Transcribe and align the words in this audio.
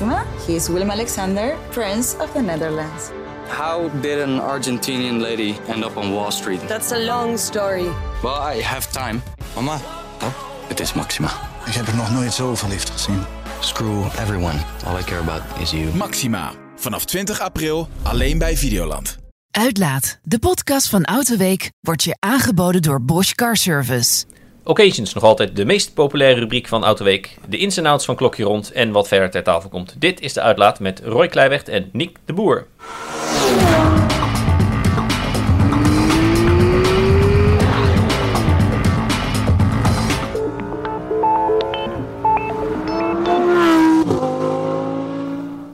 Maxima. 0.00 0.24
He 0.46 0.54
is 0.54 0.68
Willem 0.68 0.90
Alexander, 0.90 1.56
Prince 1.70 2.16
of 2.20 2.32
the 2.32 2.40
Netherlands. 2.40 3.10
How 3.48 3.90
did 4.00 4.18
an 4.20 4.40
Argentinian 4.40 5.20
lady 5.20 5.56
end 5.68 5.84
up 5.84 5.96
on 5.96 6.12
Wall 6.12 6.30
Street? 6.30 6.60
That's 6.68 6.92
a 6.92 6.98
long 6.98 7.38
story. 7.38 7.88
Well, 8.22 8.54
I 8.56 8.62
have 8.62 8.90
time. 8.92 9.22
Mama, 9.54 9.80
Oh, 10.22 10.32
het 10.68 10.80
is 10.80 10.92
Maxima. 10.92 11.30
ik 11.66 11.72
heb 11.74 11.86
er 11.86 11.96
nog 11.96 12.10
nooit 12.12 12.32
zo 12.32 12.54
verliefd 12.54 12.90
gezien. 12.90 13.22
Screw 13.60 14.04
everyone. 14.18 14.58
All 14.86 14.98
I 14.98 15.02
care 15.02 15.20
about 15.20 15.42
is 15.60 15.70
you. 15.70 15.94
Maxima. 15.94 16.52
Vanaf 16.76 17.04
20 17.04 17.40
april 17.40 17.88
alleen 18.02 18.38
bij 18.38 18.56
Videoland. 18.56 19.16
Uitlaat, 19.50 20.18
de 20.22 20.38
podcast 20.38 20.88
van 20.88 21.04
Autoweek, 21.04 21.70
wordt 21.80 22.02
je 22.04 22.16
aangeboden 22.18 22.82
door 22.82 23.02
Bosch 23.02 23.32
Car 23.34 23.56
Service. 23.56 24.24
Occasions 24.64 25.14
nog 25.14 25.24
altijd 25.24 25.56
de 25.56 25.64
meest 25.64 25.94
populaire 25.94 26.40
rubriek 26.40 26.68
van 26.68 26.84
Autoweek. 26.84 27.36
De 27.48 27.58
ins 27.58 27.76
en 27.76 27.86
outs 27.86 28.04
van 28.04 28.16
Klokje 28.16 28.44
Rond 28.44 28.72
en 28.72 28.90
wat 28.90 29.08
verder 29.08 29.30
ter 29.30 29.42
tafel 29.42 29.68
komt. 29.68 29.94
Dit 29.98 30.20
is 30.20 30.32
de 30.32 30.40
uitlaat 30.40 30.80
met 30.80 31.00
Roy 31.04 31.28
Kleiweg 31.28 31.62
en 31.62 31.88
Nick 31.92 32.16
de 32.24 32.32
Boer. 32.32 32.66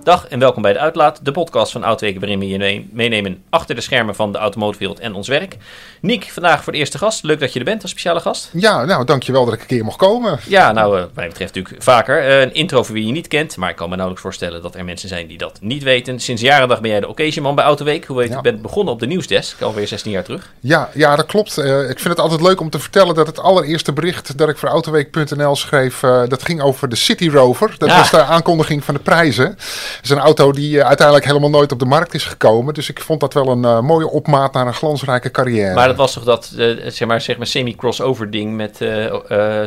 Dag 0.04 0.26
en 0.28 0.38
welkom 0.38 0.62
bij 0.62 0.72
de 0.72 0.78
Uitlaat, 0.78 1.20
de 1.22 1.32
podcast 1.32 1.72
van 1.72 1.84
Autoweek 1.84 2.18
waarin 2.20 2.38
we 2.38 2.48
je 2.48 2.58
mee- 2.58 2.88
meenemen 2.92 3.42
achter 3.50 3.74
de 3.74 3.80
schermen 3.80 4.14
van 4.14 4.32
de 4.32 4.38
automotivewereld 4.38 4.98
en 5.00 5.14
ons 5.14 5.28
werk. 5.28 5.56
Nick, 6.00 6.30
vandaag 6.32 6.62
voor 6.64 6.72
de 6.72 6.78
eerste 6.78 6.98
gast. 6.98 7.22
Leuk 7.22 7.40
dat 7.40 7.52
je 7.52 7.58
er 7.58 7.64
bent 7.64 7.82
als 7.82 7.90
speciale 7.90 8.20
gast. 8.20 8.50
Ja, 8.52 8.84
nou, 8.84 9.04
dankjewel 9.04 9.44
dat 9.44 9.54
ik 9.54 9.60
een 9.60 9.66
keer 9.66 9.84
mocht 9.84 9.96
komen. 9.96 10.38
Ja, 10.46 10.72
nou, 10.72 10.94
eh, 10.96 11.00
wat 11.00 11.14
mij 11.14 11.28
betreft 11.28 11.54
natuurlijk 11.54 11.82
vaker. 11.82 12.18
Eh, 12.28 12.40
een 12.40 12.54
intro 12.54 12.82
voor 12.82 12.94
wie 12.94 13.06
je 13.06 13.12
niet 13.12 13.28
kent, 13.28 13.56
maar 13.56 13.70
ik 13.70 13.76
kan 13.76 13.84
me 13.88 13.94
nauwelijks 13.94 14.22
voorstellen 14.24 14.62
dat 14.62 14.74
er 14.74 14.84
mensen 14.84 15.08
zijn 15.08 15.26
die 15.26 15.38
dat 15.38 15.58
niet 15.60 15.82
weten. 15.82 16.20
Sinds 16.20 16.42
jarendag 16.42 16.80
ben 16.80 16.90
jij 16.90 17.00
de 17.00 17.08
occasionman 17.08 17.54
bij 17.54 17.64
Autoweek. 17.64 18.04
Hoe 18.04 18.16
weet 18.16 18.28
je 18.28 18.34
Ja. 18.34 18.40
bent 18.40 18.62
begonnen 18.62 18.94
op 18.94 19.00
de 19.00 19.06
nieuwsdesk, 19.06 19.60
alweer 19.62 19.86
16 19.88 20.10
jaar 20.12 20.24
terug. 20.24 20.52
Ja, 20.60 20.88
ja 20.94 21.16
dat 21.16 21.26
klopt. 21.26 21.58
Eh, 21.58 21.80
ik 21.80 21.98
vind 21.98 22.08
het 22.08 22.20
altijd 22.20 22.40
leuk 22.40 22.60
om 22.60 22.70
te 22.70 22.78
vertellen 22.78 23.14
dat 23.14 23.26
het 23.26 23.38
allereerste 23.40 23.92
bericht 23.92 24.38
dat 24.38 24.48
ik 24.48 24.58
voor 24.58 24.68
Autoweek.nl 24.68 25.56
schreef, 25.56 26.00
dat 26.28 26.42
ging 26.42 26.60
over 26.62 26.88
de 26.88 26.96
City 26.96 27.28
Rover. 27.28 27.74
Dat 27.78 27.88
Ja. 27.88 27.96
was 27.98 28.10
de 28.10 28.22
aankondiging 28.22 28.84
van 28.84 28.94
de 28.94 29.00
prijzen. 29.00 29.58
Is 30.02 30.10
een 30.10 30.18
auto 30.18 30.52
die 30.52 30.80
eh, 30.80 30.86
uiteindelijk 30.86 31.26
helemaal 31.26 31.50
nooit 31.50 31.72
op 31.72 31.78
de 31.78 31.84
markt 31.84 32.14
is 32.14 32.24
gekomen. 32.24 32.74
Dus 32.74 32.88
ik 32.88 33.00
vond 33.00 33.20
dat 33.20 33.34
wel 33.34 33.48
een 33.48 33.64
eh, 33.64 33.80
mooie 33.80 34.10
opmaat 34.10 34.52
naar 34.52 34.66
een 34.66 34.74
glansrijke 34.74 35.30
carrière. 35.30 35.74
Maar 35.74 35.86
dat 35.86 35.96
was 35.96 36.12
toch 36.12 36.24
dat, 36.24 36.52
eh, 36.58 36.68
zeg 36.86 37.08
maar, 37.08 37.20
zeg 37.20 37.36
maar 37.36 37.46
semi-crossover 37.46 38.30
ding 38.30 38.56
met 38.56 38.78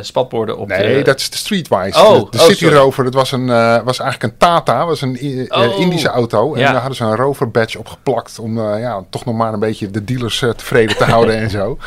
spatborden 0.00 0.56
op 0.58 0.68
Nee, 0.68 0.96
de... 0.96 1.02
dat 1.02 1.18
is 1.18 1.30
de 1.30 1.36
Streetwise. 1.36 1.98
Oh, 1.98 2.14
de 2.14 2.26
de 2.30 2.38
oh, 2.38 2.44
City 2.44 2.64
sorry. 2.64 2.76
Rover, 2.76 3.04
dat 3.04 3.14
was, 3.14 3.32
een, 3.32 3.46
was 3.84 3.98
eigenlijk 3.98 4.22
een 4.22 4.38
Tata, 4.38 4.86
was 4.86 5.00
een 5.00 5.46
Oh, 5.48 5.78
Indische 5.78 6.08
auto. 6.08 6.54
En 6.54 6.60
ja. 6.60 6.66
daar 6.66 6.80
hadden 6.80 6.96
ze 6.96 7.04
een 7.04 7.16
Rover 7.16 7.50
badge 7.50 7.78
op 7.78 7.88
geplakt 7.88 8.38
om 8.38 8.58
ja, 8.78 9.04
toch 9.10 9.24
nog 9.24 9.34
maar 9.34 9.52
een 9.52 9.58
beetje 9.58 9.90
de 9.90 10.04
dealers 10.04 10.38
tevreden 10.38 10.96
te 10.96 11.04
houden 11.04 11.36
en 11.36 11.50
zo. 11.50 11.78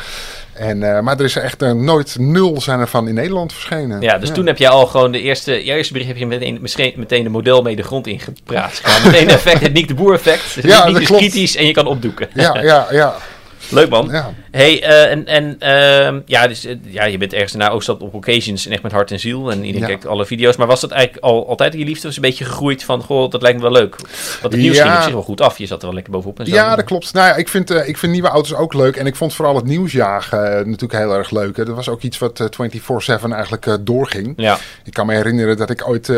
En, 0.52 0.82
eh, 0.82 1.00
maar 1.00 1.18
er 1.18 1.24
is 1.24 1.36
echt 1.36 1.62
eh, 1.62 1.72
nooit 1.72 2.16
nul 2.18 2.60
zijn 2.60 2.80
er 2.80 2.88
van 2.88 3.08
in 3.08 3.14
Nederland 3.14 3.52
verschenen. 3.52 4.00
Ja, 4.00 4.18
dus 4.18 4.30
toen 4.30 4.46
heb 4.46 4.58
je 4.58 4.68
al 4.68 4.86
gewoon 4.86 5.12
de 5.12 5.20
eerste, 5.20 5.52
je 5.52 5.72
eerste 5.72 5.92
bericht 5.92 6.10
heb 6.10 6.18
je 6.18 6.26
meteen, 6.26 6.58
misschien 6.60 6.92
meteen 6.96 7.22
de 7.22 7.28
model 7.28 7.62
mee 7.62 7.76
de 7.76 7.82
grond 7.82 8.06
ingepraat. 8.06 8.82
Meteen 9.04 9.22
een 9.22 9.34
effect, 9.34 9.60
het 9.60 9.72
Nick 9.72 9.88
de 9.88 9.94
Boer 9.94 10.14
effect. 10.14 10.54
Dus 10.54 10.64
Ja, 10.64 10.86
niet 10.86 11.08
dat 11.08 11.18
kritisch 11.18 11.56
en 11.56 11.66
je 11.66 11.72
kan 11.72 11.86
opdoeken. 11.86 12.28
Ja, 12.34 12.62
ja, 12.62 12.86
ja. 12.90 13.14
Leuk 13.72 13.88
man. 13.88 14.08
ja. 14.10 14.32
Hey, 14.50 14.82
eh, 14.82 15.10
en, 15.10 15.26
en 15.26 15.56
ehm, 15.58 16.20
ja, 16.26 16.46
dus, 16.46 16.64
eh, 16.64 16.76
ja, 16.84 17.04
je 17.04 17.18
bent 17.18 17.32
ergens 17.32 17.68
ook 17.70 17.82
zat 17.82 18.00
op 18.02 18.14
occasions 18.14 18.66
en 18.66 18.72
echt 18.72 18.82
met 18.82 18.92
hart 18.92 19.10
en 19.10 19.20
ziel. 19.20 19.50
En 19.50 19.58
iedereen 19.58 19.80
Ja. 19.80 19.86
kijkt 19.86 20.06
alle 20.06 20.26
video's. 20.26 20.56
Maar 20.56 20.66
was 20.66 20.80
dat 20.80 20.90
eigenlijk 20.90 21.24
al, 21.24 21.48
altijd 21.48 21.72
je 21.72 21.84
liefde? 21.84 22.06
Was 22.06 22.16
een 22.16 22.22
beetje 22.22 22.44
gegroeid 22.44 22.84
van, 22.84 23.02
goh, 23.02 23.30
dat 23.30 23.42
lijkt 23.42 23.56
me 23.56 23.62
wel 23.62 23.72
leuk. 23.72 23.96
Want 24.40 24.52
het 24.52 24.62
nieuws 24.62 24.76
Ja. 24.76 24.82
ging 24.82 24.96
op 24.96 25.02
zich 25.02 25.12
wel 25.12 25.22
goed 25.22 25.40
af. 25.40 25.58
Je 25.58 25.66
zat 25.66 25.78
er 25.78 25.84
wel 25.86 25.94
lekker 25.94 26.12
bovenop 26.12 26.40
en 26.40 26.46
zo. 26.46 26.54
Ja, 26.54 26.76
dat 26.76 26.84
klopt. 26.84 27.12
Nou 27.12 27.26
ja, 27.26 27.34
ik 27.36 27.48
vind, 27.48 27.70
eh, 27.70 27.88
ik 27.88 27.98
vind 27.98 28.12
nieuwe 28.12 28.28
auto's 28.28 28.54
ook 28.54 28.74
leuk. 28.74 28.96
En 28.96 29.06
ik 29.06 29.16
vond 29.16 29.34
vooral 29.34 29.56
het 29.56 29.64
nieuwsjagen 29.64 30.40
natuurlijk 30.70 30.92
heel 31.02 31.14
erg 31.14 31.30
leuk. 31.30 31.56
hè. 31.56 31.64
Dat 31.64 31.74
was 31.74 31.88
ook 31.88 32.02
iets 32.02 32.18
wat 32.18 32.40
eh, 32.40 32.46
24-7 32.50 33.32
eigenlijk 33.32 33.76
doorging. 33.80 34.32
Ja, 34.36 34.58
Ik 34.84 34.92
kan 34.92 35.06
me 35.06 35.14
herinneren 35.14 35.56
dat 35.56 35.70
ik 35.70 35.88
ooit 35.88 36.08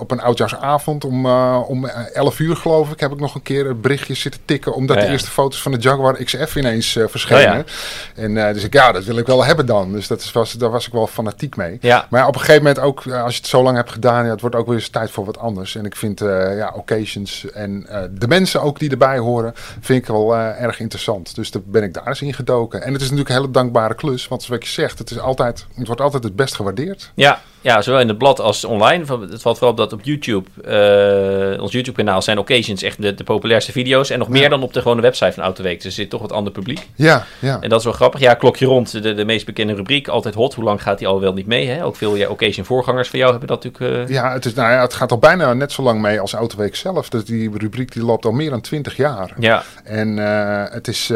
op 0.00 0.10
een 0.10 0.20
oudjaarsavond 0.20 1.04
om, 1.04 1.26
om 1.60 1.86
eh, 1.86 2.16
11 2.16 2.38
uur 2.38 2.56
geloof 2.56 2.90
ik, 2.90 3.00
heb 3.00 3.12
ik 3.12 3.20
nog 3.20 3.34
een 3.34 3.42
keer 3.42 3.66
een 3.66 3.80
berichtje 3.80 4.14
zitten 4.14 4.40
tikken. 4.44 4.74
Omdat 4.74 5.00
de 5.00 5.06
eerste 5.06 5.30
foto's 5.30 5.62
van 5.62 5.72
de 5.72 5.78
Jaguar 5.78 6.24
XF 6.24 6.56
ineens 6.56 6.97
verschenen. 7.06 7.60
Oh, 7.60 7.66
ja. 8.14 8.22
En 8.22 8.46
eh, 8.46 8.54
dus 8.54 8.64
ik, 8.64 8.72
ja, 8.72 8.92
dat 8.92 9.04
wil 9.04 9.18
ik 9.18 9.26
wel 9.26 9.44
hebben 9.44 9.66
dan. 9.66 9.92
Dus 9.92 10.06
dat 10.06 10.20
is, 10.20 10.32
was, 10.32 10.52
daar 10.52 10.70
was 10.70 10.86
ik 10.86 10.92
wel 10.92 11.06
fanatiek 11.06 11.56
mee. 11.56 11.78
ja. 11.80 12.06
Maar 12.10 12.26
op 12.26 12.34
een 12.34 12.40
gegeven 12.40 12.62
moment 12.62 12.82
ook, 12.82 13.06
eh, 13.06 13.22
als 13.22 13.34
je 13.34 13.40
het 13.40 13.50
zo 13.50 13.62
lang 13.62 13.76
hebt 13.76 13.92
gedaan, 13.92 14.24
ja, 14.24 14.30
het 14.30 14.40
wordt 14.40 14.56
ook 14.56 14.66
weer 14.66 14.74
eens 14.74 14.88
tijd 14.88 15.10
voor 15.10 15.24
wat 15.24 15.38
anders. 15.38 15.74
En 15.74 15.84
ik 15.84 15.96
vind 15.96 16.20
eh, 16.20 16.56
ja, 16.56 16.72
occasions 16.74 17.50
en 17.50 17.86
eh, 17.88 18.02
de 18.10 18.28
mensen 18.28 18.62
ook 18.62 18.78
die 18.78 18.90
erbij 18.90 19.18
horen, 19.18 19.52
vind 19.80 20.02
ik 20.02 20.06
wel 20.06 20.34
eh, 20.34 20.62
erg 20.62 20.80
interessant. 20.80 21.34
Dus 21.34 21.50
daar 21.50 21.62
ben 21.64 21.82
ik 21.82 21.94
daar 21.94 22.06
eens 22.06 22.22
in 22.22 22.34
gedoken. 22.34 22.82
En 22.82 22.92
het 22.92 23.02
is 23.02 23.10
natuurlijk 23.10 23.28
een 23.28 23.40
hele 23.40 23.50
dankbare 23.50 23.94
klus, 23.94 24.28
want 24.28 24.42
zoals 24.42 24.64
je 24.64 24.70
zegt, 24.70 24.98
het, 24.98 25.10
is 25.10 25.18
altijd, 25.18 25.66
het 25.74 25.86
wordt 25.86 26.00
altijd 26.00 26.24
het 26.24 26.36
best 26.36 26.54
gewaardeerd. 26.54 27.12
Ja, 27.14 27.40
ja, 27.60 27.82
zowel 27.82 28.00
in 28.00 28.08
het 28.08 28.18
blad 28.18 28.40
als 28.40 28.64
online. 28.64 29.04
Het 29.30 29.42
valt 29.42 29.58
vooral 29.58 29.70
op 29.70 29.76
dat 29.76 29.92
op 29.92 30.00
YouTube, 30.02 30.48
eh, 30.64 31.62
ons 31.62 31.72
YouTube-kanaal, 31.72 32.22
zijn 32.22 32.38
occasions 32.38 32.82
echt 32.82 33.02
de, 33.02 33.14
de 33.14 33.24
populairste 33.24 33.72
video's. 33.72 34.10
En 34.10 34.18
nog 34.18 34.28
meer 34.28 34.48
dan 34.48 34.62
op 34.62 34.72
de 34.72 34.80
gewone 34.82 35.00
website 35.02 35.32
van 35.32 35.42
Autoweek. 35.42 35.76
Dus 35.76 35.84
er 35.84 35.92
zit 35.92 36.10
toch 36.10 36.20
wat 36.20 36.32
ander 36.32 36.52
publiek. 36.52 36.88
Ja, 36.94 37.24
ja. 37.38 37.58
En 37.60 37.68
dat 37.68 37.78
is 37.78 37.84
wel 37.84 37.92
grappig. 37.94 38.20
Ja, 38.20 38.34
klokje 38.34 38.66
rond, 38.66 39.02
de, 39.02 39.14
de 39.14 39.24
meest 39.24 39.46
bekende 39.46 39.74
rubriek. 39.74 40.08
Altijd 40.08 40.34
hot. 40.34 40.54
Hoe 40.54 40.64
lang 40.64 40.82
gaat 40.82 40.98
die 40.98 41.06
al 41.06 41.20
wel 41.20 41.32
niet 41.32 41.46
mee? 41.46 41.68
Hè? 41.68 41.84
Ook 41.84 41.96
veel 41.96 42.14
ja, 42.14 42.28
occasion-voorgangers 42.28 43.08
van 43.08 43.18
jou 43.18 43.30
hebben 43.30 43.48
dat 43.48 43.64
natuurlijk... 43.64 44.08
eh, 44.08 44.14
Ja, 44.14 44.32
het, 44.32 44.44
is, 44.44 44.54
nou 44.54 44.72
ja, 44.72 44.80
het 44.80 44.94
gaat 44.94 45.10
al 45.10 45.18
bijna 45.18 45.52
net 45.52 45.72
zo 45.72 45.82
lang 45.82 46.00
mee 46.00 46.20
als 46.20 46.32
Autoweek 46.32 46.76
zelf. 46.76 47.08
Dus 47.08 47.24
die 47.24 47.50
rubriek 47.58 47.92
die 47.92 48.04
loopt 48.04 48.24
al 48.24 48.32
meer 48.32 48.50
dan 48.50 48.60
20 48.60 48.96
jaar. 48.96 49.34
ja. 49.38 49.62
En 49.84 50.18
eh, 50.18 50.72
het 50.72 50.88
is, 50.88 51.06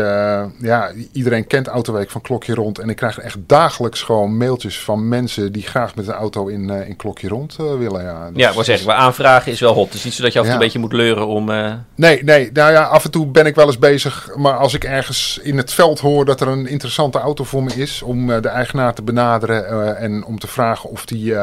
ja, 0.61 0.91
iedereen 1.13 1.47
kent 1.47 1.67
Autoweek 1.67 2.11
van 2.11 2.21
Klokje 2.21 2.55
Rond. 2.55 2.79
En 2.79 2.89
ik 2.89 2.97
krijg 2.97 3.19
echt 3.19 3.39
dagelijks 3.47 4.03
gewoon 4.03 4.37
mailtjes 4.37 4.81
van 4.81 5.09
mensen 5.09 5.53
die 5.53 5.63
graag 5.63 5.95
met 5.95 6.07
een 6.07 6.13
auto 6.15 6.32
in, 6.37 6.71
eh, 6.71 6.89
in 6.89 6.97
Klokje 6.97 7.29
Rond 7.29 7.57
eh, 7.61 7.75
willen. 7.79 8.03
Ja, 8.03 8.29
Dus- 8.31 8.43
Ja, 8.43 8.47
ik 8.49 8.53
wou 8.53 8.65
zeggen, 8.65 8.87
maar 8.87 8.97
aanvragen 8.97 9.53
is 9.53 9.61
wel 9.61 9.73
hot. 9.75 9.85
Het 9.87 9.95
is 9.95 10.05
niet 10.05 10.15
zo 10.15 10.23
dat 10.23 10.33
je 10.33 10.39
af 10.39 10.45
en 10.45 10.51
toe 10.51 10.61
Ja. 10.61 10.67
een 10.67 10.73
beetje 10.73 10.89
moet 10.89 11.01
leuren 11.01 11.27
om... 11.27 11.51
eh, 11.51 11.73
Nee, 11.95 12.25
nee, 12.25 12.51
nou 12.53 12.73
ja, 12.73 12.83
af 12.83 13.05
en 13.05 13.11
toe 13.11 13.27
ben 13.27 13.47
ik 13.47 13.55
wel 13.55 13.67
eens 13.67 13.79
bezig. 13.79 14.31
Maar 14.37 14.57
als 14.57 14.75
ik 14.75 14.85
ergens 14.85 15.41
in 15.43 15.57
het 15.57 15.73
veld 15.73 16.01
hoor 16.01 16.25
dat 16.25 16.41
er 16.41 16.49
een 16.49 16.67
interessante 16.67 17.19
auto 17.19 17.45
voor 17.45 17.63
me 17.63 17.75
is, 17.75 18.03
om 18.03 18.27
de 18.27 18.49
eigenaar 18.49 18.95
te 18.95 19.03
benaderen 19.03 19.97
en 19.97 20.25
om 20.25 20.39
te 20.39 20.47
vragen 20.47 20.91
of 20.91 21.05
die 21.07 21.35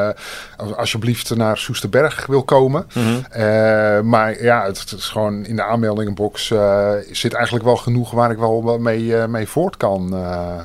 alsjeblieft 0.76 1.36
naar 1.36 1.58
Soesterberg 1.58 2.26
wil 2.26 2.42
komen. 2.42 2.86
mhm. 2.94 4.08
Maar 4.08 4.42
ja, 4.42 4.64
het, 4.64 4.80
het 4.80 4.92
is 4.92 5.08
gewoon 5.08 5.44
in 5.44 5.56
de 5.56 5.62
aanmeldingenbox 5.62 6.52
zit 7.10 7.32
eigenlijk 7.34 7.64
wel 7.64 7.76
genoeg 7.76 8.10
waar 8.10 8.30
ik 8.30 8.38
wel 8.38 8.78
mee, 8.78 9.14
mee 9.28 9.48
voort 9.48 9.76
kan. 9.76 10.14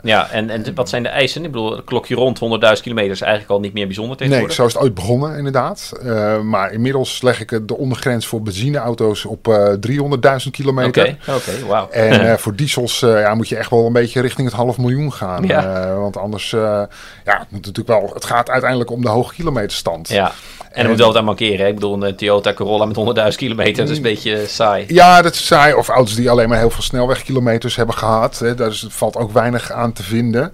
Ja, 0.03 0.29
en, 0.29 0.49
en 0.49 0.75
wat 0.75 0.89
zijn 0.89 1.03
de 1.03 1.09
eisen? 1.09 1.43
Ik 1.45 1.51
bedoel, 1.51 1.81
klokje 1.83 2.15
rond 2.15 2.39
100.000 2.39 2.81
kilometer 2.81 3.11
is 3.11 3.21
eigenlijk 3.21 3.51
al 3.51 3.59
niet 3.59 3.73
meer 3.73 3.85
bijzonder 3.85 4.14
Nee, 4.19 4.27
tegenwoordig. 4.29 4.55
zo 4.55 4.65
is 4.65 4.73
het 4.73 4.81
ooit 4.81 4.93
begonnen 4.93 5.37
inderdaad. 5.37 5.91
Eh, 6.03 6.41
maar 6.41 6.73
inmiddels 6.73 7.21
leg 7.21 7.41
ik 7.41 7.67
de 7.67 7.77
ondergrens 7.77 8.27
voor 8.27 8.41
benzineauto's 8.41 9.25
op 9.25 9.47
eh 9.47 9.73
300.000 9.79 10.51
kilometer. 10.51 11.17
Oké, 11.27 11.35
oké, 11.35 11.65
wauw. 11.67 11.89
En 11.89 12.21
eh, 12.31 12.37
voor 12.37 12.55
diesels 12.55 12.99
ja, 12.99 13.35
moet 13.35 13.49
je 13.49 13.55
echt 13.55 13.69
wel 13.69 13.85
een 13.85 13.93
beetje 13.93 14.21
richting 14.21 14.47
het 14.47 14.55
half 14.55 14.77
miljoen 14.77 15.13
gaan. 15.13 15.43
Ja. 15.43 15.95
Want 15.95 16.17
anders, 16.17 16.49
ja, 16.49 16.87
het, 17.23 17.49
moet 17.49 17.65
natuurlijk 17.65 17.87
wel, 17.87 18.11
het 18.13 18.25
gaat 18.25 18.49
uiteindelijk 18.49 18.91
om 18.91 19.01
de 19.01 19.09
hoge 19.09 19.33
kilometerstand. 19.33 20.07
ja, 20.07 20.31
en 20.75 20.83
er 20.83 20.89
moet 20.89 20.97
wel 20.97 21.07
wat 21.07 21.17
aan 21.17 21.25
mankeren. 21.25 21.59
Hè? 21.59 21.67
Ik 21.67 21.73
bedoel, 21.73 22.03
een 22.03 22.15
Toyota 22.15 22.53
Corolla 22.53 22.85
met 22.85 23.31
100.000 23.31 23.37
kilometer, 23.37 23.75
dat 23.75 23.89
is 23.89 23.97
een 23.97 24.03
beetje 24.03 24.35
eh, 24.35 24.47
saai. 24.47 24.85
Ja, 24.87 25.21
dat 25.21 25.33
is 25.33 25.45
saai. 25.45 25.73
Of 25.73 25.87
auto's 25.87 26.15
die 26.15 26.29
alleen 26.29 26.49
maar 26.49 26.57
heel 26.57 26.69
veel 26.69 26.83
snelwegkilometers 26.83 27.75
hebben 27.75 27.95
gehad. 27.95 28.39
Hè. 28.39 28.55
Daar 28.55 28.69
is, 28.69 28.85
valt 28.89 29.15
ook 29.15 29.31
weinig 29.31 29.71
aan 29.71 29.93
te 29.93 30.03
vinden. 30.03 30.53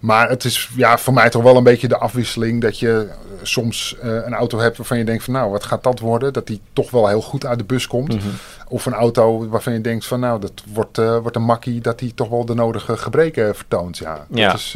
Maar 0.00 0.28
het 0.28 0.44
is 0.44 0.68
ja, 0.76 0.98
voor 0.98 1.12
mij 1.12 1.30
toch 1.30 1.42
wel 1.42 1.56
een 1.56 1.62
beetje 1.62 1.88
de 1.88 1.98
afwisseling 1.98 2.60
dat 2.60 2.78
je 2.78 3.01
eh, 3.08 3.14
soms 3.42 3.96
eh, 3.98 4.10
een 4.10 4.34
auto 4.34 4.58
hebt 4.58 4.76
waarvan 4.76 4.98
je 4.98 5.04
denkt 5.04 5.24
van 5.24 5.32
nou, 5.32 5.50
wat 5.50 5.64
gaat 5.64 5.82
dat 5.82 5.98
worden? 5.98 6.32
Dat 6.32 6.46
die 6.46 6.60
toch 6.72 6.90
wel 6.90 7.08
heel 7.08 7.22
goed 7.22 7.46
uit 7.46 7.58
de 7.58 7.64
bus 7.64 7.86
komt. 7.86 8.14
Mhm. 8.14 8.28
Of 8.68 8.86
een 8.86 8.94
auto 8.94 9.48
waarvan 9.48 9.72
je 9.72 9.80
denkt 9.80 10.06
van 10.06 10.20
nou, 10.20 10.40
dat 10.40 10.52
wordt, 10.72 10.98
eh, 10.98 11.18
wordt 11.18 11.36
een 11.36 11.42
makkie 11.42 11.80
dat 11.80 11.98
die 11.98 12.14
toch 12.14 12.28
wel 12.28 12.44
de 12.44 12.54
nodige 12.54 12.96
gebreken 12.96 13.54
vertoont. 13.54 13.98
Ja, 13.98 14.26
Ja. 14.30 14.46
Dat 14.46 14.56
is, 14.58 14.72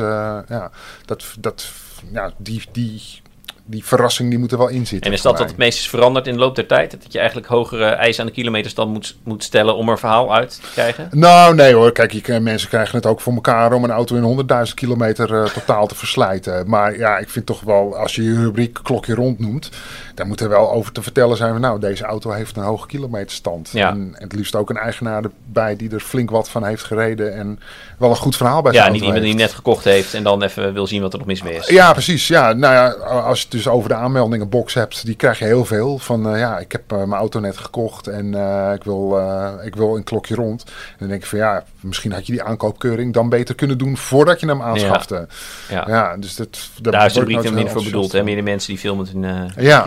ja, 0.48 0.70
dat, 1.04 1.24
dat, 1.38 1.70
ja 2.12 2.32
die, 2.36 2.62
die, 2.72 3.22
die 3.68 3.84
verrassing 3.84 4.30
die 4.30 4.38
moet 4.38 4.52
er 4.52 4.58
wel 4.58 4.68
in 4.68 4.86
zitten. 4.86 5.10
En 5.10 5.16
is 5.16 5.22
dat 5.22 5.38
wat 5.38 5.48
het 5.48 5.56
meest 5.56 5.78
is 5.78 5.88
veranderd 5.88 6.26
in 6.26 6.32
de 6.32 6.38
loop 6.38 6.54
der 6.54 6.66
tijd? 6.66 6.90
Dat 6.90 7.12
je 7.12 7.18
eigenlijk 7.18 7.48
hogere 7.48 7.84
eisen 7.84 8.20
aan 8.20 8.28
de 8.28 8.34
kilometerstand 8.34 8.92
moet, 8.92 9.16
moet 9.22 9.44
stellen 9.44 9.76
om 9.76 9.88
er 9.88 9.98
verhaal 9.98 10.34
uit 10.34 10.58
te 10.62 10.70
krijgen? 10.72 11.08
Nou, 11.12 11.54
nee 11.54 11.74
hoor. 11.74 11.92
Kijk, 11.92 12.12
je, 12.12 12.40
mensen 12.40 12.68
krijgen 12.68 12.96
het 12.96 13.06
ook 13.06 13.20
voor 13.20 13.34
elkaar 13.34 13.72
om 13.72 13.84
een 13.84 13.90
auto 13.90 14.16
in 14.16 14.46
100.000 14.66 14.74
kilometer 14.74 15.34
eh, 15.34 15.44
totaal 15.44 15.86
te 15.86 15.94
verslijten. 15.94 16.68
Maar 16.68 16.98
ja, 16.98 17.18
ik 17.18 17.28
vind 17.28 17.46
toch 17.46 17.60
wel, 17.60 17.96
als 17.96 18.14
je 18.14 18.22
je 18.22 18.34
rubriek 18.34 18.78
klokje 18.82 19.14
rond 19.14 19.38
noemt, 19.38 19.70
dan 20.14 20.26
moet 20.26 20.40
er 20.40 20.48
wel 20.48 20.72
over 20.72 20.92
te 20.92 21.02
vertellen 21.02 21.36
zijn 21.36 21.52
van, 21.52 21.60
nou, 21.60 21.80
deze 21.80 22.04
auto 22.04 22.30
heeft 22.30 22.56
een 22.56 22.62
hoge 22.62 22.86
kilometerstand. 22.86 23.70
Ja. 23.72 23.90
En 23.90 24.10
het 24.14 24.32
liefst 24.32 24.54
ook 24.54 24.70
een 24.70 24.76
eigenaar 24.76 25.22
erbij 25.22 25.76
die 25.76 25.90
er 25.90 26.00
flink 26.00 26.30
wat 26.30 26.50
van 26.50 26.64
heeft 26.64 26.84
gereden 26.84 27.34
en 27.34 27.60
wel 27.98 28.10
een 28.10 28.16
goed 28.16 28.36
verhaal 28.36 28.62
bij 28.62 28.72
Ja, 28.72 28.80
zijn 28.80 28.92
niet 28.92 29.02
iemand 29.02 29.22
die 29.22 29.34
net 29.34 29.52
gekocht 29.52 29.84
heeft 29.84 30.14
en 30.14 30.22
dan 30.22 30.42
even 30.42 30.72
wil 30.72 30.86
zien 30.86 31.02
wat 31.02 31.12
er 31.12 31.18
nog 31.18 31.26
mis 31.26 31.42
mee 31.42 31.56
is. 31.56 31.68
Ja, 31.68 31.92
precies. 31.92 32.28
Ja, 32.28 32.52
nou 32.52 32.74
ja, 32.74 32.88
als 33.04 33.42
het 33.42 33.54
dus 33.56 33.68
over 33.68 33.88
de 33.88 33.94
aanmeldingenbox 33.94 34.74
hebt, 34.74 35.06
die 35.06 35.14
krijg 35.14 35.38
je 35.38 35.44
heel 35.44 35.64
veel. 35.64 35.98
Van 35.98 36.28
eh, 36.32 36.38
ja, 36.38 36.58
ik 36.58 36.72
heb 36.72 36.92
eh, 36.92 36.98
mijn 36.98 37.12
auto 37.12 37.40
net 37.40 37.56
gekocht 37.56 38.06
en 38.06 38.34
eh, 38.34 38.72
ik, 38.74 38.84
wil, 38.84 39.20
ik 39.64 39.74
wil 39.74 39.96
een 39.96 40.04
klokje 40.04 40.34
rond. 40.34 40.64
En 40.64 40.96
dan 40.98 41.08
denk 41.08 41.22
ik 41.22 41.28
van 41.28 41.38
ja, 41.38 41.64
misschien 41.80 42.12
had 42.12 42.26
je 42.26 42.32
die 42.32 42.42
aankoopkeuring 42.42 43.12
dan 43.12 43.28
beter 43.28 43.54
kunnen 43.54 43.78
doen 43.78 43.96
voordat 43.96 44.40
je 44.40 44.46
hem 44.46 44.62
aanschafte. 44.62 45.26
Ja. 45.68 45.84
Ja, 45.88 46.16
dus 46.16 46.36
dat, 46.36 46.58
daar 46.80 46.92
Daar 46.92 47.06
is 47.06 47.12
de 47.12 47.18
rubriek 47.18 47.42
minder 47.42 47.68
voor 47.68 47.84
bedoeld. 47.84 48.12
Hè? 48.12 48.18
enthousiast 48.18 48.24
Meer 48.24 48.36
de 48.36 48.42
mensen 48.42 48.68
die 48.70 48.78
filmen 48.78 49.04
met 49.04 49.54
hun 49.54 49.64
Ja. 49.64 49.84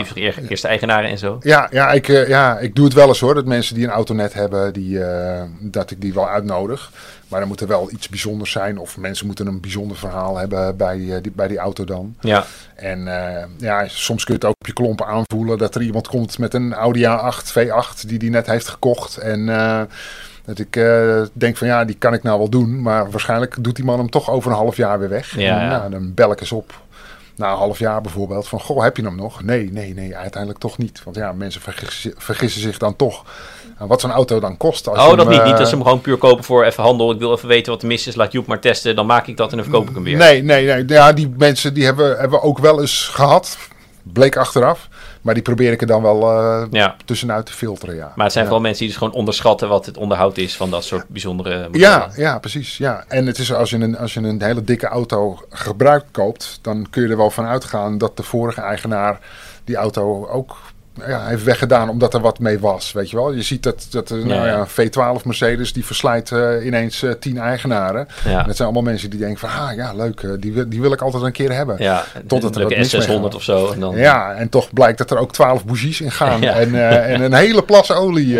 eerste 0.47 0.67
eigenaren 0.67 1.09
en 1.09 1.17
zo. 1.17 1.37
Ja, 1.41 1.67
ja, 1.71 1.91
ik, 1.91 2.07
ja, 2.07 2.59
ik 2.59 2.75
doe 2.75 2.85
het 2.85 2.93
wel 2.93 3.07
eens 3.07 3.19
hoor. 3.19 3.33
Dat 3.33 3.45
mensen 3.45 3.75
die 3.75 3.83
een 3.83 3.91
auto 3.91 4.13
net 4.13 4.33
hebben, 4.33 4.73
die, 4.73 4.99
dat 5.59 5.91
ik 5.91 6.01
die 6.01 6.13
wel 6.13 6.29
uitnodig. 6.29 6.91
Maar 7.29 7.39
dan 7.39 7.49
moet 7.49 7.61
er 7.61 7.67
wel 7.67 7.91
iets 7.91 8.09
bijzonders 8.09 8.51
zijn. 8.51 8.77
Of 8.77 8.97
mensen 8.97 9.25
moeten 9.25 9.47
een 9.47 9.61
bijzonder 9.61 9.97
verhaal 9.97 10.37
hebben 10.37 10.77
bij, 10.77 11.15
eh, 11.15 11.21
die, 11.21 11.31
bij 11.31 11.47
die 11.47 11.57
auto 11.57 11.83
dan. 11.83 12.15
Ja, 12.19 12.45
En 12.75 13.07
eh, 13.07 13.45
ja, 13.57 13.87
soms 13.87 14.23
kun 14.23 14.33
je 14.33 14.39
het 14.39 14.49
ook 14.49 14.59
op 14.59 14.67
je 14.67 14.73
klompen 14.73 15.05
aanvoelen 15.05 15.57
dat 15.57 15.75
er 15.75 15.81
iemand 15.81 16.07
komt 16.07 16.37
met 16.37 16.53
een 16.53 16.73
Audi 16.73 17.05
A8 17.05 17.51
V8 17.51 18.07
die 18.07 18.19
die 18.19 18.29
net 18.29 18.47
heeft 18.47 18.67
gekocht. 18.67 19.17
En 19.17 19.49
eh, 19.49 19.81
dat 20.45 20.59
ik 20.59 20.73
denk 21.33 21.57
van 21.57 21.67
ja, 21.67 21.85
die 21.85 21.95
kan 21.95 22.13
ik 22.13 22.23
nou 22.23 22.37
wel 22.37 22.49
doen. 22.49 22.81
Maar 22.81 23.11
waarschijnlijk 23.11 23.55
doet 23.63 23.75
die 23.75 23.85
man 23.85 23.97
hem 23.97 24.09
toch 24.09 24.29
over 24.29 24.51
een 24.51 24.57
half 24.57 24.77
jaar 24.77 24.99
weer 24.99 25.09
weg. 25.09 25.35
Ja, 25.35 25.59
en, 25.59 25.65
ja. 25.65 25.77
nou, 25.77 25.91
dan 25.91 26.13
bel 26.13 26.31
ik 26.31 26.39
eens 26.39 26.51
op. 26.51 26.81
Na 27.35 27.51
een 27.51 27.57
half 27.57 27.79
jaar 27.79 28.01
bijvoorbeeld. 28.01 28.47
Van 28.47 28.59
goh, 28.59 28.83
heb 28.83 28.97
je 28.97 29.03
hem 29.03 29.15
nog? 29.15 29.43
Nee, 29.43 29.71
nee, 29.71 29.93
nee, 29.93 30.15
uiteindelijk 30.15 30.61
toch 30.61 30.77
niet. 30.77 31.03
Want 31.03 31.15
ja, 31.15 31.31
mensen 31.31 31.61
vergissen, 31.61 32.13
vergissen 32.17 32.61
zich 32.61 32.77
dan 32.77 32.95
toch. 32.95 33.25
Aan 33.79 33.87
wat 33.87 34.01
zo'n 34.01 34.11
auto 34.11 34.39
dan 34.39 34.57
kost. 34.57 34.87
Als 34.87 34.97
je 35.03 35.03
oh, 35.11 35.17
dat 35.17 35.25
hem, 35.25 35.29
niet. 35.29 35.39
eh, 35.39 35.45
Niet 35.47 35.57
dat 35.57 35.67
ze 35.67 35.73
hem 35.75 35.83
gewoon 35.83 36.01
puur 36.01 36.17
kopen 36.17 36.43
voor 36.43 36.63
even 36.65 36.83
handel. 36.83 37.11
Ik 37.11 37.19
wil 37.19 37.33
even 37.33 37.47
weten 37.47 37.71
wat 37.71 37.81
er 37.81 37.87
mis 37.87 38.07
is. 38.07 38.15
Laat 38.15 38.31
Joep 38.31 38.47
maar 38.47 38.59
testen. 38.59 38.95
Dan 38.95 39.05
maak 39.05 39.27
ik 39.27 39.37
dat 39.37 39.49
en 39.51 39.55
dan 39.57 39.65
verkoop 39.65 39.89
ik 39.89 39.95
hem 39.95 40.03
weer. 40.03 40.17
Nee, 40.17 40.43
nee, 40.43 40.65
nee. 40.65 40.83
Ja, 40.87 41.13
die 41.13 41.33
mensen 41.37 41.73
die 41.73 41.85
hebben, 41.85 42.09
hebben 42.17 42.39
we 42.39 42.45
ook 42.45 42.57
wel 42.57 42.81
eens 42.81 43.07
gehad. 43.13 43.57
Bleek 44.03 44.37
achteraf. 44.37 44.87
Maar 45.21 45.33
die 45.33 45.43
probeer 45.43 45.71
ik 45.71 45.81
er 45.81 45.87
dan 45.87 46.01
wel 46.01 46.21
eh, 46.31 46.63
Ja. 46.71 46.95
tussenuit 47.05 47.45
te 47.45 47.53
filteren, 47.53 47.95
ja. 47.95 48.11
Maar 48.15 48.23
het 48.23 48.33
zijn 48.33 48.43
ja. 48.45 48.49
vooral 48.51 48.59
mensen 48.59 48.79
die 48.79 48.87
dus 48.87 48.97
gewoon 48.97 49.13
onderschatten 49.13 49.69
wat 49.69 49.85
het 49.85 49.97
onderhoud 49.97 50.37
is 50.37 50.55
van 50.55 50.69
dat 50.69 50.83
soort 50.83 51.07
bijzondere 51.07 51.55
modellen. 51.55 51.79
Ja, 51.79 52.09
ja, 52.15 52.39
precies. 52.39 52.77
Ja. 52.77 53.03
En 53.07 53.25
het 53.25 53.37
is 53.37 53.53
als 53.53 53.69
je, 53.69 53.77
een, 53.77 53.97
als 53.97 54.13
je 54.13 54.19
een 54.19 54.41
hele 54.41 54.63
dikke 54.63 54.87
auto 54.87 55.39
gebruikt 55.49 56.05
koopt, 56.11 56.59
dan 56.61 56.87
kun 56.89 57.01
je 57.03 57.09
er 57.09 57.17
wel 57.17 57.29
van 57.31 57.45
uitgaan 57.45 57.97
dat 57.97 58.17
de 58.17 58.23
vorige 58.23 58.61
eigenaar 58.61 59.19
die 59.63 59.75
auto 59.75 60.27
ook 60.27 60.57
ja, 61.07 61.25
heeft 61.25 61.43
weggedaan 61.43 61.89
omdat 61.89 62.13
er 62.13 62.19
wat 62.21 62.39
mee 62.39 62.59
was. 62.59 62.91
Weet 62.91 63.09
je 63.09 63.15
wel? 63.15 63.31
Je 63.33 63.41
ziet 63.41 63.63
dat, 63.63 63.87
dat 63.89 64.09
nou 64.09 64.27
Ja, 64.29 64.45
ja, 64.45 64.65
een 64.75 64.89
V12 65.19 65.23
Mercedes 65.23 65.73
die 65.73 65.85
verslijt 65.85 66.31
eh, 66.31 66.65
ineens 66.65 67.03
eh, 67.03 67.11
tien 67.11 67.37
eigenaren. 67.37 68.07
Ja. 68.25 68.39
En 68.39 68.45
dat 68.45 68.55
zijn 68.55 68.67
allemaal 68.67 68.91
mensen 68.91 69.09
die 69.09 69.19
denken 69.19 69.39
van, 69.39 69.49
ah 69.49 69.75
ja, 69.75 69.93
leuk, 69.93 70.21
eh, 70.21 70.29
die, 70.39 70.53
wil- 70.53 70.69
die 70.69 70.81
wil 70.81 70.91
ik 70.91 71.01
altijd 71.01 71.23
een 71.23 71.31
keer 71.31 71.51
hebben. 71.53 71.75
Ja, 71.79 72.03
Totdat 72.27 72.55
er 72.55 72.61
een 72.61 72.67
wat 72.67 72.71
leuke 72.77 72.77
mis 72.97 73.07
mee 73.07 73.17
S600 73.17 73.21
gaat. 73.21 73.35
of 73.35 73.43
zo. 73.43 73.71
En 73.71 73.79
dan, 73.79 73.95
Ja, 73.97 74.33
en 74.33 74.49
toch 74.49 74.73
blijkt 74.73 74.97
dat 74.97 75.11
er 75.11 75.17
ook 75.17 75.31
twaalf 75.33 75.65
bougies 75.65 76.01
in 76.01 76.11
gaan. 76.11 76.41
Ja. 76.49 76.53
En, 76.53 76.89
en 77.05 77.21
een 77.21 77.33
hele 77.33 77.63
plas 77.63 77.91
olie 77.91 78.39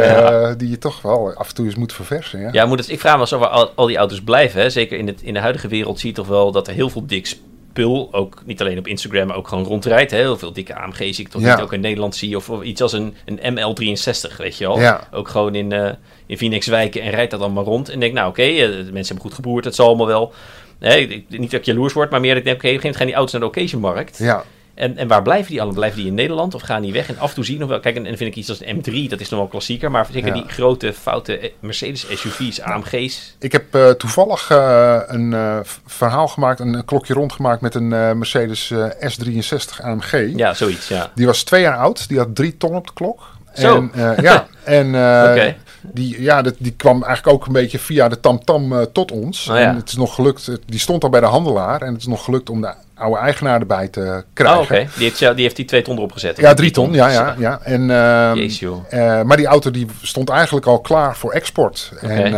die 0.58 0.70
je 0.70 0.78
toch 0.80 1.02
wel 1.02 1.34
af 1.36 1.48
en 1.50 1.56
toe 1.56 1.66
eens 1.66 1.76
moet 1.76 1.94
verversen. 1.94 2.40
Ja? 2.40 2.50
Ja, 2.52 2.66
moet 2.66 2.80
het, 2.80 2.90
ik 2.90 3.00
vraag 3.00 3.30
me 3.32 3.38
waar 3.38 3.50
al, 3.50 3.70
al 3.76 3.86
die 3.86 3.98
auto's 3.98 4.22
blijven. 4.22 4.62
Hè? 4.62 4.70
Zeker 4.70 4.98
in, 4.98 5.08
het, 5.08 5.22
in 5.22 5.34
de 5.34 5.40
huidige 5.40 5.68
wereld 5.68 6.00
zie 6.00 6.10
je 6.10 6.16
toch 6.16 6.28
wel 6.28 6.52
dat 6.52 6.68
er 6.68 6.74
heel 6.74 6.90
veel 6.90 7.06
dik 7.06 7.38
spul, 7.80 8.08
ook 8.12 8.42
niet 8.46 8.62
alleen 8.62 8.78
op 8.78 8.88
Instagram, 8.88 9.28
maar 9.28 9.36
ook 9.36 9.48
gewoon 9.48 9.64
rondrijdt. 9.64 10.12
Hè? 10.12 10.18
Heel 10.18 10.38
veel 10.38 10.54
dikke 10.54 10.76
AMG 10.76 10.96
zie 10.98 11.20
ik 11.20 11.28
toch 11.28 11.42
Ja. 11.42 11.54
niet 11.56 11.64
ook 11.64 11.74
in 11.74 11.80
Nederland 11.80 12.16
zie. 12.16 12.36
Of, 12.36 12.50
of 12.50 12.62
iets 12.64 12.82
als 12.82 12.94
een, 12.94 13.16
een 13.26 13.40
ML63, 13.58 14.36
weet 14.38 14.58
je 14.58 14.68
wel. 14.68 14.80
Ja. 14.80 15.08
Ook 15.12 15.28
gewoon 15.28 15.56
in, 15.56 15.72
eh 15.72 15.92
in 16.26 16.38
Phoenix 16.38 16.68
wijken 16.68 17.02
en 17.02 17.10
rijdt 17.10 17.32
dat 17.32 17.40
allemaal 17.42 17.64
rond. 17.64 17.90
En 17.90 18.00
denk, 18.00 18.14
nou 18.14 18.30
oké, 18.30 18.42
eh, 18.42 18.58
de 18.58 18.74
mensen 18.76 18.94
hebben 18.94 19.22
goed 19.22 19.34
geboerd, 19.34 19.66
het 19.66 19.76
zal 19.76 19.88
allemaal 19.88 20.08
wel. 20.08 20.34
Nee, 20.80 21.08
ik- 21.08 21.40
niet 21.40 21.52
dat 21.52 21.60
ik 21.60 21.66
jaloers 21.66 21.94
word, 21.94 22.10
maar 22.10 22.20
meer 22.20 22.30
dat 22.30 22.40
ik 22.40 22.44
denk, 22.46 22.58
oké, 22.58 22.68
op 22.68 22.74
een 22.74 22.80
gegeven 22.82 22.98
moment 22.98 22.98
gaan 22.98 23.06
die 23.06 23.16
auto's 23.16 23.32
naar 23.32 23.42
de 23.42 23.48
occasionmarkt. 23.60 24.18
Ja. 24.18 24.44
En, 24.80 24.98
en 24.98 25.08
waar 25.08 25.22
blijven 25.22 25.50
die 25.50 25.58
allemaal? 25.58 25.78
Blijven 25.78 26.00
die 26.00 26.08
in 26.08 26.14
Nederland 26.14 26.56
of 26.56 26.62
gaan 26.62 26.82
die 26.82 26.94
weg? 26.94 27.10
En 27.10 27.18
af 27.20 27.30
en 27.30 27.36
toe 27.36 27.46
zie 27.46 27.54
je 27.54 27.60
nog 27.60 27.70
wel... 27.70 27.80
Kijk, 27.80 27.96
en, 27.96 28.06
en 28.06 28.18
vind 28.18 28.30
ik 28.30 28.36
iets 28.36 28.50
als 28.50 28.66
een 28.66 28.78
M3, 28.78 29.10
dat 29.10 29.20
is 29.20 29.30
nog 29.30 29.40
wel 29.40 29.48
klassieker. 29.48 29.92
Maar 29.92 30.08
zeker 30.12 30.36
Ja. 30.36 30.42
die 30.42 30.50
grote, 30.50 30.94
foute 30.94 31.38
eh, 31.38 31.50
Mercedes 31.60 32.06
SUV's, 32.10 32.62
AMG's. 32.62 33.36
Ik 33.40 33.52
heb 33.52 33.76
eh, 33.76 33.90
toevallig 33.90 34.50
eh, 34.52 35.00
een 35.08 35.36
verhaal 35.86 36.28
gemaakt, 36.28 36.60
een, 36.60 36.86
klokje 36.86 37.14
rondgemaakt 37.14 37.62
met 37.62 37.76
een 37.76 37.88
Mercedes 37.88 38.72
eh, 38.72 38.90
S63 38.90 39.82
AMG. 39.84 40.32
Ja, 40.36 40.54
zoiets, 40.54 40.88
ja. 40.88 41.12
Die 41.16 41.26
was 41.26 41.44
twee 41.44 41.62
jaar 41.62 41.78
oud, 41.78 42.08
die 42.08 42.18
had 42.18 42.36
drie 42.36 42.58
ton 42.58 42.76
op 42.76 42.88
de 42.88 42.94
klok. 42.94 43.28
Zo. 43.54 43.90
En, 43.94 44.16
ja, 44.22 44.48
en 44.64 44.88
Oké. 45.32 45.56
Die, 45.82 46.22
ja, 46.22 46.42
dat, 46.42 46.56
die 46.58 46.72
kwam 46.72 47.04
eigenlijk 47.04 47.36
ook 47.36 47.46
een 47.46 47.54
beetje 47.54 47.80
via 47.80 48.10
de 48.10 48.20
tamtam 48.20 48.74
eh, 48.74 48.82
tot 48.82 49.12
ons. 49.12 49.50
Oh, 49.50 49.56
ja. 49.56 49.62
En 49.62 49.76
het 49.76 49.90
is 49.90 49.96
nog 49.96 50.16
gelukt, 50.16 50.52
die 50.66 50.80
stond 50.80 51.04
al 51.04 51.10
bij 51.10 51.20
de 51.20 51.26
handelaar 51.26 51.82
en 51.82 51.92
het 51.92 52.02
is 52.02 52.08
nog 52.08 52.24
gelukt 52.24 52.50
om 52.50 52.62
de 52.62 52.74
oude 53.00 53.20
eigenaar 53.20 53.60
erbij 53.60 53.88
te 53.88 54.24
krijgen. 54.34 54.58
Oh, 54.60 54.64
oké. 54.64 54.88
Die, 54.96 55.04
heeft, 55.04 55.20
die 55.20 55.44
heeft 55.44 55.56
die 55.56 55.66
twee 55.66 55.82
ton 55.82 55.98
erop 55.98 56.12
gezet. 56.12 56.38
Ja, 56.38 56.54
drie 56.54 56.72
ton, 56.72 56.94
ja, 56.94 57.10
ja. 57.10 57.36
ja. 57.38 57.60
En, 57.62 57.92
ehm, 57.92 58.38
Jezus, 58.38 58.60
joh. 58.60 58.86
eh, 58.90 59.22
maar 59.22 59.38
die 59.38 59.46
auto 59.46 59.72
die 59.72 59.88
stond 60.02 60.30
eigenlijk 60.30 60.66
al 60.66 60.80
klaar 60.80 61.16
voor 61.16 61.32
export. 61.32 61.92
En 62.02 62.26
eh, 62.26 62.32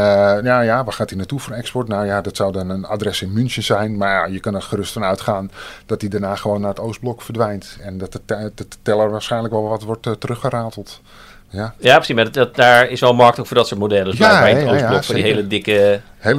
ja, 0.43 0.61
ja, 0.61 0.83
waar 0.83 0.93
gaat 0.93 1.09
hij 1.09 1.17
naartoe 1.17 1.39
voor 1.39 1.53
export? 1.53 1.87
Nou 1.87 2.05
ja, 2.05 2.21
dat 2.21 2.35
zou 2.35 2.51
dan 2.51 2.69
een 2.69 2.85
adres 2.85 3.21
in 3.21 3.33
München 3.33 3.63
zijn. 3.63 3.97
Maar 3.97 4.11
ja, 4.13 4.33
je 4.33 4.39
kan 4.39 4.55
er 4.55 4.61
gerust 4.61 4.93
van 4.93 5.03
uitgaan 5.03 5.51
dat 5.85 6.01
hij 6.01 6.09
daarna 6.09 6.35
gewoon 6.35 6.61
naar 6.61 6.69
het 6.69 6.79
Oostblok 6.79 7.21
verdwijnt. 7.21 7.77
En 7.81 7.97
dat 7.97 8.11
de, 8.11 8.51
de 8.55 8.65
teller 8.81 9.09
waarschijnlijk 9.09 9.53
wel 9.53 9.67
wat 9.67 9.83
wordt 9.83 10.07
teruggerateld. 10.19 11.01
Ja, 11.51 11.73
Ja, 11.79 11.95
precies. 11.95 12.15
Maar 12.15 12.23
dat, 12.23 12.33
dat- 12.33 12.55
daar 12.55 12.89
is 12.89 12.99
wel 12.99 13.13
markt 13.13 13.39
ook 13.39 13.47
voor 13.47 13.57
dat 13.57 13.67
soort 13.67 13.79
modellen. 13.79 14.15
Ja, 14.17 14.45
het 14.45 14.79
ja, 14.79 15.01
voor 15.03 15.15
die 15.15 15.23
hele 15.23 15.47
dikke... 15.47 16.01
want, 16.23 16.37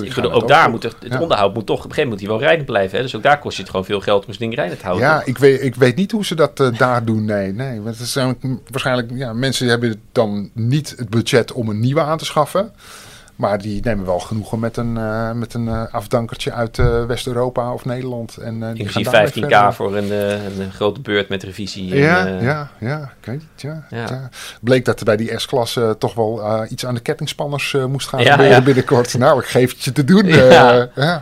dikke 0.00 0.20
want- 0.20 0.32
ook 0.34 0.48
daar 0.48 0.70
moet 0.70 0.82
het, 0.82 0.94
het 1.00 1.12
Ja. 1.12 1.20
onderhoud 1.20 1.54
moet 1.54 1.66
toch... 1.66 1.76
Op 1.78 1.84
een 1.84 1.90
gegeven 1.90 2.08
moment 2.10 2.20
moet 2.20 2.30
hij 2.30 2.38
wel 2.38 2.48
rijdend 2.48 2.66
blijven. 2.66 2.96
Hè? 2.96 3.02
Dus 3.02 3.16
ook 3.16 3.22
daar 3.22 3.38
kost 3.38 3.56
je 3.56 3.62
het 3.62 3.70
gewoon 3.70 3.86
veel 3.86 4.00
geld 4.00 4.26
om 4.26 4.32
zo'n 4.32 4.40
ding 4.40 4.54
rijdend 4.54 4.78
te 4.80 4.86
houden. 4.86 5.06
ja 5.08 5.22
ik, 5.24 5.38
weet, 5.38 5.62
ik 5.62 5.74
weet 5.74 5.96
niet 5.96 6.10
hoe 6.12 6.24
ze 6.24 6.34
dat 6.34 6.60
eh, 6.60 6.78
daar 6.78 7.04
doen. 7.04 7.24
Nee, 7.24 7.52
nee. 7.52 7.80
Want 7.80 7.98
het 7.98 8.08
zijn 8.08 8.36
waarschijnlijk, 8.70 9.08
ja, 9.14 9.32
mensen 9.32 9.66
hebben 9.68 10.00
dan 10.12 10.50
niet 10.52 10.94
het 10.96 11.08
budget 11.10 11.52
om 11.52 11.68
een 11.68 11.80
nieuwe 11.80 12.00
aan 12.00 12.18
te 12.18 12.24
schaffen. 12.24 12.72
Maar 13.38 13.58
die 13.58 13.80
nemen 13.84 14.04
wel 14.06 14.18
genoegen 14.18 14.58
met 14.58 14.76
een, 14.76 14.96
eh, 14.96 15.32
met 15.32 15.54
een 15.54 15.68
eh, 15.68 15.82
afdankertje 15.90 16.52
uit 16.52 16.78
eh, 16.78 17.04
West-Europa 17.04 17.72
of 17.72 17.84
Nederland. 17.84 18.36
En, 18.36 18.58
die 18.60 18.68
Inclusief 18.68 18.92
gaan 19.08 19.12
daarmee 19.12 19.30
15k 19.32 19.38
verder. 19.48 19.72
voor 19.72 19.96
een, 19.96 20.12
een 20.60 20.72
grote 20.72 21.00
beurt 21.00 21.28
met 21.28 21.42
revisie. 21.42 21.94
Ja, 21.94 22.26
ja, 22.26 22.70
ja, 22.78 23.12
ik 23.20 23.26
weet 23.26 23.42
het, 23.52 23.62
ja, 23.62 23.86
Ja. 23.90 23.96
ja. 24.08 24.28
Bleek 24.60 24.84
dat 24.84 24.98
er 24.98 25.04
bij 25.04 25.16
die 25.16 25.38
S-klasse 25.38 25.96
toch 25.98 26.14
wel 26.14 26.64
iets 26.68 26.86
aan 26.86 26.94
de 26.94 27.00
kettingspanners 27.00 27.76
moest 27.88 28.08
gaan 28.08 28.20
Ja, 28.22 28.32
gebeuren 28.32 28.64
binnenkort. 28.64 29.18
Nou, 29.18 29.40
ik 29.40 29.46
geef 29.46 29.70
het 29.70 29.84
je 29.84 29.92
te 29.92 30.04
doen. 30.04 30.26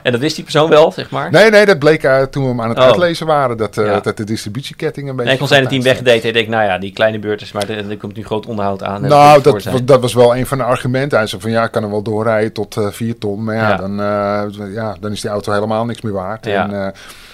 En 0.03 0.13
dat 0.13 0.21
wist 0.21 0.35
die 0.35 0.45
persoon 0.45 0.69
wel, 0.71 0.93
zeg 0.93 1.11
maar. 1.11 1.31
Nee, 1.31 1.51
nee, 1.51 1.67
dat 1.67 1.79
bleek 1.79 2.01
toen 2.31 2.43
we 2.43 2.49
hem 2.49 2.61
aan 2.61 2.69
het 2.69 2.79
Oh. 2.79 2.85
uitlezen 2.85 3.27
waren. 3.27 3.57
Dat, 3.57 3.75
dat 3.75 4.17
de 4.17 4.25
distributieketting 4.25 5.09
een 5.09 5.17
beetje... 5.17 5.25
Nee, 5.25 5.33
ik 5.33 5.39
kon 5.39 5.49
zijn 5.49 5.69
team 5.69 5.83
van 5.83 5.93
tijd 5.93 6.03
wegdeed. 6.05 6.23
Hij 6.23 6.33
denkt, 6.33 6.49
nou 6.51 6.65
ja, 6.65 6.79
die 6.79 6.93
kleine 6.93 7.19
beurt 7.19 7.43
is, 7.43 7.53
maar 7.53 7.69
er 7.69 7.91
er 7.91 7.97
komt 7.97 8.17
nu 8.17 8.25
groot 8.25 8.47
onderhoud 8.47 8.83
aan. 8.83 9.01
Nou, 9.03 9.43
dat, 9.43 9.71
dat 9.85 10.01
was 10.01 10.15
wel 10.15 10.37
een 10.37 10.47
van 10.47 10.59
de 10.59 10.65
argumenten. 10.65 11.19
Hij 11.19 11.27
zei 11.27 11.41
van 11.43 11.51
ja, 11.51 11.65
ik 11.65 11.71
kan 11.71 11.83
hem 11.83 11.91
wel 11.91 12.03
doorrijden 12.07 12.53
tot 12.53 12.77
eh 12.77 12.89
4 12.91 13.19
ton. 13.19 13.45
Maar 13.45 13.55
ja, 13.55 13.69
Ja. 13.69 13.77
Dan, 13.77 13.91
eh, 14.01 14.75
ja, 14.75 14.97
dan 15.01 15.13
is 15.13 15.21
die 15.21 15.31
auto 15.31 15.53
helemaal 15.53 15.85
niks 15.85 16.01
meer 16.01 16.13
waard. 16.13 16.45
Ja. 16.45 16.65
En 16.65 16.75
eh, 16.81 16.85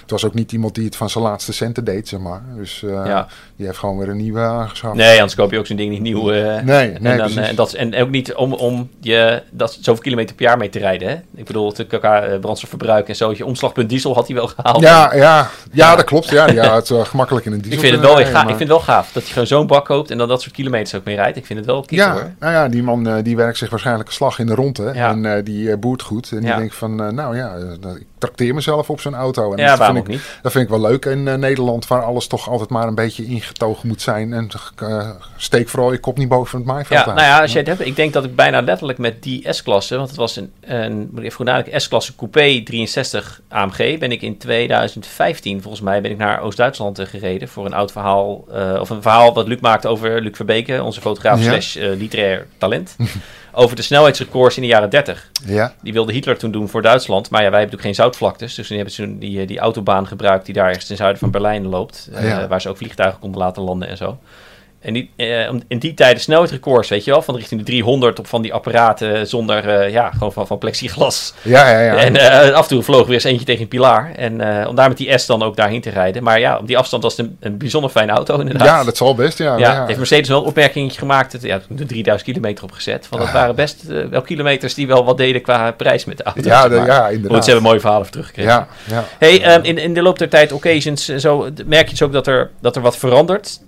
het 0.01 0.11
was 0.11 0.25
ook 0.25 0.35
niet 0.35 0.53
iemand 0.53 0.75
die 0.75 0.85
het 0.85 0.97
van 0.97 1.11
zijn 1.11 1.25
laatste 1.25 1.53
centen 1.53 1.85
deed, 1.85 2.09
zeg 2.09 2.21
maar. 2.21 2.43
Dus 2.57 2.83
eh, 2.83 2.91
Ja. 3.07 3.27
Die 3.63 3.71
heeft 3.71 3.83
gewoon 3.83 3.99
weer 3.99 4.09
een 4.09 4.17
nieuwe 4.17 4.41
aangeschaft. 4.41 4.95
Nee, 4.97 5.15
anders 5.15 5.35
koop 5.35 5.51
je 5.51 5.59
ook 5.59 5.67
zo'n 5.67 5.77
ding 5.77 5.91
niet 5.91 6.01
nieuw. 6.01 6.31
eh, 6.31 6.63
Nee, 6.63 6.93
nee, 7.01 7.13
en, 7.13 7.19
dan, 7.19 7.39
eh, 7.39 7.49
en, 7.49 7.55
dat, 7.55 7.73
en 7.73 7.95
ook 7.97 8.11
niet 8.11 8.35
om, 8.35 8.53
om 8.53 8.91
je 9.01 9.43
dat 9.51 9.79
zoveel 9.81 10.03
kilometer 10.03 10.35
per 10.37 10.45
jaar 10.45 10.57
mee 10.59 10.69
te 10.69 10.79
rijden. 10.79 11.09
Hè? 11.09 11.15
Ik 11.35 11.45
bedoel, 11.45 11.69
het 11.69 11.87
elkaar 11.87 12.23
eh, 12.23 12.39
brandstofverbruik 12.39 13.09
en 13.09 13.17
zo. 13.17 13.33
Je 13.37 13.47
omslagpunt 13.47 13.89
diesel 13.89 14.15
had 14.15 14.27
hij 14.27 14.37
wel 14.37 14.47
gehaald. 14.47 14.81
Ja, 14.81 15.15
ja, 15.15 15.51
ja, 15.73 15.97
dat 15.97 16.05
klopt. 16.05 16.29
Ja, 16.29 16.49
ja, 16.49 16.75
het 16.75 16.91
is 16.91 17.09
gemakkelijk 17.09 17.47
in 17.47 17.53
een 17.53 17.61
diesel 17.61 17.79
ik 17.79 17.85
vind 17.85 17.93
het 17.93 18.05
wel 18.05 18.15
rijden, 18.17 18.33
gaaf. 18.33 18.43
Ik 18.43 18.49
vind 18.49 18.61
het 18.61 18.69
wel 18.69 18.81
gaaf 18.81 19.13
dat 19.13 19.27
je 19.27 19.33
gewoon 19.33 19.49
zo'n 19.49 19.67
bak 19.67 19.85
koopt 19.85 20.11
en 20.11 20.19
dan 20.19 20.29
dat 20.29 20.43
soort 20.43 20.55
kilometers 20.55 20.95
ook 20.95 21.05
mee 21.05 21.15
rijdt. 21.17 21.37
Ik 21.37 21.47
vind 21.47 21.59
het 21.59 21.69
wel 21.69 21.85
Ja, 21.87 22.13
hoor. 22.13 22.31
nou 22.39 22.53
ja, 22.53 22.69
die 22.69 22.83
man 22.83 23.23
die 23.23 23.37
werkt 23.37 23.59
zich 23.59 23.71
waarschijnlijk 23.71 24.09
een 24.09 24.15
slag 24.15 24.39
in 24.39 24.47
de 24.47 24.55
ronde. 24.55 24.91
Ja. 24.95 25.11
En 25.11 25.45
die 25.45 25.77
boert 25.77 26.03
goed. 26.03 26.31
En 26.33 26.41
die 26.41 26.55
denkt 26.57 26.75
van, 26.75 27.15
nou 27.15 27.37
ja, 27.37 27.55
ik 27.83 28.05
trakteer 28.19 28.55
mezelf 28.55 28.91
op 28.91 29.01
zo'n 29.01 29.15
auto. 29.15 29.53
En 29.53 29.59
Ja, 29.59 29.69
dat 29.69 29.79
waarom 29.79 29.97
vind 29.97 30.09
ook 30.09 30.13
ik, 30.15 30.19
niet? 30.21 30.39
Dat 30.43 30.53
vind 30.53 30.65
ik 30.65 30.71
wel 30.71 30.81
leuk 30.81 31.05
in 31.05 31.23
Nederland, 31.23 31.87
waar 31.87 32.03
alles 32.03 32.27
toch 32.27 32.49
altijd 32.49 32.71
maar 32.71 32.87
een 32.87 32.95
beetje 32.95 33.25
ingetogen 33.53 33.89
moet 33.89 34.03
zijn. 34.03 34.33
En 34.33 34.49
eh, 34.77 35.11
steek 35.37 35.69
vooral 35.69 35.93
je 35.93 35.99
kop 35.99 36.19
niet 36.19 36.29
boven 36.29 36.59
het 36.59 36.67
maaiveld 36.67 36.99
Ja, 36.99 37.07
nou 37.07 37.21
ja, 37.21 37.41
als 37.41 37.53
je 37.53 37.59
het 37.59 37.67
hebt, 37.67 37.87
ik 37.87 37.97
denk 37.97 38.13
dat 38.13 38.25
ik 38.25 38.35
bijna 38.37 38.61
letterlijk 38.61 38.99
met 38.99 39.23
die 39.23 39.53
S-klasse, 39.53 39.97
want 39.97 40.09
het 40.09 40.19
was 40.19 40.37
een, 40.37 40.53
een 40.61 40.97
moet 40.99 41.19
ik 41.19 41.25
even 41.25 41.37
goed 41.37 41.47
nadenken, 41.47 41.81
S-klasse 41.81 42.17
Coupé 42.17 42.63
63 42.65 43.41
AMG, 43.49 43.99
ben 43.99 44.13
ik 44.13 44.23
in 44.23 44.39
2015, 44.39 45.63
volgens 45.63 45.83
mij, 45.83 46.01
ben 46.01 46.11
ik 46.11 46.17
naar 46.17 46.41
Oost-Duitsland 46.41 46.99
eh, 46.99 47.07
gereden 47.07 47.49
voor 47.49 47.67
een 47.67 47.75
oud 47.75 47.93
verhaal, 47.93 48.45
eh, 48.53 48.77
of 48.81 48.91
een 48.91 49.03
verhaal 49.03 49.35
wat 49.35 49.47
Luc 49.47 49.61
maakte 49.61 49.89
over 49.89 50.21
Luc 50.23 50.37
Verbeke, 50.37 50.83
onze 50.83 51.01
fotograaf 51.01 51.39
Ja. 51.43 51.45
slash 51.51 51.75
literair 51.75 52.47
talent, 52.59 52.97
over 53.53 53.77
de 53.77 53.83
snelheidsrecords 53.83 54.57
in 54.57 54.63
de 54.63 54.69
jaren 54.69 54.91
30. 54.91 55.31
Ja, 55.47 55.75
Die 55.83 55.93
wilde 55.93 56.13
Hitler 56.13 56.39
toen 56.39 56.51
doen 56.51 56.69
voor 56.69 56.83
Duitsland. 56.83 57.31
Maar 57.31 57.43
ja, 57.43 57.51
wij 57.51 57.59
hebben 57.61 57.77
natuurlijk 57.79 57.97
geen 57.97 58.05
zoutvlaktes. 58.05 58.55
Dus 58.55 58.67
toen 58.67 58.77
hebben 58.77 58.95
ze 58.95 59.03
toen 59.03 59.19
die, 59.19 59.41
eh, 59.41 59.47
die 59.47 59.59
autobaan 59.59 60.07
gebruikt 60.07 60.45
die 60.45 60.55
daar 60.55 60.69
ergens 60.69 60.87
ten 60.87 60.97
zuiden 60.97 61.19
van 61.19 61.31
Berlijn 61.31 61.67
loopt. 61.67 62.09
eh. 62.43 62.49
Waar 62.49 62.61
ze 62.61 62.69
ook 62.69 62.77
vliegtuigen 62.77 63.21
konden 63.21 63.41
laten 63.41 63.63
landen 63.63 63.89
en 63.89 63.97
zo. 63.97 64.19
En 64.83 64.93
die, 64.93 65.11
eh, 65.17 65.49
in 65.69 65.79
die 65.79 65.95
tijden 65.95 66.23
snelheidsrecords, 66.23 66.89
weet 66.89 67.05
je 67.05 67.11
wel, 67.11 67.23
van 67.23 67.37
richting 67.37 67.61
de 67.61 67.67
300 67.67 68.19
op 68.19 68.27
van 68.27 68.43
die 68.43 68.53
apparaten 68.55 69.27
zonder, 69.27 69.69
eh, 69.69 69.93
ja, 69.93 70.11
gewoon 70.11 70.33
van, 70.33 70.47
van 70.47 70.59
plexiglas. 70.59 71.35
Ja, 71.43 71.71
ja, 71.71 71.81
ja. 71.81 71.95
En 71.97 72.17
eh, 72.17 72.55
af 72.55 72.63
en 72.63 72.69
toe 72.69 72.83
vloog 72.83 73.05
weer 73.07 73.15
eens 73.15 73.25
eentje 73.25 73.45
tegen 73.47 73.63
een 73.63 73.69
pilaar. 73.69 74.13
En 74.15 74.33
om 74.69 74.75
daar 74.75 74.89
met 74.89 74.97
die 74.97 75.19
S 75.19 75.27
dan 75.27 75.43
ook 75.43 75.57
daarheen 75.57 75.81
te 75.81 75.91
rijden. 75.91 76.23
Maar 76.23 76.41
ja, 76.41 76.59
op 76.59 76.67
die 76.67 76.79
afstand 76.79 77.03
was 77.03 77.17
het 77.17 77.27
een, 77.27 77.37
een 77.41 77.59
bijzonder 77.59 77.91
fijne 77.91 78.13
auto 78.13 78.39
inderdaad. 78.39 78.67
ja, 78.67 78.85
dat 78.85 78.97
zal 78.97 79.15
best, 79.15 79.39
ja. 79.39 79.57
Ja, 79.57 79.73
ja. 79.73 79.87
heeft 79.87 79.99
Mercedes 79.99 80.29
wel 80.29 80.39
een 80.41 80.47
opmerking 80.47 80.93
gemaakt. 80.99 81.37
Ja, 81.41 81.61
de 81.69 81.87
3000 81.87 82.31
kilometer 82.31 82.65
opgezet. 82.65 83.07
Van 83.07 83.19
dat 83.19 83.33
waren 83.33 83.55
best 83.55 83.83
wel 84.11 84.23
kilometers 84.23 84.75
die 84.75 84.87
wel 84.87 85.05
wat 85.05 85.17
deden 85.17 85.43
qua 85.43 85.71
prijs 85.71 86.05
met 86.05 86.17
de 86.17 86.23
auto. 86.23 86.49
Ja, 86.49 86.69
de- 86.69 86.75
ja, 86.75 87.09
inderdaad. 87.09 87.45
ze 87.45 87.51
hebben 87.51 87.69
mooie 87.69 87.81
verhalen 87.81 88.05
voor 88.05 88.13
teruggekregen. 88.13 88.53
Ja, 88.53 88.69
ja. 88.85 89.05
Hey, 89.19 89.43
ehm, 89.43 89.65
in, 89.65 89.79
in 89.79 89.95
de 89.95 90.03
loop 90.03 90.19
der 90.19 90.29
tijd, 90.29 90.53
occasions 90.53 91.09
en 91.09 91.21
zo, 91.21 91.49
merk 91.67 91.85
je 91.85 91.91
dus 91.91 92.03
ook 92.03 92.13
dat 92.13 92.27
er, 92.27 92.51
dat 92.61 92.77
er 92.77 92.83
wat 92.83 92.97
verandert? 92.97 93.61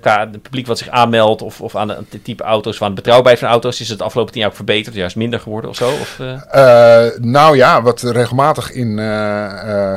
Qua 0.00 0.28
het 0.30 0.42
publiek 0.42 0.66
wat 0.66 0.78
zich 0.78 0.88
aanmeldt 0.88 1.42
of, 1.42 1.60
of 1.60 1.76
aan 1.76 1.88
het 1.88 2.24
type 2.24 2.42
auto's, 2.42 2.82
aan 2.82 2.88
de 2.88 2.94
betrouwbaarheid 2.94 3.38
van 3.38 3.48
auto's. 3.48 3.80
Is 3.80 3.88
het 3.88 3.98
de 3.98 4.04
afgelopen 4.04 4.32
tien 4.32 4.40
jaar 4.40 4.50
ook 4.50 4.56
verbeterd, 4.56 4.94
juist 4.94 5.16
minder 5.16 5.40
geworden 5.40 5.70
of 5.70 5.76
zo? 5.76 5.88
Of, 5.88 6.20
eh? 6.20 7.04
Eh, 7.06 7.12
nou 7.20 7.56
ja, 7.56 7.82
wat 7.82 8.00
regelmatig 8.02 8.72
in 8.72 8.96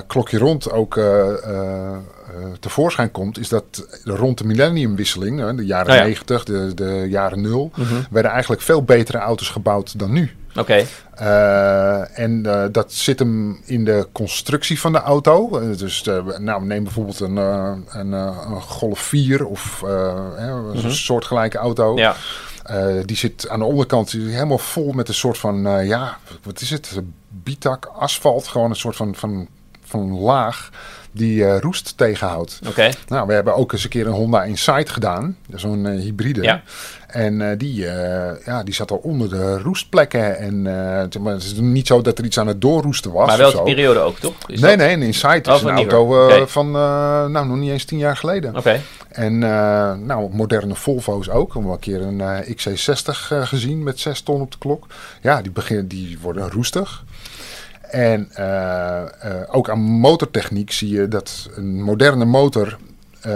klokje 0.07 0.37
rond 0.37 0.71
ook 0.71 0.99
tevoorschijn 2.59 3.11
komt, 3.11 3.39
is 3.39 3.49
dat 3.49 3.87
rond 4.03 4.37
de 4.37 4.45
millenniumwisseling, 4.45 5.55
de 5.55 5.65
jaren 5.65 5.89
Oh 5.91 5.95
ja. 5.95 6.03
90, 6.03 6.43
de, 6.43 6.71
de 6.75 7.05
jaren 7.09 7.41
0, 7.41 7.71
Mhm. 7.75 7.93
werden 8.11 8.31
eigenlijk 8.31 8.61
veel 8.61 8.83
betere 8.83 9.17
auto's 9.17 9.49
gebouwd 9.49 9.99
dan 9.99 10.11
nu. 10.11 10.31
Oké, 10.55 10.85
Eh, 11.21 12.19
en 12.19 12.45
eh, 12.45 12.65
dat 12.71 12.93
zit 12.93 13.19
hem 13.19 13.61
in 13.65 13.85
de 13.85 14.07
constructie 14.11 14.79
van 14.79 14.91
de 14.91 14.99
auto. 14.99 15.59
Eh, 15.59 15.77
dus 15.77 16.03
nou, 16.37 16.65
neem 16.65 16.83
bijvoorbeeld 16.83 17.19
een, 17.19 17.35
een, 17.35 18.11
een 18.11 18.61
Golf 18.61 18.99
4 18.99 19.45
of 19.45 19.81
hè, 20.35 20.51
een 20.51 20.91
soortgelijke 20.91 21.57
auto. 21.57 21.97
ja. 21.97 22.15
Die 23.05 23.17
zit 23.17 23.49
aan 23.49 23.59
de 23.59 23.65
onderkant 23.65 24.11
die 24.11 24.31
helemaal 24.31 24.57
vol 24.57 24.91
met 24.91 25.07
een 25.07 25.13
soort 25.13 25.37
van, 25.37 25.85
ja, 25.85 26.17
wat 26.43 26.61
is 26.61 26.69
het? 26.69 27.01
Bitak, 27.27 27.85
asfalt, 27.85 28.47
gewoon 28.47 28.69
een 28.69 28.75
soort 28.75 28.95
van, 28.95 29.15
van, 29.15 29.47
van 29.83 30.19
laag 30.19 30.69
die 31.11 31.45
eh, 31.45 31.59
roest 31.59 31.97
tegenhoudt. 31.97 32.59
Oké, 32.67 32.89
Nou, 33.07 33.27
we 33.27 33.33
hebben 33.33 33.55
ook 33.55 33.71
eens 33.73 33.83
een 33.83 33.89
keer 33.89 34.07
een 34.07 34.13
Honda 34.13 34.43
Insight 34.43 34.89
gedaan, 34.89 35.37
zo'n 35.55 35.85
eh, 35.87 35.99
hybride. 35.99 36.41
Ja. 36.41 36.61
En 37.07 37.49
eh, 37.51 37.57
die, 37.57 37.73
ja, 38.45 38.63
die 38.63 38.73
zat 38.73 38.91
al 38.91 38.97
onder 38.97 39.29
de 39.29 39.57
roestplekken. 39.59 40.37
En 40.37 40.65
het 40.65 41.15
is 41.43 41.53
niet 41.53 41.87
zo 41.87 42.01
dat 42.01 42.17
er 42.17 42.25
iets 42.25 42.39
aan 42.39 42.47
het 42.47 42.61
doorroesten 42.61 43.11
was. 43.11 43.27
maar 43.27 43.37
wel 43.37 43.51
de 43.51 43.61
periode 43.63 43.99
ook, 43.99 44.19
toch? 44.19 44.33
Is 44.47 44.59
Nee, 44.59 44.77
dat- 44.77 44.85
nee, 44.85 44.95
een 44.95 45.01
Insight 45.01 45.47
Oh, 45.47 45.55
is 45.55 45.61
een 45.61 45.73
nieuwer. 45.73 45.93
auto 45.93 46.45
van, 46.45 46.71
nou, 46.71 47.45
nog 47.47 47.57
niet 47.57 47.71
eens 47.71 47.85
tien 47.85 47.97
jaar 47.97 48.17
geleden. 48.17 48.55
Oké, 48.57 48.79
En 49.09 49.37
nou, 50.05 50.29
moderne 50.35 50.75
Volvo's 50.75 51.29
ook. 51.29 51.47
We 51.47 51.53
hebben 51.59 51.71
een 51.71 51.79
keer 51.79 52.01
een 52.01 52.21
eh, 52.21 52.55
XC60 52.55 53.31
eh, 53.31 53.47
gezien 53.47 53.83
met 53.83 53.99
6 53.99 54.21
ton 54.21 54.41
op 54.41 54.51
de 54.51 54.57
klok. 54.57 54.85
Ja, 55.21 55.41
die, 55.41 55.51
beginnen, 55.51 55.87
die 55.87 56.17
worden 56.21 56.51
roestig. 56.51 57.03
En 57.91 58.29
eh, 58.33 59.01
eh, 59.01 59.07
ook 59.47 59.69
aan 59.69 59.79
motortechniek 59.79 60.71
zie 60.71 60.89
je 60.89 61.07
dat 61.07 61.49
een 61.55 61.83
moderne 61.83 62.25
motor... 62.25 62.77
eh 63.21 63.31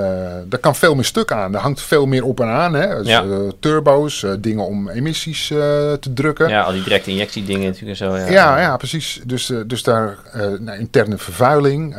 daar 0.47 0.59
kan 0.59 0.75
veel 0.75 0.95
meer 0.95 1.05
stuk 1.05 1.31
aan. 1.31 1.53
Er 1.53 1.59
hangt 1.59 1.81
veel 1.81 2.05
meer 2.05 2.25
op 2.25 2.39
en 2.39 2.47
aan. 2.47 2.73
Hè? 2.73 2.97
Dus, 2.97 3.07
Ja. 3.07 3.25
turbo's, 3.59 4.25
dingen 4.39 4.65
om 4.65 4.89
emissies 4.89 5.47
te 5.47 6.13
drukken. 6.13 6.49
ja, 6.49 6.61
al 6.61 6.71
die 6.71 6.83
directe 6.83 7.09
injectiedingen 7.09 7.65
natuurlijk 7.65 7.99
en 7.99 8.05
zo. 8.05 8.17
Ja, 8.17 8.29
Ja, 8.29 8.59
ja, 8.59 8.77
precies. 8.77 9.21
Dus, 9.25 9.51
dus 9.67 9.83
daar 9.83 10.17
nou, 10.59 10.79
interne 10.79 11.17
vervuiling, 11.17 11.95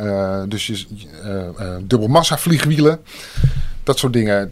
dus 0.47 0.67
je, 0.67 0.85
dubbelmassa 1.81 2.37
vliegwielen, 2.37 2.99
dat 3.83 3.99
soort 3.99 4.13
dingen. 4.13 4.49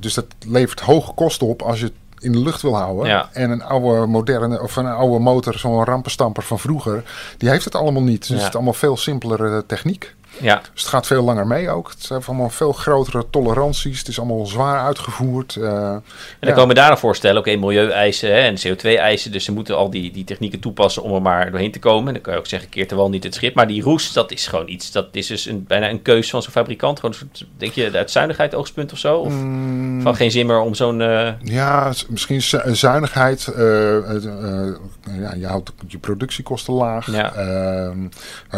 Dus 0.00 0.14
dat 0.14 0.26
levert 0.46 0.80
hoge 0.80 1.12
kosten 1.12 1.46
op 1.46 1.62
als 1.62 1.80
je 1.80 1.92
in 2.20 2.32
de 2.32 2.38
lucht 2.38 2.62
wil 2.62 2.76
houden. 2.76 3.06
Ja. 3.06 3.28
En 3.32 3.50
een 3.50 3.62
oude 3.62 4.06
moderne 4.06 4.62
of 4.62 4.76
een 4.76 4.86
oude 4.86 5.18
motor, 5.18 5.58
zo'n 5.58 5.84
rampenstamper 5.84 6.42
van 6.42 6.58
vroeger, 6.58 7.02
die 7.38 7.48
heeft 7.48 7.64
het 7.64 7.74
allemaal 7.74 8.02
niet. 8.02 8.20
Dus 8.20 8.28
Ja. 8.28 8.34
het 8.36 8.48
is 8.48 8.54
allemaal 8.54 8.72
veel 8.72 8.96
simpelere 8.96 9.66
techniek. 9.66 10.14
Ja. 10.40 10.60
Dus 10.72 10.82
het 10.82 10.90
gaat 10.90 11.06
veel 11.06 11.22
langer 11.22 11.46
mee 11.46 11.70
ook. 11.70 11.88
Het 11.90 12.02
zijn 12.04 12.22
allemaal 12.26 12.50
veel 12.50 12.72
grotere 12.72 13.24
toleranties. 13.30 13.98
Het 13.98 14.08
is 14.08 14.18
allemaal 14.18 14.46
zwaar 14.46 14.80
uitgevoerd. 14.80 15.56
eh, 15.56 15.62
En 15.64 16.02
dan 16.40 16.48
ja. 16.48 16.52
komen 16.52 16.68
we 16.68 16.74
daar 16.74 16.98
voorstellen, 16.98 17.38
oké, 17.40 17.56
milieueisen 17.56 18.30
hè, 18.32 18.38
en 18.40 18.56
CO2-eisen. 18.56 19.32
Dus 19.32 19.44
ze 19.44 19.52
moeten 19.52 19.76
al 19.76 19.90
die, 19.90 20.12
die 20.12 20.24
technieken 20.24 20.60
toepassen 20.60 21.02
om 21.02 21.14
er 21.14 21.22
maar 21.22 21.50
doorheen 21.50 21.72
te 21.72 21.78
komen. 21.78 22.12
Dan 22.12 22.22
kan 22.22 22.32
je 22.32 22.38
ook 22.38 22.46
zeggen, 22.46 22.68
keert 22.68 22.90
er 22.90 22.96
wel 22.96 23.08
niet 23.08 23.24
het 23.24 23.34
schip. 23.34 23.54
Maar 23.54 23.66
die 23.68 23.82
roest, 23.82 24.14
dat 24.14 24.30
is 24.32 24.46
gewoon 24.46 24.68
iets. 24.68 24.92
Dat 24.92 25.06
is 25.12 25.26
dus 25.26 25.46
een, 25.46 25.64
bijna 25.68 25.88
een 25.90 26.02
keus 26.02 26.30
van 26.30 26.42
zo'n 26.42 26.52
fabrikant. 26.52 27.00
Gewoon, 27.00 27.14
soort, 27.14 27.44
denk 27.56 27.72
je, 27.72 27.90
uit 27.92 28.10
zuinigheid 28.10 28.54
oogspunt 28.54 28.92
of 28.92 28.98
zo? 28.98 29.16
Of 29.18 29.32
Mm. 29.32 30.02
van 30.02 30.16
geen 30.16 30.30
zin 30.30 30.46
meer 30.46 30.60
om 30.60 30.74
zo'n... 30.74 31.00
eh, 31.00 31.28
Ja, 31.42 31.92
misschien 32.08 32.42
zuinigheid. 32.76 33.46
eh, 33.46 33.96
eh, 33.96 34.74
ja, 35.20 35.34
je 35.34 35.46
houdt 35.46 35.72
je 35.86 35.98
productiekosten 35.98 36.74
laag. 36.74 37.10
Ja. 37.12 37.32
Ehm, 37.34 37.98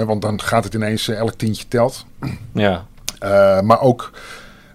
want 0.07 0.23
dan 0.23 0.41
gaat 0.43 0.65
het 0.65 0.75
ineens, 0.75 1.09
elk 1.09 1.33
tientje 1.35 1.65
telt. 1.71 2.07
ja, 2.53 2.85
Eh, 3.19 3.61
maar 3.61 3.81
ook, 3.81 4.11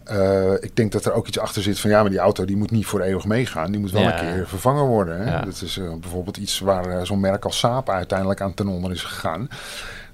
eh, 0.04 0.52
ik 0.60 0.76
denk 0.76 0.92
dat 0.92 1.06
er 1.06 1.14
ook 1.14 1.28
iets 1.28 1.40
achter 1.40 1.62
zit 1.62 1.80
van 1.80 1.90
ja, 1.90 2.02
maar 2.02 2.10
die 2.10 2.20
auto 2.20 2.46
die 2.46 2.58
moet 2.58 2.72
niet 2.72 2.86
voor 2.86 3.02
eeuwig 3.02 3.26
meegaan. 3.26 3.72
Die 3.72 3.80
moet 3.80 3.92
wel 3.92 4.02
Ja. 4.02 4.24
een 4.24 4.34
keer 4.34 4.48
vervangen 4.48 4.84
worden. 4.84 5.18
Hè? 5.22 5.32
Ja. 5.32 5.42
Dat 5.42 5.62
is 5.62 5.78
eh, 5.78 5.94
bijvoorbeeld 6.00 6.38
iets 6.38 6.60
waar 6.60 7.06
zo'n 7.06 7.20
merk 7.20 7.46
als 7.46 7.60
Saab 7.60 7.90
uiteindelijk 7.90 8.42
aan 8.42 8.54
ten 8.54 8.68
onder 8.68 8.92
is 8.92 9.04
gegaan. 9.04 9.48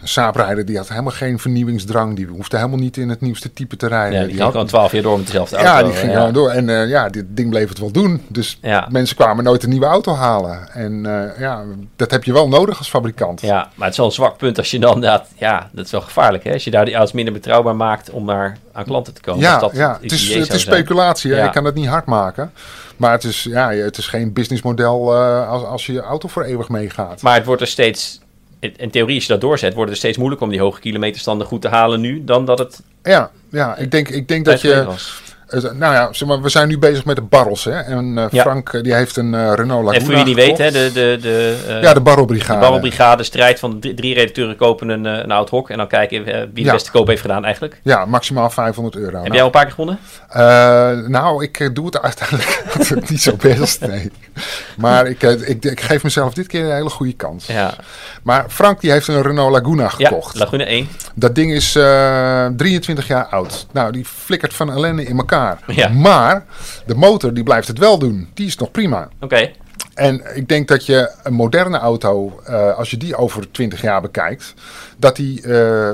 Een 0.02 0.08
Saab-rijder 0.08 0.66
die 0.66 0.78
had 0.78 0.90
helemaal 0.90 1.12
geen 1.12 1.40
vernieuwingsdrang. 1.40 2.16
Die 2.16 2.26
hoefde 2.26 2.58
helemaal 2.58 2.78
niet 2.78 2.98
in 2.98 3.10
het 3.10 3.22
nieuwste 3.22 3.54
type 3.54 3.78
te 3.78 3.88
rijden. 3.88 4.14
ja, 4.14 4.20
die 4.20 4.30
ging 4.30 4.42
had- 4.42 4.52
gewoon 4.52 4.68
twaalf 4.68 4.92
jaar 4.92 5.02
door 5.02 5.18
met 5.18 5.26
dezelfde 5.26 5.56
auto. 5.56 5.72
ja, 5.72 5.84
die 5.84 5.94
ging 5.94 6.12
ja. 6.12 6.32
door. 6.32 6.50
En 6.50 6.70
eh, 6.70 6.90
ja, 6.90 7.10
dit 7.10 7.26
ding 7.30 7.50
bleef 7.50 7.70
het 7.70 7.80
wel 7.80 7.92
doen. 7.92 8.22
Dus 8.28 8.58
Ja. 8.62 8.88
mensen 8.92 9.16
kwamen 9.16 9.44
nooit 9.44 9.64
een 9.64 9.70
nieuwe 9.70 9.86
auto 9.86 10.14
halen. 10.14 10.74
En 10.74 11.06
eh, 11.06 11.40
ja, 11.40 11.64
dat 11.96 12.12
heb 12.12 12.24
je 12.24 12.34
wel 12.34 12.48
nodig 12.48 12.78
als 12.78 12.90
fabrikant. 12.90 13.42
Ja, 13.42 13.56
maar 13.76 13.84
het 13.86 13.92
is 13.92 13.98
wel 13.98 14.06
een 14.06 14.12
zwak 14.12 14.38
punt 14.38 14.58
als 14.58 14.72
je 14.72 14.80
dan 14.80 14.94
inderdaad... 14.94 15.28
Ja, 15.38 15.70
dat 15.72 15.86
is 15.86 15.92
wel 15.92 16.02
gevaarlijk, 16.02 16.44
hè? 16.44 16.54
Als 16.54 16.64
je 16.64 16.72
daar 16.72 16.86
die 16.86 16.94
auto's 16.96 17.14
minder 17.14 17.34
betrouwbaar 17.34 17.76
maakt 17.76 18.10
om 18.10 18.26
naar 18.26 18.58
aan 18.72 18.84
klanten 18.84 19.14
te 19.14 19.22
komen. 19.22 19.42
ja, 19.42 19.60
dat 19.60 19.72
ja. 19.76 19.98
het 20.02 20.12
is, 20.12 20.34
het 20.34 20.54
is 20.54 20.62
speculatie. 20.62 21.32
Ja. 21.32 21.44
Je 21.44 21.50
kan 21.50 21.66
het 21.66 21.76
niet 21.76 21.88
hard 21.88 22.06
maken. 22.06 22.52
Maar 22.98 23.12
het 23.12 23.24
is, 23.24 23.44
ja, 23.44 23.72
het 23.72 23.98
is 23.98 24.08
geen 24.08 24.34
businessmodel 24.34 25.16
eh, 25.16 25.50
als, 25.50 25.64
als 25.64 25.86
je 25.86 26.02
auto 26.02 26.28
voor 26.28 26.44
eeuwig 26.44 26.70
meegaat. 26.70 27.22
Maar 27.22 27.36
het 27.36 27.46
wordt 27.46 27.62
er 27.62 27.68
steeds... 27.68 28.21
In 28.62 28.90
theorie, 28.90 29.16
als 29.16 29.26
je 29.26 29.32
dat 29.32 29.42
doorzet, 29.42 29.74
wordt 29.74 29.90
het 29.90 30.00
steeds 30.00 30.18
moeilijker 30.18 30.48
om 30.48 30.52
die 30.52 30.62
hoge 30.62 30.80
kilometerstanden 30.80 31.48
goed 31.48 31.62
te 31.62 31.68
halen 31.68 32.02
nu, 32.02 32.24
dan 32.24 32.46
dat 32.46 32.60
het 32.60 32.82
Ja, 33.04 33.32
ja 33.50 33.76
ik, 33.78 33.92
denk, 33.92 34.10
ik 34.10 34.28
denk 34.28 34.46
dat 34.46 34.62
je... 34.62 34.84
was. 34.84 35.22
Het- 35.52 35.78
nou 35.78 35.94
ja, 35.94 36.14
zeg 36.14 36.28
maar, 36.28 36.42
we 36.42 36.50
zijn 36.50 36.68
nu 36.68 36.78
bezig 36.78 37.06
met 37.06 37.16
de 37.16 37.22
barrels. 37.22 37.64
Hè? 37.64 37.72
En 37.80 38.18
eh. 38.32 38.40
Frank 38.42 38.74
eh, 38.74 38.82
die 38.84 38.94
heeft 38.94 39.18
een 39.18 39.34
eh, 39.34 39.52
Renault 39.56 39.84
Laguna 39.86 39.92
En 40.00 40.06
voor 40.06 40.16
wie 40.16 40.24
niet 40.24 40.36
weet, 40.36 40.46
gekocht. 40.56 40.60
hè, 40.60 40.72
de, 40.72 40.92
de, 40.94 41.18
de, 41.22 41.58
eh, 41.68 41.82
Ja, 41.82 41.94
de 41.94 42.00
barrelbrigade. 42.02 42.54
de 42.54 42.60
Barrelbrigade 42.60 43.24
strijd 43.24 43.60
van 43.60 43.80
drie, 43.80 43.94
drie 43.94 44.14
redacteuren 44.14 44.56
kopen 44.56 44.90
een, 44.90 45.06
eh, 45.06 45.18
een 45.24 45.32
oud 45.32 45.50
hok 45.50 45.70
en 45.70 45.78
dan 45.78 45.88
kijken 45.88 46.26
eh, 46.26 46.40
wie 46.42 46.50
de 46.54 46.62
Ja. 46.62 46.72
beste 46.72 46.92
koop 46.92 47.08
heeft 47.08 47.22
gedaan 47.22 47.44
eigenlijk. 47.46 47.80
Ja, 47.84 48.06
maximaal 48.06 48.50
500 48.50 48.96
euro. 48.96 49.06
Heb 49.12 49.22
Nou, 49.22 49.30
jij 49.32 49.40
al 49.40 49.46
een 49.46 49.52
paar 49.52 49.64
keer 49.64 49.72
gewonnen? 49.74 50.00
Eh, 50.30 51.08
nou, 51.10 51.44
ik 51.44 51.60
eh, 51.60 51.70
doe 51.74 51.86
het 51.86 52.02
uiteindelijk 52.02 52.64
niet 53.10 53.22
zo 53.22 53.36
best, 53.36 53.88
nee. 53.88 54.12
Maar 54.78 55.08
ik, 55.08 55.24
eh, 55.24 55.50
ik, 55.50 55.64
ik 55.66 55.82
geef 55.82 56.04
mezelf 56.04 56.34
dit 56.34 56.48
keer 56.48 56.66
een 56.66 56.76
hele 56.76 56.90
goede 56.90 57.14
kans. 57.14 57.46
Ja, 57.48 57.74
Maar 58.24 58.46
Frank 58.48 58.82
die 58.82 58.92
heeft 58.92 59.08
een 59.08 59.22
Renault 59.22 59.52
Laguna 59.52 59.84
ja 59.84 59.90
gekocht. 60.08 60.36
Laguna 60.40 60.66
1. 60.66 60.88
Dat 61.16 61.36
ding 61.36 61.52
is 61.54 61.76
eh, 61.76 62.46
23 62.58 63.08
jaar 63.08 63.26
oud. 63.26 63.68
Nou, 63.72 63.92
die 63.92 64.06
flikkert 64.06 64.54
van 64.54 64.72
ellende 64.72 65.04
in 65.04 65.18
elkaar. 65.18 65.40
Ja. 65.68 65.90
Maar 65.90 66.46
de 66.86 66.96
motor 66.96 67.34
die 67.34 67.44
blijft 67.44 67.68
het 67.68 67.78
wel 67.78 67.98
doen. 68.00 68.30
Die 68.34 68.48
is 68.48 68.58
nog 68.58 68.72
prima. 68.72 69.10
Oké, 69.20 69.52
En 69.94 70.22
ik 70.36 70.48
denk 70.48 70.68
dat 70.68 70.86
je 70.86 71.12
een 71.24 71.34
moderne 71.34 71.78
auto, 71.78 72.42
eh, 72.46 72.78
als 72.78 72.90
je 72.92 72.98
die 72.98 73.16
over 73.16 73.52
20 73.52 73.82
jaar 73.82 74.02
bekijkt, 74.02 74.54
dat 74.98 75.16
die, 75.16 75.42
eh, 75.42 75.92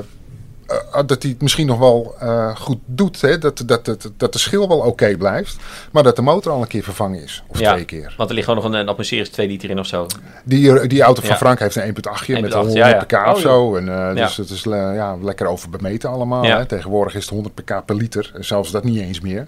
dat 1.06 1.20
die 1.20 1.32
het 1.32 1.42
misschien 1.42 1.66
nog 1.66 1.78
wel 1.78 2.14
eh, 2.20 2.56
goed 2.56 2.78
doet. 2.86 3.20
Hè? 3.20 3.38
Dat, 3.38 3.62
dat, 3.66 3.84
dat, 3.84 4.10
dat 4.16 4.32
de 4.32 4.38
schil 4.38 4.68
wel 4.68 4.78
oké 4.78 5.16
blijft, 5.16 5.56
maar 5.90 6.02
dat 6.02 6.16
de 6.16 6.22
motor 6.22 6.52
al 6.52 6.60
een 6.60 6.68
keer 6.68 6.82
vervangen 6.82 7.22
is. 7.22 7.42
Of 7.48 7.58
ja. 7.58 7.72
twee 7.72 7.84
keer. 7.84 8.14
Want 8.16 8.28
er 8.28 8.34
ligt 8.34 8.48
gewoon 8.48 8.62
nog 8.64 8.72
een, 8.72 8.78
een 8.78 8.88
atmosferische 8.88 9.32
2 9.32 9.46
liter 9.48 9.70
in 9.70 9.78
of 9.78 9.86
zo. 9.86 10.06
Die, 10.44 10.86
die 10.86 11.02
auto 11.02 11.20
van 11.20 11.30
Ja. 11.30 11.36
Frank 11.36 11.58
heeft 11.58 11.76
een 11.76 11.82
1.8 11.84 11.92
met 11.94 12.06
1.8, 12.06 12.56
100 12.56 12.72
ja, 12.72 12.88
ja. 12.88 13.04
pk 13.04 13.12
of 13.12 13.34
Oh, 13.34 13.36
zo. 13.36 13.76
En, 13.76 13.88
eh. 13.88 14.14
Dus 14.14 14.36
het 14.36 14.50
is 14.50 14.66
eh, 14.66 14.72
ja, 14.94 15.16
lekker 15.16 15.46
overbemeten 15.46 16.10
allemaal. 16.10 16.42
Hè? 16.42 16.66
Tegenwoordig 16.66 17.14
is 17.14 17.22
het 17.22 17.30
100 17.30 17.54
pk 17.54 17.84
per 17.84 17.96
liter. 17.96 18.30
En 18.34 18.44
zelfs 18.44 18.70
dat 18.70 18.84
niet 18.84 19.00
eens 19.00 19.20
meer. 19.20 19.46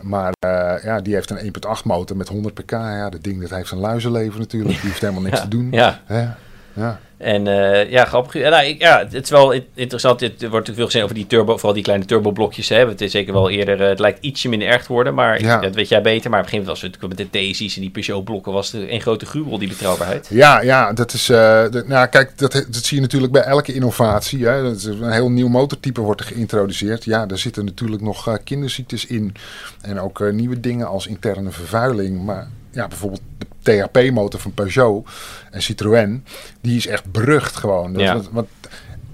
Maar 0.00 0.32
eh, 0.38 0.84
ja, 0.84 1.00
die 1.00 1.14
heeft 1.14 1.30
een 1.30 1.54
1.8 1.76 1.82
motor 1.84 2.16
met 2.16 2.28
100 2.28 2.54
pk. 2.54 2.70
Ja, 2.70 3.10
dat 3.10 3.22
ding 3.22 3.40
dat 3.40 3.50
heeft 3.50 3.70
een 3.70 3.78
luizenleven 3.78 4.38
natuurlijk. 4.40 4.80
Die 4.80 4.88
heeft 4.88 5.00
helemaal 5.00 5.22
niks 5.22 5.36
Ja. 5.36 5.42
te 5.42 5.48
doen. 5.48 5.68
Ja. 5.70 6.00
Hè? 6.04 6.26
Ja. 6.74 7.00
En 7.16 7.46
eh, 7.46 7.90
ja, 7.90 8.04
grappig. 8.04 8.32
Ja, 8.32 8.48
nou, 8.50 8.64
ik, 8.64 8.80
ja, 8.80 8.98
het 9.10 9.22
is 9.24 9.30
wel 9.30 9.50
in- 9.52 9.64
interessant. 9.74 10.20
Het 10.20 10.30
wordt 10.30 10.42
natuurlijk 10.52 10.76
veel 10.76 10.84
gezegd 10.84 11.04
over 11.04 11.16
die 11.16 11.26
turbo, 11.26 11.52
vooral 11.54 11.72
die 11.74 11.82
kleine 11.82 12.04
turboblokjes. 12.04 12.68
Hè. 12.68 12.88
Het 12.88 13.00
is 13.00 13.10
zeker 13.10 13.32
wel 13.32 13.50
eerder, 13.50 13.82
eh, 13.82 13.88
het 13.88 13.98
lijkt 13.98 14.18
ietsje 14.24 14.48
minder 14.48 14.68
erg 14.68 14.82
te 14.84 14.92
worden, 14.92 15.14
maar 15.14 15.40
Ja. 15.42 15.60
dat 15.60 15.74
weet 15.74 15.88
jij 15.88 16.02
beter. 16.02 16.30
Maar 16.30 16.38
op 16.40 16.44
een 16.44 16.50
gegeven 16.50 16.58
moment 16.58 16.66
was 16.68 16.80
het 16.82 17.00
natuurlijk 17.00 17.32
met 17.32 17.42
de 17.42 17.50
TSI's 17.52 17.74
en 17.74 17.80
die 17.80 17.90
Peugeot-blokken 17.90 18.52
was 18.52 18.72
er 18.72 18.92
een 18.92 19.00
grote 19.00 19.26
gruwel, 19.26 19.58
die 19.58 19.68
betrouwbaarheid. 19.68 20.26
Ja, 20.30 20.60
ja, 20.62 20.92
dat 20.92 21.12
is. 21.12 21.28
eh, 21.28 21.64
nou, 21.86 22.06
kijk, 22.06 22.38
dat, 22.38 22.52
dat 22.52 22.84
zie 22.84 22.96
je 22.96 23.02
natuurlijk 23.02 23.32
bij 23.32 23.42
elke 23.42 23.72
innovatie. 23.74 24.46
Hè. 24.46 24.62
Dat 24.62 24.76
is 24.76 24.84
een 24.84 25.10
heel 25.12 25.30
nieuw 25.30 25.48
motortype 25.48 26.00
wordt 26.00 26.20
er 26.20 26.26
geïntroduceerd. 26.26 27.04
Ja, 27.04 27.26
daar 27.26 27.38
zitten 27.38 27.64
natuurlijk 27.64 28.02
nog 28.02 28.28
eh, 28.28 28.34
kinderziektes 28.44 29.06
in. 29.06 29.34
En 29.80 30.00
ook 30.00 30.32
nieuwe 30.32 30.60
dingen 30.60 30.86
als 30.86 31.06
interne 31.06 31.50
vervuiling. 31.50 32.24
Maar 32.24 32.48
ja, 32.70 32.88
bijvoorbeeld 32.88 33.22
de 33.38 33.46
THP-motor 33.62 34.40
van 34.40 34.54
Peugeot 34.54 35.08
en 35.50 35.62
Citroën, 35.62 36.24
die 36.60 36.76
is 36.76 36.86
echt 36.86 37.10
berucht 37.12 37.56
gewoon. 37.56 37.92
Dat- 37.92 38.02
Ja. 38.02 38.12
want, 38.14 38.28
want 38.32 38.48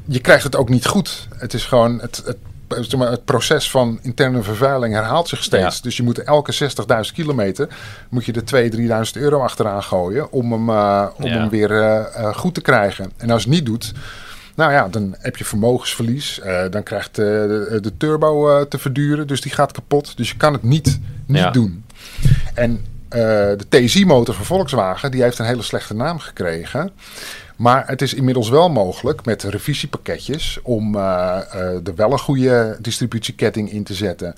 je 0.05 0.21
krijgt 0.21 0.45
het 0.45 0.57
ook 0.57 0.69
niet 0.69 0.87
goed. 0.87 1.29
Het 1.37 1.55
is 1.55 1.65
gewoon 1.65 2.01
het. 2.01 2.23
het 2.27 2.37
zeg 2.69 2.97
maar, 2.97 3.11
het 3.11 3.25
proces 3.25 3.71
van 3.71 3.99
interne 4.03 4.43
vervuiling 4.43 4.95
herhaalt 4.95 5.29
zich 5.29 5.43
steeds. 5.43 5.77
Ja. 5.77 5.83
Dus 5.83 5.97
je 5.97 6.03
moet 6.03 6.19
elke 6.23 6.53
60.000 6.53 7.15
kilometer 7.15 7.69
moet 8.09 8.25
je 8.25 8.33
er 8.33 8.45
2.000, 8.45 8.75
3.000 8.75 9.17
euro 9.23 9.41
achteraan 9.41 9.83
gooien 9.83 10.33
om 10.33 10.53
hem, 10.53 10.69
eh, 10.69 11.07
om 11.17 11.25
Ja. 11.25 11.31
hem 11.39 11.49
weer 11.49 11.71
eh, 11.71 11.99
eh, 12.25 12.35
goed 12.37 12.55
te 12.55 12.61
krijgen. 12.61 13.13
En 13.17 13.31
als 13.31 13.43
je 13.43 13.49
het 13.49 13.59
niet 13.59 13.67
doet, 13.67 13.93
nou 14.55 14.73
ja, 14.73 14.89
dan 14.89 15.15
heb 15.19 15.37
je 15.37 15.45
vermogensverlies. 15.45 16.41
Dan 16.71 16.83
krijgt 16.83 17.15
de, 17.15 17.79
de 17.83 17.97
turbo 17.97 18.67
te 18.69 18.79
verduren, 18.79 19.27
dus 19.27 19.41
die 19.41 19.53
gaat 19.53 19.73
kapot. 19.73 20.17
Dus 20.17 20.29
je 20.31 20.37
kan 20.37 20.53
het 20.53 20.63
niet, 20.63 21.01
niet 21.27 21.39
Ja. 21.43 21.51
doen. 21.51 21.85
En 22.55 22.85
eh, 23.09 23.21
de 23.57 23.67
TSI-motor 23.69 24.35
van 24.35 24.45
Volkswagen, 24.45 25.11
die 25.11 25.23
heeft 25.23 25.39
een 25.39 25.47
hele 25.47 25.63
slechte 25.63 25.95
naam 25.95 26.19
gekregen. 26.19 26.91
Maar 27.57 27.87
het 27.87 28.03
is 28.03 28.15
inmiddels 28.15 28.49
wel 28.49 28.71
mogelijk 28.71 29.25
met 29.25 29.43
revisiepakketjes 29.43 30.59
om 30.63 30.95
eh, 30.95 31.87
er 31.87 31.95
wel 31.95 32.13
een 32.13 32.19
goede 32.19 32.77
distributieketting 32.81 33.73
in 33.73 33.83
te 33.83 33.95
zetten. 33.95 34.35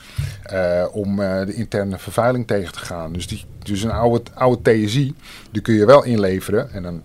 om 0.92 1.16
de 1.16 1.54
interne 1.54 1.98
vervuiling 1.98 2.46
tegen 2.46 2.72
te 2.72 2.78
gaan. 2.78 3.12
Dus, 3.12 3.26
die, 3.26 3.44
dus 3.62 3.82
een 3.82 3.90
oude, 3.90 4.22
oude 4.34 4.62
TSI, 4.62 5.14
die 5.50 5.62
kun 5.62 5.74
je 5.74 5.86
wel 5.86 6.04
inleveren. 6.04 6.72
En 6.72 6.82
dan 6.82 7.02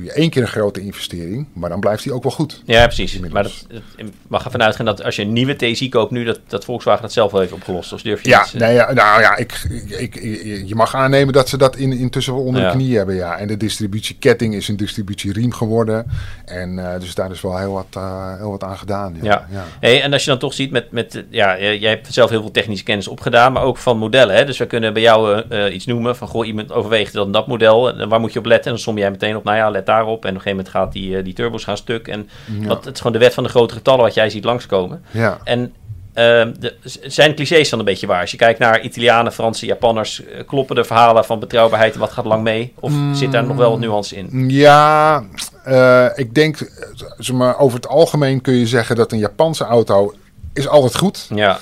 doe 0.00 0.08
je 0.08 0.12
één 0.20 0.30
keer 0.30 0.42
een 0.42 0.48
grote 0.48 0.80
investering, 0.80 1.46
maar 1.52 1.70
dan 1.70 1.80
blijft 1.80 2.02
die 2.02 2.12
ook 2.12 2.22
wel 2.22 2.32
goed. 2.32 2.62
Ja, 2.64 2.84
precies. 2.86 3.14
Inmiddels. 3.14 3.42
Maar 3.68 3.78
dat, 3.78 3.82
het 3.96 4.10
mag 4.28 4.44
ervan 4.44 4.62
uitgaan 4.62 4.84
dat 4.84 5.02
als 5.04 5.16
je 5.16 5.22
een 5.22 5.32
nieuwe 5.32 5.56
TSI 5.56 5.88
koopt 5.88 6.10
nu, 6.10 6.24
dat, 6.24 6.40
dat 6.46 6.64
Volkswagen 6.64 7.02
dat 7.02 7.12
zelf 7.12 7.30
wel 7.32 7.40
heeft 7.40 7.52
opgelost. 7.52 7.92
Of 7.92 8.02
durf 8.02 8.22
je 8.22 8.28
Ja, 8.28 8.42
iets, 8.42 8.54
eh, 8.54 8.60
nee, 8.60 8.74
ja, 8.74 8.92
nou 8.92 9.20
ja, 9.20 9.36
ik, 9.36 9.52
ik, 9.98 10.14
ik- 10.16 10.62
je 10.66 10.74
mag 10.74 10.94
aannemen 10.94 11.32
dat 11.34 11.48
ze 11.48 11.56
dat 11.58 11.76
in, 11.76 11.92
intussen 11.92 12.34
wel 12.34 12.42
onder 12.44 12.62
Ja. 12.62 12.70
de 12.70 12.76
knie 12.76 12.96
hebben. 12.96 13.14
Ja. 13.14 13.36
En 13.38 13.48
de 13.48 13.56
distributieketting 13.56 14.54
is 14.54 14.68
een 14.68 14.76
distributieriem 14.76 15.52
geworden. 15.52 16.06
En 16.44 16.78
eh, 16.92 17.00
dus 17.00 17.14
daar 17.14 17.30
is 17.30 17.40
wel 17.40 17.58
heel 17.58 17.72
wat, 17.72 17.86
eh, 17.90 18.36
heel 18.38 18.50
wat 18.50 18.64
aan 18.64 18.78
gedaan. 18.78 19.16
Ja. 19.22 19.46
Ja. 19.50 19.64
Hey, 19.80 20.02
en 20.02 20.12
als 20.12 20.24
je 20.24 20.30
dan 20.30 20.38
toch 20.38 20.54
ziet 20.54 20.70
met, 20.70 20.90
met 20.92 21.24
ja, 21.30 21.58
jij 21.60 21.90
hebt 21.90 22.12
zelf 22.14 22.30
heel 22.30 22.40
veel 22.40 22.50
technische 22.50 22.84
kennis 22.84 23.08
opgedaan, 23.08 23.52
maar 23.52 23.62
ook 23.62 23.76
van 23.76 23.98
modellen. 23.98 24.34
Hè? 24.36 24.44
Dus 24.44 24.58
we 24.58 24.66
kunnen 24.66 24.92
bij 24.92 25.02
jou 25.02 25.42
iets 25.70 25.86
noemen 25.86 26.16
van, 26.16 26.28
goh, 26.28 26.46
iemand 26.46 26.72
overweegt 26.72 27.12
dat 27.12 27.26
en 27.26 27.32
dat 27.32 27.46
model. 27.46 27.98
En 27.98 28.08
waar 28.08 28.20
moet 28.20 28.32
je 28.32 28.38
op 28.38 28.44
letten? 28.44 28.64
En 28.64 28.70
dan 28.70 28.80
som 28.80 28.98
jij 28.98 29.10
meteen 29.10 29.36
op, 29.36 29.44
nou 29.44 29.56
ja, 29.56 29.70
let 29.70 29.86
daarop. 29.90 30.24
En 30.24 30.30
op 30.30 30.34
een 30.36 30.40
gegeven 30.42 30.50
moment 30.56 30.68
gaat 30.68 30.92
die, 30.92 31.16
eh, 31.16 31.24
die 31.24 31.34
turbos 31.34 31.64
gaan 31.64 31.76
stuk. 31.76 32.08
En 32.08 32.28
Ja. 32.60 32.66
wat, 32.66 32.84
het 32.84 32.94
is 32.94 33.00
gewoon 33.00 33.12
de 33.18 33.24
wet 33.24 33.34
van 33.34 33.42
de 33.42 33.48
grote 33.50 33.74
getallen 33.74 34.04
wat 34.04 34.14
jij 34.14 34.30
ziet 34.30 34.44
langskomen. 34.44 35.04
Ja. 35.10 35.38
En 35.44 35.72
ehm, 36.14 36.52
de, 36.58 36.74
zijn 37.06 37.34
clichés 37.34 37.70
dan 37.70 37.78
een 37.78 37.84
beetje 37.84 38.06
waar? 38.06 38.20
Als 38.20 38.30
je 38.30 38.36
kijkt 38.36 38.58
naar 38.58 38.80
Italianen, 38.80 39.32
Fransen, 39.32 39.66
Japanners, 39.66 40.24
eh, 40.24 40.46
kloppen 40.46 40.76
de 40.76 40.84
verhalen 40.84 41.24
van 41.24 41.38
betrouwbaarheid 41.38 41.94
en 41.94 42.00
wat 42.00 42.12
gaat 42.12 42.24
lang 42.24 42.42
mee? 42.42 42.72
Of 42.80 42.92
zit 43.12 43.32
daar 43.32 43.46
nog 43.46 43.56
wel 43.56 43.70
wat 43.70 43.78
nuance 43.80 44.16
in? 44.16 44.50
Ja, 44.50 45.24
eh, 45.64 46.06
ik 46.14 46.34
denk, 46.34 46.70
zeg 47.18 47.36
maar, 47.36 47.58
over 47.58 47.76
het 47.76 47.88
algemeen 47.88 48.40
kun 48.40 48.54
je 48.54 48.66
zeggen 48.66 48.96
dat 48.96 49.12
een 49.12 49.18
Japanse 49.18 49.64
auto 49.64 50.14
is 50.52 50.68
altijd 50.68 50.96
goed. 50.96 51.26
Ja, 51.34 51.58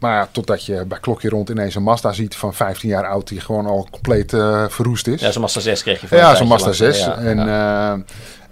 maar 0.00 0.14
ja, 0.14 0.28
totdat 0.32 0.64
je 0.64 0.84
bij 0.84 0.98
klokje 1.00 1.28
rond 1.28 1.48
ineens 1.48 1.74
een 1.74 1.82
Mazda 1.82 2.12
ziet 2.12 2.36
van 2.36 2.54
15 2.54 2.88
jaar 2.88 3.06
oud 3.06 3.28
die 3.28 3.40
gewoon 3.40 3.66
al 3.66 3.88
compleet 3.90 4.32
eh, 4.32 4.64
verroest 4.68 5.06
is. 5.06 5.20
ja 5.20 5.30
zo'n 5.30 5.40
Mazda 5.42 5.60
6 5.60 5.82
kreeg 5.82 6.00
je 6.00 6.08
van 6.08 6.18
Ja, 6.18 6.34
zo'n 6.34 6.46
Mazda 6.46 6.64
lang. 6.64 6.76
6. 6.76 6.98
Ja, 6.98 7.16
en, 7.16 7.36
ja. 7.38 7.92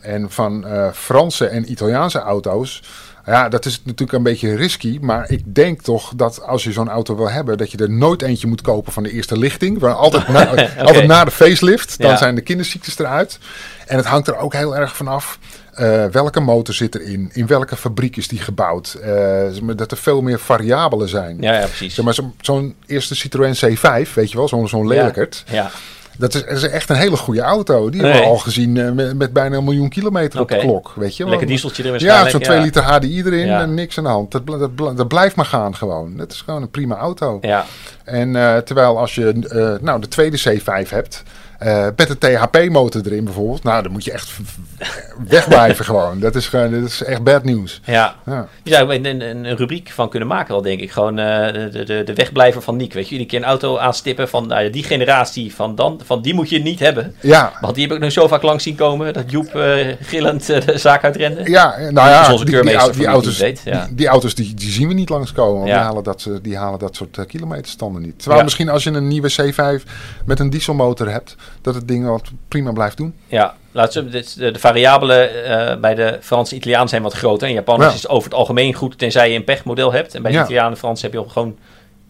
eh, 0.03 0.15
en 0.15 0.31
van 0.31 0.67
eh, 0.67 0.93
Franse 0.93 1.47
en 1.47 1.71
Italiaanse 1.71 2.19
auto's. 2.19 2.83
Ja, 3.29 3.49
dat 3.49 3.65
is 3.65 3.81
natuurlijk 3.85 4.13
een 4.19 4.23
beetje 4.23 4.55
risky. 4.57 4.99
Maar 5.01 5.31
ik 5.31 5.55
denk 5.55 5.83
toch 5.83 6.13
dat 6.17 6.43
als 6.43 6.65
je 6.65 6.73
zo'n 6.73 6.89
auto 6.89 7.17
wil 7.17 7.31
hebben, 7.31 7.59
dat 7.59 7.71
je 7.71 7.79
er 7.79 7.91
nooit 7.91 8.23
eentje 8.23 8.47
moet 8.47 8.61
kopen 8.61 8.93
van 8.93 9.03
de 9.03 9.11
eerste 9.13 9.39
lichting. 9.39 9.79
Maar 9.79 9.93
altijd, 9.93 10.29
na, 10.29 10.47
altijd 10.87 11.07
na 11.07 11.25
de 11.25 11.31
facelift. 11.31 11.99
Dan 11.99 12.11
Ja. 12.11 12.17
zijn 12.17 12.35
de 12.35 12.41
kinderziektes 12.41 12.99
eruit. 12.99 13.39
En 13.87 13.97
het 13.97 14.07
hangt 14.07 14.29
er 14.29 14.37
ook 14.37 14.53
heel 14.55 14.77
erg 14.77 14.97
vanaf. 14.97 15.39
eh 15.75 16.05
welke 16.05 16.41
motor 16.41 16.75
zit 16.75 16.95
erin? 16.95 17.31
In 17.33 17.47
welke 17.47 17.77
fabriek 17.77 18.17
is 18.17 18.29
die 18.29 18.39
gebouwd? 18.39 18.95
Eh, 19.03 19.43
dat 19.77 19.91
er 19.91 19.97
veel 19.97 20.23
meer 20.23 20.39
variabelen 20.39 21.09
zijn. 21.09 21.37
ja, 21.41 21.53
ja, 21.55 21.67
precies. 21.67 21.95
Zeg 21.95 22.05
maar, 22.05 22.15
zo- 22.15 22.35
zo'n 22.41 22.75
eerste 22.87 23.15
Citroën 23.15 23.55
C5, 23.55 24.15
weet 24.15 24.31
je 24.31 24.37
wel, 24.37 24.49
zo'n 24.49 24.69
zo'n 24.69 24.87
lelijkert. 24.89 25.45
Ja, 25.51 25.71
Dat 26.19 26.35
is, 26.35 26.43
is 26.45 26.63
echt 26.63 26.91
een 26.91 26.97
hele 26.97 27.17
goede 27.17 27.41
auto. 27.41 27.91
Die 27.91 28.01
hebben 28.03 28.21
we 28.21 28.27
al 28.27 28.37
gezien 28.39 28.77
eh, 28.77 28.91
met, 28.93 29.17
met 29.17 29.33
bijna 29.33 29.57
een 29.57 29.65
miljoen 29.65 29.89
kilometer 29.89 30.41
op 30.41 30.49
de 30.49 30.57
klok. 30.59 30.93
Weet 30.97 31.17
je? 31.17 31.29
lekker 31.29 31.47
dieseltje 31.47 31.85
erin 31.85 31.99
Ja, 32.01 32.29
zo'n 32.29 32.41
2 32.41 32.61
liter 32.61 32.83
HDI 32.83 33.23
erin 33.25 33.47
Ja. 33.47 33.61
en 33.61 33.75
niks 33.75 33.99
aan 33.99 34.05
de 34.05 34.11
hand. 34.11 34.33
Dat 34.97 35.09
blijft 35.09 35.37
maar 35.37 35.45
gaan 35.45 35.77
gewoon. 35.77 36.17
Dat 36.17 36.33
is 36.33 36.41
gewoon 36.41 36.63
een 36.63 36.71
prima 36.71 36.97
auto. 36.97 37.39
Ja, 37.41 37.65
En 38.05 38.37
eh, 38.37 38.57
terwijl 38.57 38.99
als 38.99 39.15
je 39.15 39.33
eh, 39.49 39.85
nou, 39.85 40.01
de 40.01 40.09
tweede 40.09 40.39
C5 40.39 40.89
hebt, 40.91 41.23
eh, 41.59 41.87
met 41.97 42.09
een 42.11 42.19
THP-motor 42.19 43.03
erin 43.07 43.25
bijvoorbeeld, 43.25 43.63
nou 43.63 43.83
dan 43.83 43.93
moet 43.93 44.05
je 44.05 44.13
echt 44.13 44.31
wegblijven 45.29 45.85
gewoon. 45.91 46.21
Dat 46.21 46.35
is, 46.35 46.47
gewoon, 46.47 46.71
dat 46.71 46.83
is 46.91 47.03
echt 47.03 47.23
bad 47.23 47.45
nieuws. 47.45 47.81
ja. 47.85 48.17
Ja. 48.27 48.49
Je 48.63 48.71
zou 48.75 48.89
er 48.89 48.95
een, 48.95 49.05
een, 49.05 49.21
een 49.45 49.57
rubriek 49.57 49.91
van 49.91 50.09
kunnen 50.09 50.29
maken 50.29 50.53
wel, 50.53 50.63
denk 50.63 50.81
ik. 50.81 50.91
Gewoon 50.91 51.19
eh, 51.19 51.53
de, 51.73 51.85
de, 51.85 52.03
de 52.05 52.15
wegblijver 52.15 52.63
van 52.63 52.77
Niek. 52.77 52.93
Weet 52.93 53.05
je, 53.09 53.11
iedere 53.13 53.31
keer 53.31 53.39
een 53.39 53.45
auto 53.45 53.79
aanstippen 53.79 54.29
van 54.29 54.47
nou, 54.47 54.71
die 54.71 54.83
generatie 54.85 55.55
van 55.55 55.75
dan. 55.75 56.01
Van 56.05 56.23
die 56.23 56.35
moet 56.35 56.49
je 56.51 56.59
niet 56.59 56.79
hebben. 56.81 57.15
Ja, 57.21 57.53
Want 57.61 57.75
die 57.75 57.87
heb 57.87 57.97
ik 57.97 58.03
nu 58.03 58.11
zo 58.11 58.29
vaak 58.29 58.43
langs 58.43 58.63
zien 58.65 58.75
komen. 58.77 59.13
Dat 59.13 59.31
Joep 59.31 59.55
eh, 59.55 59.87
gillend 60.01 60.47
de 60.47 60.73
zaak 60.79 61.05
uitrende. 61.05 61.51
Ja, 61.51 61.75
nou 61.79 62.09
ja, 62.09 62.29
die, 62.37 62.45
die, 62.45 63.07
auto's, 63.07 63.27
niet 63.27 63.39
weet, 63.39 63.61
ja. 63.65 63.85
die, 63.87 63.95
die 63.95 64.07
auto's 64.07 64.35
die, 64.35 64.55
die 64.55 64.71
zien 64.71 64.89
we 64.89 64.95
niet 64.95 65.09
langskomen. 65.09 65.55
want 65.55 65.69
Ja. 65.69 65.75
Die, 65.75 65.85
halen 65.85 66.03
dat, 66.05 66.21
ze- 66.21 66.41
die 66.43 66.57
halen 66.57 66.79
dat 66.79 66.97
soort 66.97 67.27
kilometerstanden 67.27 68.03
niet. 68.03 68.19
Terwijl 68.19 68.43
misschien 68.45 68.69
als 68.69 68.85
je 68.85 68.91
een 68.91 69.09
nieuwe 69.09 69.33
C5 69.33 69.83
met 70.25 70.41
een 70.41 70.51
dieselmotor 70.51 71.11
hebt, 71.11 71.37
dat 71.63 71.75
het 71.75 71.89
ding 71.89 72.05
wel 72.05 72.21
prima 72.49 72.73
blijft 72.73 72.97
doen. 72.97 73.15
Ja, 73.27 73.55
laat 73.73 73.93
ze, 73.93 74.09
de, 74.09 74.51
de 74.53 74.59
variabelen 74.59 75.45
eh, 75.45 75.77
bij 75.81 75.95
de 75.95 76.19
Fransen 76.23 76.53
en 76.53 76.59
Italianen 76.59 76.89
zijn 76.89 77.03
wat 77.03 77.13
groter. 77.13 77.49
En 77.49 77.55
Japanners 77.55 77.91
Ja. 77.91 77.97
is 77.97 78.09
over 78.09 78.29
het 78.31 78.39
algemeen 78.39 78.75
goed, 78.75 78.99
tenzij 78.99 79.31
je 79.31 79.37
een 79.37 79.45
pechmodel 79.45 79.93
hebt. 79.93 80.15
En 80.15 80.23
bij 80.23 80.31
de 80.31 80.37
Ja. 80.37 80.43
Italianen 80.43 80.73
en 80.73 80.79
Fransen 80.79 81.11
heb 81.11 81.21
je 81.23 81.29
gewoon 81.31 81.57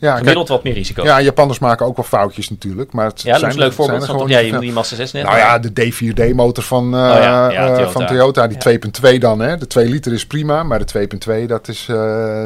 Ja, 0.00 0.06
kijk, 0.08 0.18
gemiddeld 0.18 0.48
wat 0.48 0.62
meer 0.62 0.72
risico. 0.72 1.04
ja, 1.04 1.20
Japanners 1.20 1.58
maken 1.58 1.86
ook 1.86 1.96
wel 1.96 2.04
foutjes 2.04 2.50
natuurlijk. 2.50 2.92
Maar 2.92 3.06
het 3.06 3.22
Ja, 3.22 3.30
dat 3.30 3.38
zijn 3.40 3.50
is 3.50 3.56
een 3.56 3.62
leuk 3.62 3.72
zijn 3.72 3.86
voorbeeld. 3.88 4.10
gewoon 4.10 4.28
ja, 4.28 4.38
je 4.38 4.50
veel. 4.50 4.60
die 4.60 4.72
Mazda 4.72 4.96
6 4.96 5.12
net. 5.12 5.22
Nou 5.24 5.36
ja, 5.36 5.58
de 5.58 5.70
D4D-motor 5.72 6.64
van, 6.64 6.84
eh, 6.94 7.00
ja, 7.00 7.50
ja, 7.50 7.50
eh, 7.50 7.66
Toyota. 7.74 7.90
van 7.90 8.06
Toyota, 8.06 8.46
die 8.46 8.56
Ja. 8.56 8.60
2.2 8.60 9.18
dan. 9.18 9.38
Hè. 9.40 9.56
De 9.56 9.66
2 9.66 9.88
liter 9.88 10.12
is 10.12 10.26
prima, 10.26 10.62
maar 10.62 10.78
de 10.78 10.84
2.2 10.84 11.46
dat 11.46 11.68
is, 11.68 11.88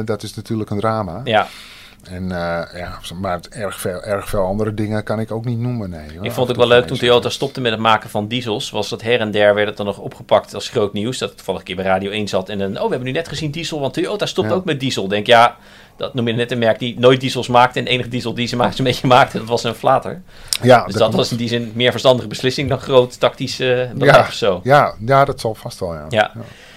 dat 0.05 0.23
is 0.23 0.35
natuurlijk 0.35 0.69
een 0.69 0.79
drama. 0.79 1.21
Ja, 1.23 1.47
En, 2.09 2.31
eh, 2.31 2.79
ja, 2.79 2.99
maar 3.21 3.39
erg, 3.49 3.79
veel, 3.79 4.03
erg 4.03 4.29
veel 4.29 4.45
andere 4.45 4.73
dingen 4.73 5.03
kan 5.03 5.19
ik 5.19 5.31
ook 5.31 5.45
niet 5.45 5.59
noemen. 5.59 5.89
Nee, 5.89 6.15
hoor. 6.15 6.25
ik 6.25 6.31
vond 6.31 6.47
het 6.47 6.57
ook 6.57 6.67
wel 6.67 6.77
leuk 6.77 6.87
toen 6.87 6.97
Toyota 6.97 7.29
stopte 7.29 7.61
met 7.61 7.71
het 7.71 7.79
maken 7.79 8.09
van 8.09 8.27
diesels. 8.27 8.69
Was 8.69 8.89
dat 8.89 9.01
her 9.01 9.19
en 9.19 9.31
der 9.31 9.55
werd 9.55 9.67
het 9.67 9.77
dan 9.77 9.85
nog 9.85 9.97
opgepakt 9.97 10.53
als 10.53 10.69
groot 10.69 10.93
nieuws. 10.93 11.17
Dat 11.17 11.29
het 11.29 11.47
een 11.47 11.63
keer 11.63 11.75
bij 11.75 11.85
Radio 11.85 12.11
1 12.11 12.27
zat. 12.27 12.49
En 12.49 12.57
dan, 12.59 12.67
oh, 12.69 12.83
we 12.83 12.89
hebben 12.89 13.03
nu 13.03 13.11
net 13.11 13.27
gezien 13.27 13.51
diesel, 13.51 13.79
want 13.79 13.93
Toyota 13.93 14.25
stopt 14.25 14.49
Ja. 14.49 14.53
ook 14.53 14.65
met 14.65 14.79
diesel. 14.79 15.07
Denk 15.07 15.27
ja, 15.27 15.57
dat 15.97 16.13
noem 16.13 16.27
je 16.27 16.33
net 16.33 16.51
een 16.51 16.59
merk 16.59 16.79
die 16.79 16.99
nooit 16.99 17.19
diesels 17.19 17.47
maakte. 17.47 17.79
En 17.79 17.85
de 17.85 17.91
enige 17.91 18.09
diesel 18.09 18.33
die 18.33 18.47
ze 18.47 18.55
maakte, 18.55 18.77
een 18.77 18.83
beetje 18.91 19.07
maakte, 19.07 19.37
dat 19.37 19.47
was 19.47 19.63
een 19.63 19.75
flater. 19.75 20.21
Ja, 20.61 20.85
Dus 20.85 20.93
dat 20.95 21.13
was 21.13 21.31
in 21.31 21.37
die 21.37 21.47
zin 21.47 21.71
meer 21.75 21.91
verstandige 21.91 22.27
beslissing 22.27 22.69
dan 22.69 22.79
groot 22.79 23.19
tactisch 23.19 23.57
beleid 23.57 24.15
ja, 24.15 24.19
of 24.19 24.33
zo. 24.33 24.59
Ja, 24.63 24.95
ja, 25.05 25.25
dat 25.25 25.39
zal 25.39 25.55
vast 25.55 25.79
wel, 25.79 25.93
ja. 25.93 26.05
Ja. 26.09 26.31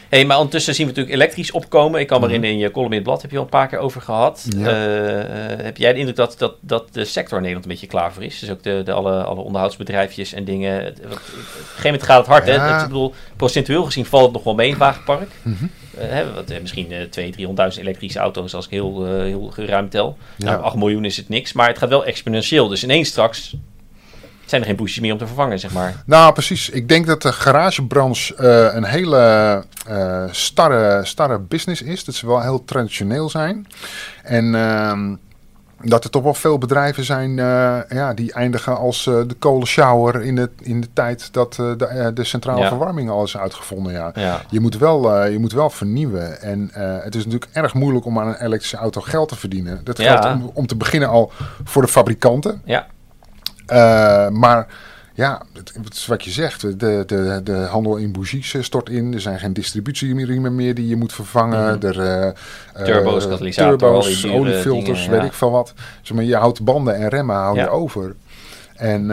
Hey, 0.08 0.24
maar 0.24 0.36
ondertussen 0.36 0.74
zien 0.74 0.86
we 0.86 0.92
natuurlijk 0.92 1.20
elektrisch 1.20 1.50
opkomen. 1.50 2.00
Ik 2.00 2.06
kan 2.06 2.20
me 2.20 2.26
Mhm. 2.26 2.34
herinneren, 2.34 2.62
in 2.62 2.68
je 2.68 2.72
column 2.74 2.90
in 2.92 2.98
het 2.98 3.06
blad 3.06 3.22
heb 3.22 3.30
je 3.30 3.36
al 3.36 3.42
een 3.42 3.48
paar 3.48 3.68
keer 3.68 3.78
over 3.78 4.00
gehad. 4.00 4.46
Ja. 4.56 4.66
Eh, 4.66 5.20
eh, 5.52 5.58
heb 5.64 5.76
jij 5.76 5.92
de 5.92 5.98
indruk 5.98 6.16
dat, 6.16 6.34
dat, 6.38 6.54
dat 6.60 6.88
de 6.94 7.04
sector 7.04 7.36
in 7.36 7.42
Nederland 7.42 7.64
een 7.64 7.70
beetje 7.70 7.86
klaar 7.86 8.12
voor 8.12 8.22
is? 8.22 8.38
Dus 8.38 8.50
ook 8.50 8.62
de, 8.62 8.82
de 8.84 8.92
alle, 8.92 9.22
alle 9.24 9.40
onderhoudsbedrijfjes 9.40 10.32
en 10.32 10.44
dingen. 10.44 10.82
Wat- 10.84 10.92
Op 10.92 11.04
een 11.10 11.16
gegeven 11.18 11.82
moment 11.84 12.02
gaat 12.02 12.18
het 12.18 12.26
hard. 12.26 12.46
Hè? 12.46 12.54
Ja. 12.54 12.80
Ik 12.80 12.86
bedoel, 12.86 13.14
procentueel 13.36 13.84
gezien 13.84 14.06
valt 14.06 14.24
het 14.24 14.32
nog 14.32 14.42
wel 14.44 14.54
mee 14.54 14.66
in 14.66 14.72
het 14.72 14.82
wagenpark. 14.82 15.30
Mhm. 15.42 15.64
Eh, 15.98 16.08
hè, 16.08 16.32
wat, 16.34 16.50
eh, 16.50 16.60
misschien 16.60 16.92
eh 16.92 17.00
200.000, 17.10 17.32
300.000 17.32 17.84
elektrische 17.84 18.18
auto's 18.18 18.54
als 18.54 18.64
ik 18.64 18.70
heel, 18.70 19.06
eh, 19.06 19.12
heel 19.12 19.50
geruimd 19.54 19.90
tel. 19.90 20.16
Ja. 20.36 20.44
Nou, 20.50 20.62
8 20.62 20.76
miljoen 20.76 21.04
is 21.04 21.16
het 21.16 21.28
niks, 21.28 21.52
maar 21.52 21.68
het 21.68 21.78
gaat 21.78 21.88
wel 21.88 22.04
exponentieel. 22.04 22.68
Dus 22.68 22.84
ineens 22.84 23.08
straks 23.08 23.54
zijn 24.46 24.60
er 24.60 24.66
geen 24.66 24.76
busjes 24.76 25.00
meer 25.00 25.12
om 25.12 25.18
te 25.18 25.26
vervangen, 25.26 25.58
zeg 25.58 25.72
maar. 25.72 26.02
Nou, 26.06 26.32
precies. 26.32 26.70
Ik 26.70 26.88
denk 26.88 27.06
dat 27.06 27.22
de 27.22 27.32
garagebranche 27.32 28.34
eh, 28.34 28.74
een 28.74 28.84
hele 28.84 29.18
eh, 29.86 30.24
starre, 30.30 31.04
starre 31.04 31.38
business 31.38 31.82
is. 31.82 32.04
Dat 32.04 32.14
ze 32.14 32.26
wel 32.26 32.40
heel 32.40 32.64
traditioneel 32.64 33.30
zijn. 33.30 33.66
En 34.22 34.54
ehm, 34.54 35.14
dat 35.82 36.04
er 36.04 36.10
toch 36.10 36.22
wel 36.22 36.34
veel 36.34 36.58
bedrijven 36.58 37.04
zijn 37.04 37.38
eh, 37.38 37.78
ja, 37.88 38.14
die 38.14 38.32
eindigen 38.32 38.76
als 38.76 39.04
de 39.04 39.36
kolenshower 39.38 40.22
in 40.22 40.34
de, 40.36 40.50
in 40.62 40.80
de 40.80 40.88
tijd 40.92 41.32
dat 41.32 41.54
de, 41.54 42.10
de 42.14 42.24
centrale 42.24 42.60
Ja. 42.60 42.68
verwarming 42.68 43.10
al 43.10 43.24
is 43.24 43.36
uitgevonden. 43.36 43.92
Ja. 43.92 44.10
Ja. 44.14 44.40
Je, 44.50 44.60
moet 44.60 44.78
wel, 44.78 45.24
je 45.26 45.38
moet 45.38 45.52
wel 45.52 45.70
vernieuwen. 45.70 46.40
En 46.42 46.70
het 47.02 47.14
is 47.14 47.24
natuurlijk 47.24 47.50
erg 47.52 47.74
moeilijk 47.74 48.04
om 48.04 48.18
aan 48.18 48.26
een 48.28 48.42
elektrische 48.44 48.76
auto 48.76 49.00
geld 49.00 49.28
te 49.28 49.36
verdienen. 49.36 49.80
Dat 49.84 49.98
Ja. 49.98 50.10
geldt 50.20 50.26
om, 50.42 50.50
om 50.54 50.66
te 50.66 50.76
beginnen 50.76 51.08
al 51.08 51.32
voor 51.64 51.82
de 51.82 51.88
fabrikanten. 51.88 52.62
Ja, 52.64 52.86
Eh, 53.66 54.28
maar 54.28 54.66
ja, 55.14 55.42
het, 55.52 55.72
het 55.82 55.94
is 55.94 56.06
wat 56.06 56.24
je 56.24 56.30
zegt. 56.30 56.60
De, 56.60 57.02
de, 57.06 57.40
de 57.44 57.52
handel 57.52 57.96
in 57.96 58.12
bougies 58.12 58.54
eh, 58.54 58.62
stort 58.62 58.88
in. 58.88 59.14
Er 59.14 59.20
zijn 59.20 59.38
geen 59.38 59.52
distributieriemen 59.52 60.54
meer 60.54 60.74
die 60.74 60.88
je 60.88 60.96
moet 60.96 61.12
vervangen. 61.12 61.82
Er, 61.82 62.00
eh. 62.00 62.84
Turbo's, 62.84 63.26
turbo's, 63.54 64.26
oliefilters, 64.26 64.98
dingen, 64.98 65.10
weet 65.10 65.20
ja. 65.20 65.26
ik 65.26 65.32
veel 65.32 65.50
wat. 65.50 65.74
Zeg 66.02 66.16
maar, 66.16 66.26
je 66.26 66.36
houdt 66.36 66.64
banden 66.64 66.94
en 66.96 67.08
remmen 67.08 67.36
hou 67.36 67.56
Ja. 67.56 67.62
je 67.62 67.70
over. 67.70 68.14
En, 68.76 69.06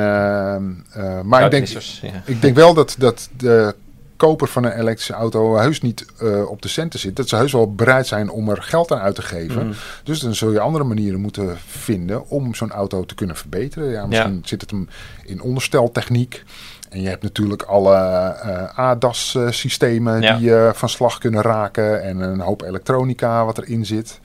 maar 1.24 1.44
ik 1.44 1.52
denk, 1.52 1.68
ja. 1.68 2.10
ik 2.26 2.42
denk 2.42 2.56
wel 2.56 2.74
dat, 2.74 2.96
dat 2.98 3.30
de 3.38 3.76
koper 4.16 4.48
van 4.48 4.64
een 4.64 4.80
elektrische 4.80 5.14
auto 5.14 5.56
heus 5.58 5.82
niet 5.82 6.06
eh, 6.20 6.50
op 6.50 6.62
de 6.62 6.68
centen 6.68 7.00
zit. 7.00 7.16
Dat 7.16 7.30
ze 7.30 7.36
heus 7.36 7.52
wel 7.52 7.74
bereid 7.74 8.08
zijn 8.08 8.30
om 8.30 8.50
er 8.50 8.62
geld 8.62 8.92
aan 8.92 9.00
uit 9.00 9.16
te 9.16 9.22
geven. 9.22 9.68
Mhm. 9.68 9.76
Dus 10.04 10.20
dan 10.20 10.36
zul 10.36 10.52
je 10.52 10.60
andere 10.60 10.84
manieren 10.84 11.20
moeten 11.20 11.58
vinden 11.68 12.30
om 12.30 12.56
zo'n 12.56 12.72
auto 12.72 13.06
te 13.06 13.16
kunnen 13.16 13.36
verbeteren. 13.36 13.90
Ja, 13.90 14.06
misschien 14.06 14.42
zit 14.46 14.62
het 14.62 14.72
hem 14.72 14.90
in 15.26 15.42
ondersteltechniek. 15.42 16.44
En 16.90 17.02
je 17.02 17.08
hebt 17.08 17.24
natuurlijk 17.24 17.62
alle 17.62 17.96
eh, 17.96 18.78
ADAS-systemen 18.80 20.22
Ja. 20.22 20.38
die 20.38 20.56
eh, 20.56 20.74
van 20.74 20.90
slag 20.90 21.18
kunnen 21.18 21.42
raken. 21.42 22.04
En 22.04 22.20
een 22.20 22.40
hoop 22.40 22.62
elektronica 22.62 23.46
wat 23.46 23.58
erin 23.58 23.86
zit. 23.86 24.20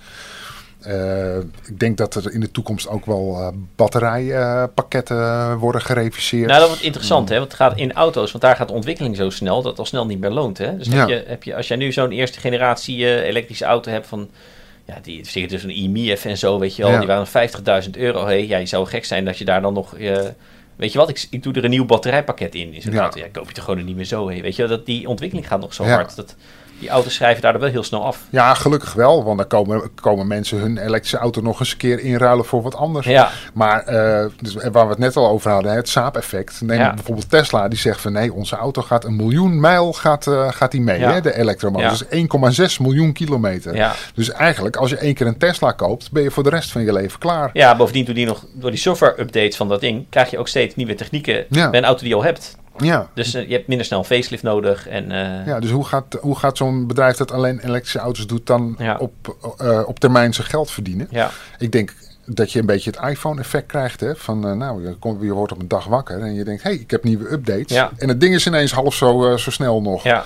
Eh, 0.83 1.37
ik 1.39 1.79
denk 1.79 1.97
dat 1.97 2.15
er 2.15 2.33
in 2.33 2.41
de 2.41 2.51
toekomst 2.51 2.89
ook 2.89 3.07
wel 3.07 3.37
eh, 3.39 3.49
batterijpakketten 3.77 5.59
worden 5.59 5.81
gereviseerd. 5.81 6.47
Nou, 6.47 6.59
dat 6.59 6.69
wordt 6.69 6.83
interessant, 6.83 7.29
hè? 7.29 7.35
Want 7.39 7.47
het 7.53 7.61
gaat 7.61 7.77
in 7.79 7.93
auto's, 7.93 8.31
want 8.31 8.45
daar 8.45 8.57
gaat 8.57 8.69
de 8.69 8.75
ontwikkeling 8.75 9.17
zo 9.17 9.31
snel 9.31 9.55
dat 9.63 9.71
het 9.71 9.79
al 9.79 9.87
snel 9.87 10.07
niet 10.07 10.21
meer 10.21 10.31
loont, 10.31 10.59
hè? 10.59 10.77
Dus 10.77 10.87
Ja. 10.87 10.95
heb 10.99 11.09
je, 11.09 11.25
heb 11.27 11.43
je, 11.43 11.57
als 11.57 11.69
jij 11.69 11.77
nu 11.77 11.93
zo'n 11.93 12.11
eerste 12.13 12.41
generatie 12.41 13.05
eh, 13.05 13.27
elektrische 13.29 13.65
auto 13.65 13.91
hebt 13.91 14.07
van, 14.07 14.29
ja, 14.85 14.95
die 15.03 15.27
zeker 15.29 15.49
dus 15.49 15.63
een 15.63 15.77
IMIF 15.77 16.25
en 16.25 16.39
zo, 16.39 16.59
weet 16.59 16.77
je 16.77 16.83
wel, 16.83 16.91
Ja. 16.93 16.99
die 16.99 17.07
waren 17.09 17.27
50.000 17.85 17.91
euro. 17.97 18.25
Hey, 18.25 18.47
ja, 18.47 18.59
je 18.59 18.67
zou 18.67 18.87
gek 18.87 19.05
zijn 19.05 19.25
dat 19.25 19.39
je 19.39 19.45
daar 19.45 19.63
dan 19.63 19.73
nog, 19.75 19.97
eh, 19.97 20.17
weet 20.77 20.93
je 20.93 20.99
wat, 20.99 21.09
ik, 21.09 21.27
ik 21.31 21.43
doe 21.43 21.53
er 21.53 21.65
een 21.65 21.71
nieuw 21.71 21.85
batterijpakket 21.87 22.55
in. 22.55 22.73
in 22.75 22.83
zo'n 22.83 22.93
Ja. 22.93 23.01
auto. 23.01 23.19
Ja, 23.21 23.27
koop 23.33 23.49
je 23.49 23.55
toch 23.55 23.65
gewoon 23.65 23.85
niet 23.85 23.97
meer 23.97 24.05
zo, 24.05 24.31
hè? 24.31 24.41
Weet 24.41 24.57
je 24.57 24.67
wel, 24.67 24.77
dat 24.77 24.87
die 24.87 25.09
ontwikkeling 25.09 25.49
gaat 25.49 25.61
nog 25.61 25.75
zo 25.75 25.85
hard. 25.85 26.17
Dat, 26.17 26.37
die 26.79 26.89
auto's 26.89 27.15
schrijven 27.15 27.43
daar 27.43 27.59
wel 27.61 27.69
heel 27.71 27.83
snel 27.83 28.05
af. 28.05 28.19
Ja, 28.31 28.55
gelukkig 28.55 28.93
wel, 28.93 29.25
want 29.25 29.39
dan 29.39 29.47
komen, 29.47 29.91
komen 29.95 30.27
mensen 30.27 30.59
hun 30.59 30.79
elektrische 30.79 31.17
auto 31.17 31.41
nog 31.41 31.61
eens 31.61 31.71
een 31.73 31.77
keer 31.79 32.01
inruilen 32.01 32.45
voor 32.45 32.63
wat 32.63 32.75
anders. 32.75 33.07
Ja, 33.07 33.31
Maar 33.55 33.83
eh, 33.85 34.27
dus 34.41 34.55
waar 34.55 34.85
we 34.85 34.91
het 34.91 34.99
net 34.99 35.17
al 35.17 35.29
over 35.29 35.51
hadden, 35.51 35.73
het 35.73 35.89
saap-effect. 35.89 36.61
Neem 36.61 36.79
Ja. 36.79 36.95
bijvoorbeeld 36.95 37.31
Tesla, 37.31 37.69
die 37.69 37.79
zegt 37.79 38.01
van 38.01 38.13
nee, 38.13 38.33
onze 38.33 38.57
auto 38.57 38.83
gaat 38.83 39.05
een 39.05 39.17
miljoen 39.17 39.61
mijl 39.61 39.93
gaat, 39.93 40.27
eh, 40.27 40.47
gaat 40.53 40.71
die 40.71 40.81
mee, 40.81 40.99
Ja. 40.99 41.13
hè, 41.13 41.21
de 41.21 41.37
elektromotor. 41.39 41.89
Dus 41.89 42.05
1,6 42.11 42.79
miljoen 42.79 43.13
kilometer. 43.13 43.75
ja. 43.75 43.95
Dus 44.15 44.31
eigenlijk, 44.31 44.77
als 44.77 44.91
je 44.91 44.97
één 44.97 45.15
keer 45.15 45.27
een 45.27 45.39
Tesla 45.39 45.73
koopt, 45.73 46.13
ben 46.13 46.23
je 46.23 46.31
voor 46.31 46.43
de 46.43 46.51
rest 46.51 46.71
van 46.73 46.83
je 46.85 46.93
leven 46.93 47.19
klaar. 47.19 47.51
Ja, 47.53 47.77
bovendien 47.77 48.05
door 48.05 48.15
die, 48.15 48.27
nog, 48.27 48.45
door 48.53 48.71
die 48.71 48.79
software-updates 48.81 49.57
van 49.57 49.69
dat 49.69 49.81
ding, 49.81 50.07
krijg 50.11 50.31
je 50.31 50.39
ook 50.39 50.49
steeds 50.49 50.75
nieuwe 50.75 50.95
technieken 50.95 51.45
Ja. 51.49 51.71
bij 51.71 51.79
een 51.79 51.85
auto 51.87 52.01
die 52.01 52.09
je 52.09 52.15
al 52.15 52.25
hebt. 52.25 52.57
Ja. 52.83 53.09
Dus 53.15 53.35
eh, 53.35 53.47
je 53.49 53.53
hebt 53.55 53.69
minder 53.69 53.87
snel 53.87 53.99
een 53.99 54.05
facelift 54.05 54.43
nodig. 54.43 54.89
En, 54.89 55.11
eh, 55.11 55.47
Ja, 55.47 55.61
dus 55.61 55.71
hoe 55.71 55.85
gaat, 55.85 56.19
hoe 56.21 56.37
gaat 56.39 56.57
zo'n 56.57 56.87
bedrijf 56.87 57.17
dat 57.17 57.33
alleen 57.33 57.61
elektrische 57.65 57.99
auto's 57.99 58.27
doet 58.27 58.47
dan 58.47 58.75
Ja. 58.79 58.97
op, 58.99 59.37
eh, 59.59 59.83
op 59.87 59.99
termijn 60.01 60.35
zijn 60.35 60.47
geld 60.47 60.71
verdienen? 60.71 61.07
ja. 61.11 61.31
Ik 61.59 61.73
denk 61.73 61.95
dat 62.27 62.53
je 62.53 62.59
een 62.61 62.67
beetje 62.67 62.91
het 62.91 63.11
iPhone-effect 63.11 63.67
krijgt. 63.67 64.01
Hè? 64.01 64.17
Van, 64.17 64.59
nou, 64.59 64.97
je, 65.21 65.33
wordt 65.33 65.53
op 65.53 65.61
een 65.61 65.69
dag 65.69 65.85
wakker 65.85 66.21
en 66.21 66.35
je 66.35 66.45
denkt, 66.45 66.63
hé, 66.63 66.71
hey, 66.71 66.79
ik 66.79 66.91
heb 66.91 67.05
nieuwe 67.05 67.33
updates. 67.33 67.77
Ja. 67.77 67.91
En 67.97 68.09
het 68.09 68.21
ding 68.21 68.35
is 68.35 68.47
ineens 68.47 68.73
half 68.73 68.95
zo, 68.95 69.37
zo 69.37 69.51
snel 69.51 69.83
nog. 69.83 70.03
Ja. 70.03 70.25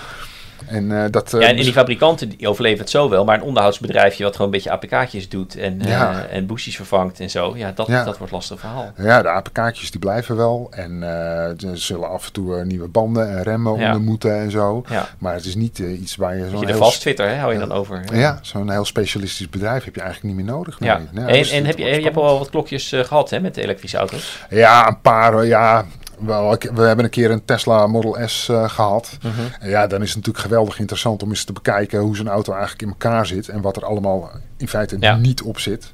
En, 0.67 1.03
eh, 1.05 1.11
dat, 1.11 1.35
eh, 1.35 1.41
ja, 1.41 1.47
en 1.49 1.55
die 1.57 1.65
dus- 1.65 1.73
fabrikanten 1.75 2.29
die 2.29 2.49
overleven 2.49 2.79
het 2.79 2.91
zo 2.91 3.09
wel, 3.09 3.25
maar 3.25 3.37
een 3.37 3.43
onderhoudsbedrijfje 3.43 4.25
wat 4.25 4.33
gewoon 4.37 4.47
een 4.47 4.53
beetje 4.63 4.71
APK'tjes 4.71 5.29
doet 5.29 5.57
en, 5.57 5.81
eh, 5.81 5.89
Ja. 5.89 6.27
en 6.31 6.47
boostjes 6.47 6.77
vervangt 6.77 7.21
en 7.21 7.31
zo, 7.31 7.57
ja, 7.57 7.73
dat, 7.75 7.87
Ja. 7.87 8.05
dat 8.05 8.19
wordt 8.19 8.33
lastig 8.33 8.61
verhaal. 8.61 8.93
ja, 8.97 9.23
de 9.23 9.29
APK'tjes 9.29 9.91
die 9.91 10.01
blijven 10.01 10.37
wel. 10.37 10.67
En 10.71 11.03
eh, 11.03 11.69
er 11.71 11.79
zullen 11.79 12.09
af 12.11 12.27
en 12.27 12.33
toe 12.33 12.57
eh, 12.59 12.65
nieuwe 12.65 12.89
banden 12.89 13.29
en 13.31 13.43
remmen 13.43 13.73
onder 13.73 14.01
moeten 14.01 14.37
en 14.39 14.51
zo. 14.51 14.85
Maar 15.19 15.35
het 15.35 15.45
is 15.45 15.55
niet 15.55 15.81
eh, 15.81 16.01
iets 16.01 16.17
waar 16.17 16.37
je 16.37 16.49
zo'n 16.51 16.61
je, 16.61 16.67
de 16.67 16.73
heel, 16.73 16.81
vast 16.81 17.01
Twitter, 17.01 17.29
hè, 17.29 17.37
hou 17.37 17.53
je 17.53 17.59
dan 17.59 17.73
over. 17.73 18.03
ja, 18.13 18.39
zo'n 18.43 18.71
heel 18.71 18.85
specialistisch 18.85 19.49
bedrijf 19.49 19.85
heb 19.85 19.95
je 19.95 20.01
eigenlijk 20.01 20.35
niet 20.35 20.45
meer 20.45 20.55
nodig. 20.55 20.77
Ja. 20.81 21.01
nee. 21.13 21.25
Ja, 21.25 21.31
en 21.31 21.39
dus 21.39 21.51
en 21.51 21.65
heb 21.65 21.79
je, 21.79 21.85
je 21.85 22.03
hebt 22.03 22.17
al 22.17 22.39
wat 22.39 22.51
klokjes 22.51 22.93
eh, 22.93 23.05
gehad 23.05 23.31
hè, 23.31 23.41
met 23.41 23.55
de 23.55 23.63
elektrische 23.63 23.97
auto's. 23.97 24.43
Ja, 24.51 24.89
een 24.89 25.01
paar. 25.01 25.39
eh, 25.39 25.49
Ja, 25.49 25.85
wel, 26.25 26.57
we 26.75 26.83
hebben 26.83 27.05
een 27.05 27.11
keer 27.11 27.31
een 27.31 27.45
Tesla 27.45 27.87
Model 27.87 28.17
S 28.27 28.49
eh, 28.49 28.69
gehad. 28.69 29.19
Mhm. 29.23 29.41
En 29.61 29.69
ja, 29.69 29.87
dan 29.87 30.03
is 30.03 30.09
het 30.09 30.17
natuurlijk 30.17 30.45
geweldig 30.45 30.79
interessant 30.79 31.23
om 31.23 31.29
eens 31.29 31.45
te 31.45 31.53
bekijken 31.53 32.01
hoe 32.01 32.17
zo'n 32.17 32.29
auto 32.29 32.53
eigenlijk 32.53 32.83
in 32.83 32.89
elkaar 32.89 33.27
zit. 33.27 33.49
En 33.49 33.61
wat 33.61 33.77
er 33.77 33.85
allemaal 33.85 34.31
in 34.57 34.69
feite 34.69 34.97
Ja. 35.01 35.17
niet 35.17 35.43
op 35.43 35.59
zit. 35.59 35.93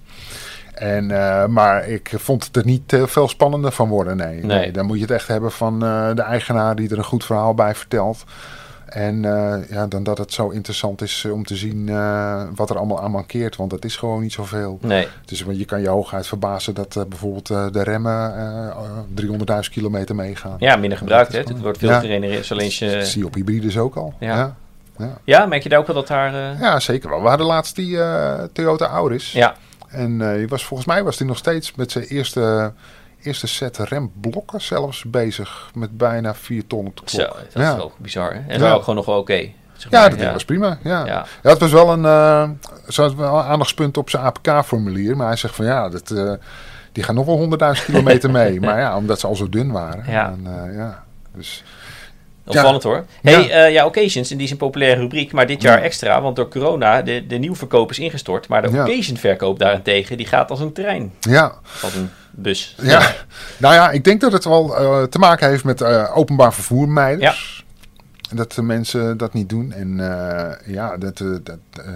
En, 0.75 1.11
eh, 1.11 1.47
maar 1.47 1.88
ik 1.88 2.12
vond 2.14 2.45
het 2.45 2.57
er 2.57 2.64
niet 2.64 2.97
veel 3.05 3.29
spannender 3.29 3.73
van 3.73 3.88
worden. 3.88 4.17
Nee. 4.17 4.45
Nee. 4.45 4.71
dan 4.73 4.87
moet 4.87 4.97
je 4.97 5.03
het 5.03 5.11
echt 5.11 5.29
hebben 5.29 5.53
van 5.53 5.85
eh, 5.85 6.14
de 6.14 6.23
eigenaar 6.23 6.77
die 6.77 6.91
er 6.91 6.99
een 6.99 7.05
goed 7.05 7.25
verhaal 7.25 7.55
bij 7.55 7.75
vertelt. 7.75 8.25
En 8.88 9.24
eh, 9.24 9.70
ja, 9.70 9.87
dan 9.87 10.03
dat 10.03 10.18
het 10.18 10.33
zo 10.33 10.48
interessant 10.48 11.03
is 11.03 11.22
eh, 11.27 11.33
om 11.33 11.44
te 11.44 11.57
zien 11.57 11.88
eh, 11.88 12.42
wat 12.55 12.70
er 12.70 12.77
allemaal 12.77 13.01
aan 13.03 13.11
mankeert. 13.11 13.57
Want 13.57 13.72
het 13.72 13.85
is 13.85 13.96
gewoon 13.96 14.22
niet 14.22 14.33
zoveel. 14.33 14.79
Nee. 14.83 15.09
Dus 15.24 15.44
je 15.53 15.64
kan 15.64 15.81
je 15.81 15.88
hooguit 15.88 16.27
verbazen 16.27 16.74
dat 16.74 17.05
bijvoorbeeld 17.09 17.46
de 17.46 17.83
remmen 17.83 18.37
eh 18.37 18.77
300.000 19.62 19.70
kilometer 19.70 20.14
meegaan. 20.14 20.57
Ja, 20.59 20.77
minder 20.77 20.98
gebruikt. 20.98 21.33
Hè. 21.33 21.38
Het 21.38 21.61
wordt 21.61 21.79
veel 21.79 21.88
Ja. 21.88 22.01
gegenereerd. 22.01 22.38
Dus 22.38 22.53
alleen 22.53 22.64
Dat 22.68 22.77
je, 22.77 23.05
zie 23.05 23.20
je 23.20 23.27
op 23.27 23.35
hybrides 23.35 23.79
ook 23.79 23.94
al. 23.96 24.14
Ja. 24.20 24.37
Ja. 24.37 24.57
Ja. 24.98 25.18
ja, 25.24 25.46
merk 25.46 25.62
je 25.62 25.68
daar 25.68 25.79
ook 25.79 25.87
wel 25.87 25.96
dat 25.96 26.07
daar... 26.07 26.61
Ja, 26.61 26.81
zeker 26.81 27.11
wel. 27.11 27.22
We 27.22 27.29
hadden 27.29 27.46
laatst 27.46 27.77
die 27.77 27.98
Toyota 28.53 28.87
Auris. 28.87 29.33
ja. 29.33 29.55
En 29.88 30.18
die 30.37 30.48
was, 30.48 30.64
volgens 30.64 30.88
mij 30.88 31.05
was 31.05 31.16
die 31.16 31.27
nog 31.27 31.37
steeds 31.37 31.74
met 31.74 31.92
zijn 31.92 32.05
eerste, 32.05 32.72
eerste 33.22 33.46
set 33.46 33.76
remblokken 33.78 34.61
zelfs 34.61 35.04
bezig. 35.04 35.70
Met 35.74 35.96
bijna 35.98 36.35
4 36.35 36.66
ton 36.66 36.87
op 36.87 36.96
de 36.96 37.02
Zo, 37.11 37.16
klok. 37.16 37.35
dat 37.52 37.62
ja. 37.62 37.70
is 37.70 37.76
wel 37.76 37.92
bizar. 37.98 38.33
Hè. 38.35 38.40
En 38.48 38.61
Ja. 38.61 38.72
ook 38.72 38.81
gewoon 38.81 38.94
nog 38.94 39.07
wel 39.07 39.18
oké. 39.18 39.50
zeg 39.76 39.90
Ja, 39.92 40.00
maar. 40.00 40.11
dat 40.11 40.18
ding 40.18 40.33
was 40.33 40.44
prima. 40.44 40.78
Ja. 40.83 41.07
Ja. 41.07 41.26
Ja, 41.42 41.50
het 41.50 41.59
was 41.59 41.72
wel 41.72 41.92
een, 41.92 42.04
had 42.94 43.14
wel 43.14 43.38
een 43.38 43.44
aandachtspunt 43.44 43.96
op 43.96 44.11
zijn 44.11 44.22
APK-formulier. 44.22 45.16
Maar 45.16 45.26
hij 45.26 45.37
zegt 45.37 45.54
van 45.54 45.64
ja, 45.64 45.88
dat, 45.88 46.11
eh, 46.11 46.33
die 46.92 47.02
gaan 47.04 47.14
nog 47.14 47.26
wel 47.26 47.37
100.000 47.37 47.85
kilometer 47.85 48.31
mee. 48.40 48.61
Maar 48.61 48.78
ja, 48.78 48.96
omdat 48.96 49.20
ze 49.20 49.26
al 49.26 49.37
zo 49.37 49.48
dun 49.48 49.70
waren. 49.72 50.04
Ja. 50.12 50.26
En, 50.28 50.40
eh, 50.68 50.74
ja. 50.76 51.04
Dus, 51.35 51.64
Opvallend 52.48 52.82
hoor. 52.82 53.04
Ja. 53.22 53.30
Hey, 53.30 53.50
eh, 53.50 53.72
ja, 53.72 53.87
occasions, 53.87 54.30
en 54.30 54.37
die 54.37 54.46
is 54.46 54.52
een 54.52 54.56
populaire 54.58 55.00
rubriek, 55.00 55.32
maar 55.32 55.46
dit 55.46 55.62
jaar 55.62 55.78
Ja. 55.78 55.84
extra, 55.84 56.22
want 56.22 56.37
door 56.37 56.48
corona, 56.48 57.02
de, 57.02 57.26
de 57.26 57.37
nieuwverkoop 57.38 57.90
is 57.90 57.98
ingestort, 57.98 58.48
maar 58.48 58.62
de 58.62 58.70
Ja. 58.70 58.82
occasion 58.82 59.16
verkoop 59.16 59.58
daarentegen, 59.58 60.16
die 60.16 60.26
gaat 60.26 60.50
als 60.50 60.61
een 60.61 60.72
trein, 60.72 61.12
ja, 61.20 61.52
als 61.82 61.94
een 61.94 62.11
bus. 62.30 62.74
ja. 62.82 63.12
nou 63.56 63.74
ja, 63.74 63.90
ik 63.90 64.04
denk 64.04 64.20
dat 64.20 64.32
het 64.32 64.44
wel 64.44 64.76
eh, 64.76 65.02
te 65.02 65.18
maken 65.18 65.48
heeft 65.48 65.64
met 65.64 65.80
eh, 65.80 66.16
openbaar 66.16 66.54
vervoermijders. 66.54 67.58
Dat 68.35 68.53
de 68.53 68.62
mensen 68.62 69.17
dat 69.17 69.33
niet 69.33 69.49
doen. 69.49 69.73
En, 69.73 70.01
eh, 70.01 70.73
ja, 70.75 70.97
dat, 70.97 71.21
eh, 71.21 71.29
dat, 71.43 71.59
eh, 71.85 71.91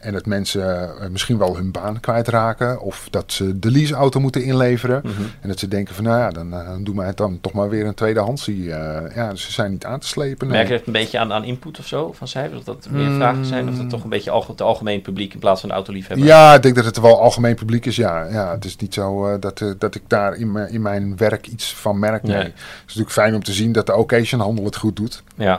en 0.00 0.12
dat 0.12 0.26
mensen 0.26 0.90
misschien 1.10 1.38
wel 1.38 1.56
hun 1.56 1.70
baan 1.70 2.00
kwijtraken. 2.00 2.80
Of 2.80 3.08
dat 3.10 3.32
ze 3.32 3.58
de 3.58 3.70
leaseauto 3.70 4.20
moeten 4.20 4.42
inleveren. 4.44 5.00
Mhm. 5.04 5.22
En 5.40 5.48
dat 5.48 5.58
ze 5.58 5.68
denken 5.68 5.94
van, 5.94 6.04
nou 6.04 6.18
ja, 6.18 6.30
dan 6.30 6.52
eh, 6.52 6.70
doen 6.80 6.96
wij 6.96 7.06
het 7.06 7.16
dan 7.16 7.38
toch 7.40 7.52
maar 7.52 7.68
weer 7.68 7.86
een 7.86 7.94
tweedehandsie. 7.94 8.72
eh 8.72 9.14
ja, 9.16 9.30
dus 9.30 9.42
ze 9.44 9.52
zijn 9.52 9.70
niet 9.70 9.84
aan 9.84 10.00
te 10.00 10.06
slepen. 10.06 10.46
nee. 10.46 10.56
Merk 10.56 10.68
je 10.68 10.74
het 10.74 10.86
een 10.86 10.92
beetje 10.92 11.18
aan, 11.18 11.32
aan 11.32 11.44
input 11.44 11.78
of 11.78 11.86
zo 11.86 12.12
van 12.12 12.28
cijfers? 12.28 12.58
Of 12.58 12.64
dat 12.64 12.88
meer 12.90 13.08
Mm. 13.08 13.16
vragen 13.16 13.44
zijn? 13.44 13.68
Of 13.68 13.76
dat 13.76 13.90
toch 13.90 14.02
een 14.04 14.10
beetje 14.10 14.30
alge- 14.30 14.50
het 14.50 14.62
algemeen 14.62 15.02
publiek 15.02 15.32
in 15.34 15.38
plaats 15.40 15.60
van 15.60 15.68
de 15.68 15.74
autoliefhebber? 15.74 16.26
Ja, 16.26 16.54
ik 16.54 16.62
denk 16.62 16.74
dat 16.74 16.84
het 16.84 17.00
wel 17.00 17.20
algemeen 17.20 17.54
publiek 17.54 17.86
is. 17.86 17.96
Ja, 17.96 18.24
ja 18.24 18.50
het 18.50 18.64
is 18.64 18.76
niet 18.76 18.94
zo 18.94 19.38
dat, 19.38 19.64
dat 19.78 19.94
ik 19.94 20.02
daar 20.06 20.34
in, 20.36 20.52
mijn- 20.52 20.70
in 20.72 20.82
mijn 20.82 21.16
werk 21.16 21.46
iets 21.46 21.74
van 21.74 21.98
merk. 21.98 22.22
Nee. 22.22 22.32
Nee. 22.36 22.44
Het 22.44 22.54
is 22.56 22.82
natuurlijk 22.86 23.10
fijn 23.10 23.34
om 23.34 23.42
te 23.42 23.52
zien 23.52 23.72
dat 23.72 23.86
de 23.86 23.94
occasionhandel 23.96 24.64
het 24.64 24.76
goed 24.76 24.96
doet. 24.96 25.22
Ja. 25.36 25.55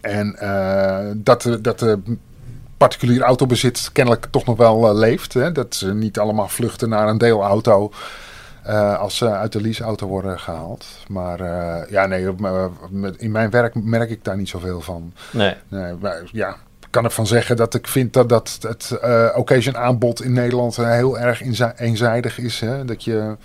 En 0.00 0.36
eh, 0.38 1.06
dat, 1.14 1.58
dat 1.60 1.78
de 1.78 1.98
particulier 2.76 3.22
autobezit 3.22 3.90
kennelijk 3.92 4.26
toch 4.30 4.44
nog 4.44 4.56
wel 4.56 4.88
eh, 4.88 4.94
leeft. 4.94 5.34
Hè? 5.34 5.52
Dat 5.52 5.74
ze 5.74 5.94
niet 5.94 6.18
allemaal 6.18 6.48
vluchten 6.48 6.88
naar 6.88 7.08
een 7.08 7.18
deelauto 7.18 7.92
eh, 8.62 8.98
als 8.98 9.16
ze 9.16 9.30
uit 9.30 9.52
de 9.52 9.60
leaseauto 9.60 10.06
worden 10.06 10.40
gehaald. 10.40 10.86
Maar 11.08 11.38
ja, 11.90 12.06
nee, 12.06 12.28
in 13.16 13.30
mijn 13.30 13.50
werk 13.50 13.74
merk 13.74 14.10
ik 14.10 14.24
daar 14.24 14.36
niet 14.36 14.48
zoveel 14.48 14.80
van. 14.80 15.12
Nee. 15.30 15.54
Nee, 15.68 15.92
maar 16.00 16.22
ja, 16.32 16.56
ik 16.80 16.88
kan 16.90 17.04
ervan 17.04 17.26
zeggen 17.26 17.56
dat 17.56 17.74
ik 17.74 17.86
vind 17.88 18.12
dat, 18.12 18.28
dat 18.28 18.58
het 18.60 18.90
eh 18.90 19.28
occasion 19.36 19.76
aanbod 19.76 20.22
in 20.22 20.32
Nederland 20.32 20.76
heel 20.76 21.18
erg 21.18 21.42
eenzi- 21.42 21.72
eenzijdig 21.76 22.38
is. 22.38 22.60
Hè? 22.60 22.84
Dat 22.84 23.04
je, 23.04 23.36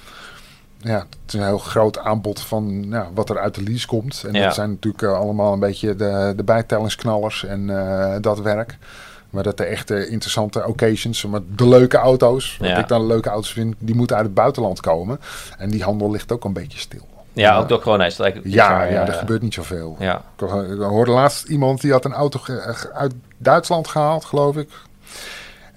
ja, 0.83 0.97
het 0.99 1.07
is 1.27 1.33
een 1.33 1.45
heel 1.45 1.57
groot 1.57 1.97
aanbod 1.99 2.39
van 2.41 2.85
ja, 2.89 3.07
wat 3.13 3.29
er 3.29 3.39
uit 3.39 3.55
de 3.55 3.63
lease 3.63 3.87
komt. 3.87 4.23
En 4.27 4.33
Ja. 4.33 4.43
dat 4.45 4.53
zijn 4.55 4.69
natuurlijk 4.69 5.03
eh, 5.03 5.13
allemaal 5.19 5.53
een 5.53 5.59
beetje 5.59 5.95
de, 5.95 6.33
de 6.35 6.43
bijtellingsknallers 6.43 7.45
en 7.45 7.69
eh, 7.69 8.15
dat 8.21 8.39
werk. 8.39 8.77
Maar 9.29 9.43
dat 9.43 9.57
de 9.57 9.63
echte 9.63 10.07
interessante 10.07 10.65
occasions, 10.67 11.25
maar 11.25 11.39
de 11.55 11.67
leuke 11.67 11.97
auto's, 11.97 12.57
wat 12.59 12.67
Ja. 12.69 12.77
ik 12.77 12.87
dan 12.87 13.05
leuke 13.07 13.29
auto's 13.29 13.53
vind, 13.53 13.75
die 13.79 13.95
moeten 13.95 14.15
uit 14.15 14.25
het 14.25 14.33
buitenland 14.33 14.79
komen. 14.81 15.19
En 15.57 15.69
die 15.69 15.83
handel 15.83 16.11
ligt 16.11 16.31
ook 16.31 16.43
een 16.43 16.53
beetje 16.53 16.79
stil. 16.79 17.07
Ja, 17.33 17.57
ook 17.57 17.69
door 17.69 17.81
corona 17.81 18.05
is 18.05 18.15
dat 18.15 18.25
eigenlijk... 18.25 18.55
Ja, 18.55 18.83
ja, 18.83 19.07
er 19.07 19.13
gebeurt 19.13 19.41
niet 19.41 19.53
zoveel. 19.53 19.95
Ja. 19.99 20.21
Ik 20.37 20.47
ho- 20.49 20.61
ik 20.73 20.79
hoorde 20.79 21.11
laatst 21.11 21.47
iemand 21.47 21.81
die 21.81 21.91
had 21.91 22.05
een 22.05 22.13
auto 22.13 22.39
uit 22.93 23.13
Duitsland 23.37 23.87
gehaald, 23.87 24.25
geloof 24.25 24.57
ik. 24.57 24.69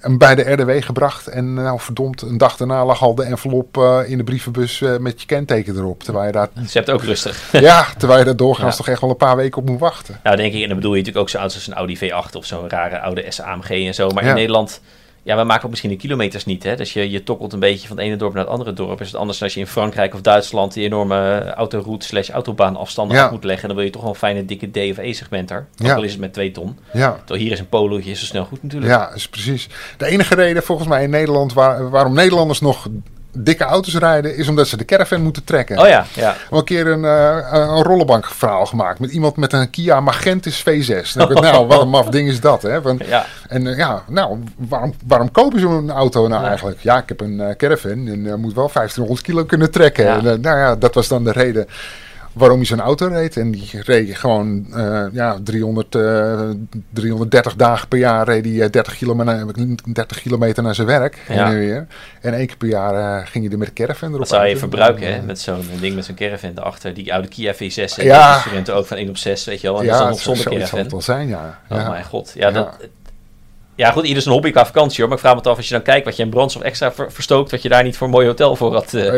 En 0.00 0.18
bij 0.18 0.35
de 0.35 0.52
RDW 0.52 0.70
gebracht. 0.85 1.26
En 1.26 1.54
nou 1.54 1.80
verdomd, 1.80 2.22
een 2.22 2.38
dag 2.38 2.56
daarna 2.56 2.85
lag 2.85 3.02
al 3.02 3.14
de 3.14 3.22
envelop 3.22 3.76
eh, 3.78 4.00
in 4.06 4.18
de 4.18 4.24
brievenbus 4.24 4.80
eh, 4.82 4.96
met 4.96 5.20
je 5.20 5.26
kenteken 5.26 5.76
erop. 5.76 6.02
Terwijl 6.02 6.26
je 6.26 6.32
daar, 6.32 6.48
je 6.54 6.66
hebt 6.72 6.90
ook 6.90 7.02
rustig. 7.02 7.48
ja, 7.52 7.87
terwijl 7.98 8.18
je 8.18 8.24
daar 8.24 8.37
doorgaans 8.37 8.70
Ja. 8.70 8.76
toch 8.76 8.88
echt 8.88 9.00
wel 9.00 9.11
een 9.11 9.16
paar 9.16 9.37
weken 9.37 9.59
op 9.62 9.68
moet 9.68 9.80
wachten. 9.80 10.20
Nou, 10.22 10.37
denk 10.37 10.52
ik, 10.54 10.62
en 10.62 10.66
dan 10.68 10.76
bedoel 10.76 10.92
je 10.94 10.98
natuurlijk 10.98 11.24
ook 11.24 11.30
zo'n 11.30 11.40
auto's 11.40 11.56
als 11.59 11.66
een 11.66 11.74
Audi 11.74 11.98
V8 11.98 12.37
of 12.37 12.44
zo'n 12.44 12.68
rare 12.68 12.98
oude 13.00 13.24
SAMG 13.28 13.70
en 13.70 13.94
zo. 13.94 14.09
Maar 14.11 14.22
Ja. 14.24 14.28
in 14.28 14.35
Nederland, 14.37 14.80
ja, 15.27 15.37
we 15.37 15.45
maken 15.45 15.65
ook 15.65 15.71
misschien 15.71 15.91
de 15.91 15.97
kilometers 15.97 16.45
niet. 16.45 16.62
Hè? 16.62 16.77
Dus 16.77 16.93
je, 16.93 17.11
je 17.11 17.23
tokkelt 17.23 17.53
een 17.53 17.59
beetje 17.61 17.89
van 17.89 17.97
het 17.97 18.07
ene 18.07 18.17
dorp 18.17 18.35
naar 18.35 18.43
het 18.43 18.53
andere 18.53 18.73
dorp. 18.73 19.01
Is 19.01 19.07
het 19.07 19.17
anders 19.17 19.39
dan 19.39 19.47
als 19.47 19.57
je 19.57 19.62
in 19.62 19.67
Frankrijk 19.67 20.15
of 20.15 20.21
Duitsland 20.21 20.73
die 20.73 20.85
enorme 20.85 21.53
autoroute 21.55 22.07
slash 22.07 22.29
autobaanafstanden 22.29 23.17
Ja. 23.17 23.31
moet 23.31 23.45
leggen. 23.45 23.67
Dan 23.69 23.77
wil 23.77 23.85
je 23.87 23.93
toch 23.93 24.03
wel 24.03 24.11
een 24.11 24.17
fijne 24.17 24.45
dikke 24.45 24.71
D 24.71 24.77
of 24.77 24.99
E-segment 24.99 25.51
er. 25.51 25.67
Ook 25.81 25.87
Ja. 25.87 25.95
al 25.95 26.03
is 26.03 26.11
het 26.11 26.21
met 26.21 26.33
2 26.33 26.51
ton. 26.51 26.79
Ja. 26.93 27.12
Terwijl 27.17 27.41
hier 27.41 27.53
is 27.53 27.59
een 27.59 27.69
polootje 27.69 28.11
is 28.11 28.21
zo 28.21 28.25
snel 28.27 28.45
goed 28.45 28.62
natuurlijk. 28.62 28.93
Ja, 28.93 29.15
is 29.15 29.29
precies. 29.29 29.69
De 29.97 30.07
enige 30.07 30.35
reden 30.35 30.62
volgens 30.62 30.89
mij 30.89 31.03
in 31.03 31.11
Nederland 31.11 31.53
waar, 31.53 31.91
waarom 31.91 32.15
Nederlanders 32.15 32.61
nog 32.61 32.89
dikke 33.44 33.64
auto's 33.64 33.94
rijden, 33.99 34.37
is 34.37 34.49
omdat 34.49 34.68
ze 34.68 34.77
de 34.77 34.85
caravan 34.85 35.20
moeten 35.22 35.44
trekken. 35.44 35.79
Oh 35.79 35.88
ja, 35.88 36.05
ja. 36.14 36.37
Al 36.51 36.59
een 36.59 36.64
keer 36.64 36.87
een, 36.87 37.05
eh 37.05 37.46
een 37.51 37.83
rollenbankverhaal 37.83 38.66
gemaakt 38.66 38.99
met 38.99 39.11
iemand 39.11 39.37
met 39.37 39.53
een 39.53 39.70
Kia 39.70 40.01
Magentis 40.01 40.61
V6. 40.61 41.12
Dan 41.14 41.29
denk 41.29 41.31
ik, 41.31 41.40
nou, 41.40 41.66
wat 41.66 41.83
een 41.83 41.88
maf 41.88 42.09
ding 42.09 42.29
is 42.29 42.40
dat, 42.40 42.62
hè? 42.62 42.81
Want, 42.83 43.05
Ja. 43.07 43.27
En 43.49 43.66
eh, 43.66 43.77
ja, 43.77 44.03
nou, 44.09 44.38
waarom, 44.57 44.94
waarom 45.07 45.31
kopen 45.31 45.61
ze 45.61 45.66
zo'n 45.66 45.90
auto 45.90 46.29
nou 46.29 46.42
Ja. 46.42 46.49
eigenlijk? 46.49 46.81
Ja, 46.81 46.99
ik 46.99 47.09
heb 47.09 47.20
een 47.20 47.40
eh, 47.40 47.57
caravan 47.57 48.07
en 48.07 48.40
moet 48.40 48.55
wel 48.55 48.70
1500 48.72 49.20
kilo 49.27 49.44
kunnen 49.44 49.70
trekken. 49.70 50.05
Ja. 50.05 50.16
En, 50.16 50.40
nou 50.40 50.59
ja, 50.59 50.77
dat 50.77 50.94
was 50.94 51.09
dan 51.09 51.25
de 51.25 51.33
reden 51.33 51.66
waarom 52.37 52.57
hij 52.57 52.66
zo'n 52.66 52.81
auto 52.81 53.07
reed. 53.07 53.37
En 53.37 53.51
die 53.51 53.70
reed 53.85 54.16
gewoon 54.16 54.66
eh, 54.75 55.05
ja, 55.12 55.38
300, 55.44 55.94
eh, 55.94 56.49
330 56.90 57.55
dagen 57.57 57.88
per 57.88 57.99
jaar 57.99 58.25
reed 58.27 58.44
hij 58.44 58.61
eh, 58.61 58.70
30, 58.70 58.96
kilometer, 58.96 59.46
30 59.92 60.20
kilometer 60.20 60.62
naar 60.62 60.75
zijn 60.75 60.87
werk. 60.87 61.18
Ja. 61.29 61.46
En 61.51 61.59
weer. 61.59 61.87
En 62.20 62.35
één 62.35 62.46
keer 62.46 62.57
per 62.57 62.68
jaar 62.68 62.94
eh, 63.20 63.27
ging 63.27 63.44
hij 63.44 63.53
er 63.53 63.59
met 63.59 63.68
de 63.68 63.75
caravan 63.75 64.09
erop 64.09 64.20
Dat 64.20 64.29
zou 64.29 64.42
je 64.44 64.49
uit. 64.51 64.59
verbruiken, 64.59 65.07
En, 65.07 65.12
hè? 65.12 65.18
eh, 65.18 65.25
Met 65.25 65.40
zo'n 65.40 65.68
ding 65.81 65.94
met 65.94 66.05
zo'n 66.05 66.14
caravan 66.14 66.51
erachter. 66.55 66.94
Die 66.94 67.12
oude 67.12 67.29
Kia 67.29 67.55
V6. 67.55 67.99
En 67.99 68.05
Ja. 68.05 68.33
die 68.33 68.40
studenten 68.40 68.75
ook 68.75 68.87
van 68.87 68.96
1 68.96 69.09
op 69.09 69.16
6, 69.16 69.44
weet 69.44 69.61
je 69.61 69.66
wel. 69.72 69.81
En 69.81 69.87
dat 69.87 69.94
is 69.94 70.01
dan 70.01 70.09
nog 70.11 70.20
zonder 70.20 70.42
zal 70.42 70.53
caravan. 70.53 70.79
het 70.79 70.90
wel 70.90 71.03
zijn, 71.03 71.29
ja. 71.29 71.59
Oh 71.70 71.79
ja. 71.79 71.88
mijn 71.90 72.05
god. 72.05 72.33
Ja, 72.35 72.49
Ja. 72.49 72.53
Dat, 72.55 72.77
ja, 73.77 73.91
goed, 73.91 74.05
ieder 74.07 74.23
zijn 74.23 74.35
hobby 74.35 74.51
qua 74.51 74.67
vakantie 74.67 74.99
hoor. 74.99 75.09
Maar 75.09 75.17
ik 75.17 75.23
vraag 75.25 75.35
me 75.35 75.51
af 75.51 75.57
als 75.57 75.69
je 75.69 75.75
dan 75.75 75.83
kijkt 75.83 76.05
wat 76.05 76.17
je 76.17 76.23
in 76.23 76.31
brandstof 76.31 76.62
extra 76.62 76.93
ver- 76.93 77.12
verstookt, 77.12 77.51
wat 77.51 77.62
je 77.62 77.69
daar 77.69 77.83
niet 77.83 77.97
voor 77.97 78.07
een 78.07 78.12
mooi 78.12 78.27
hotel 78.27 78.57
voor 78.57 78.73
had 78.75 78.95
eh, 78.95 79.12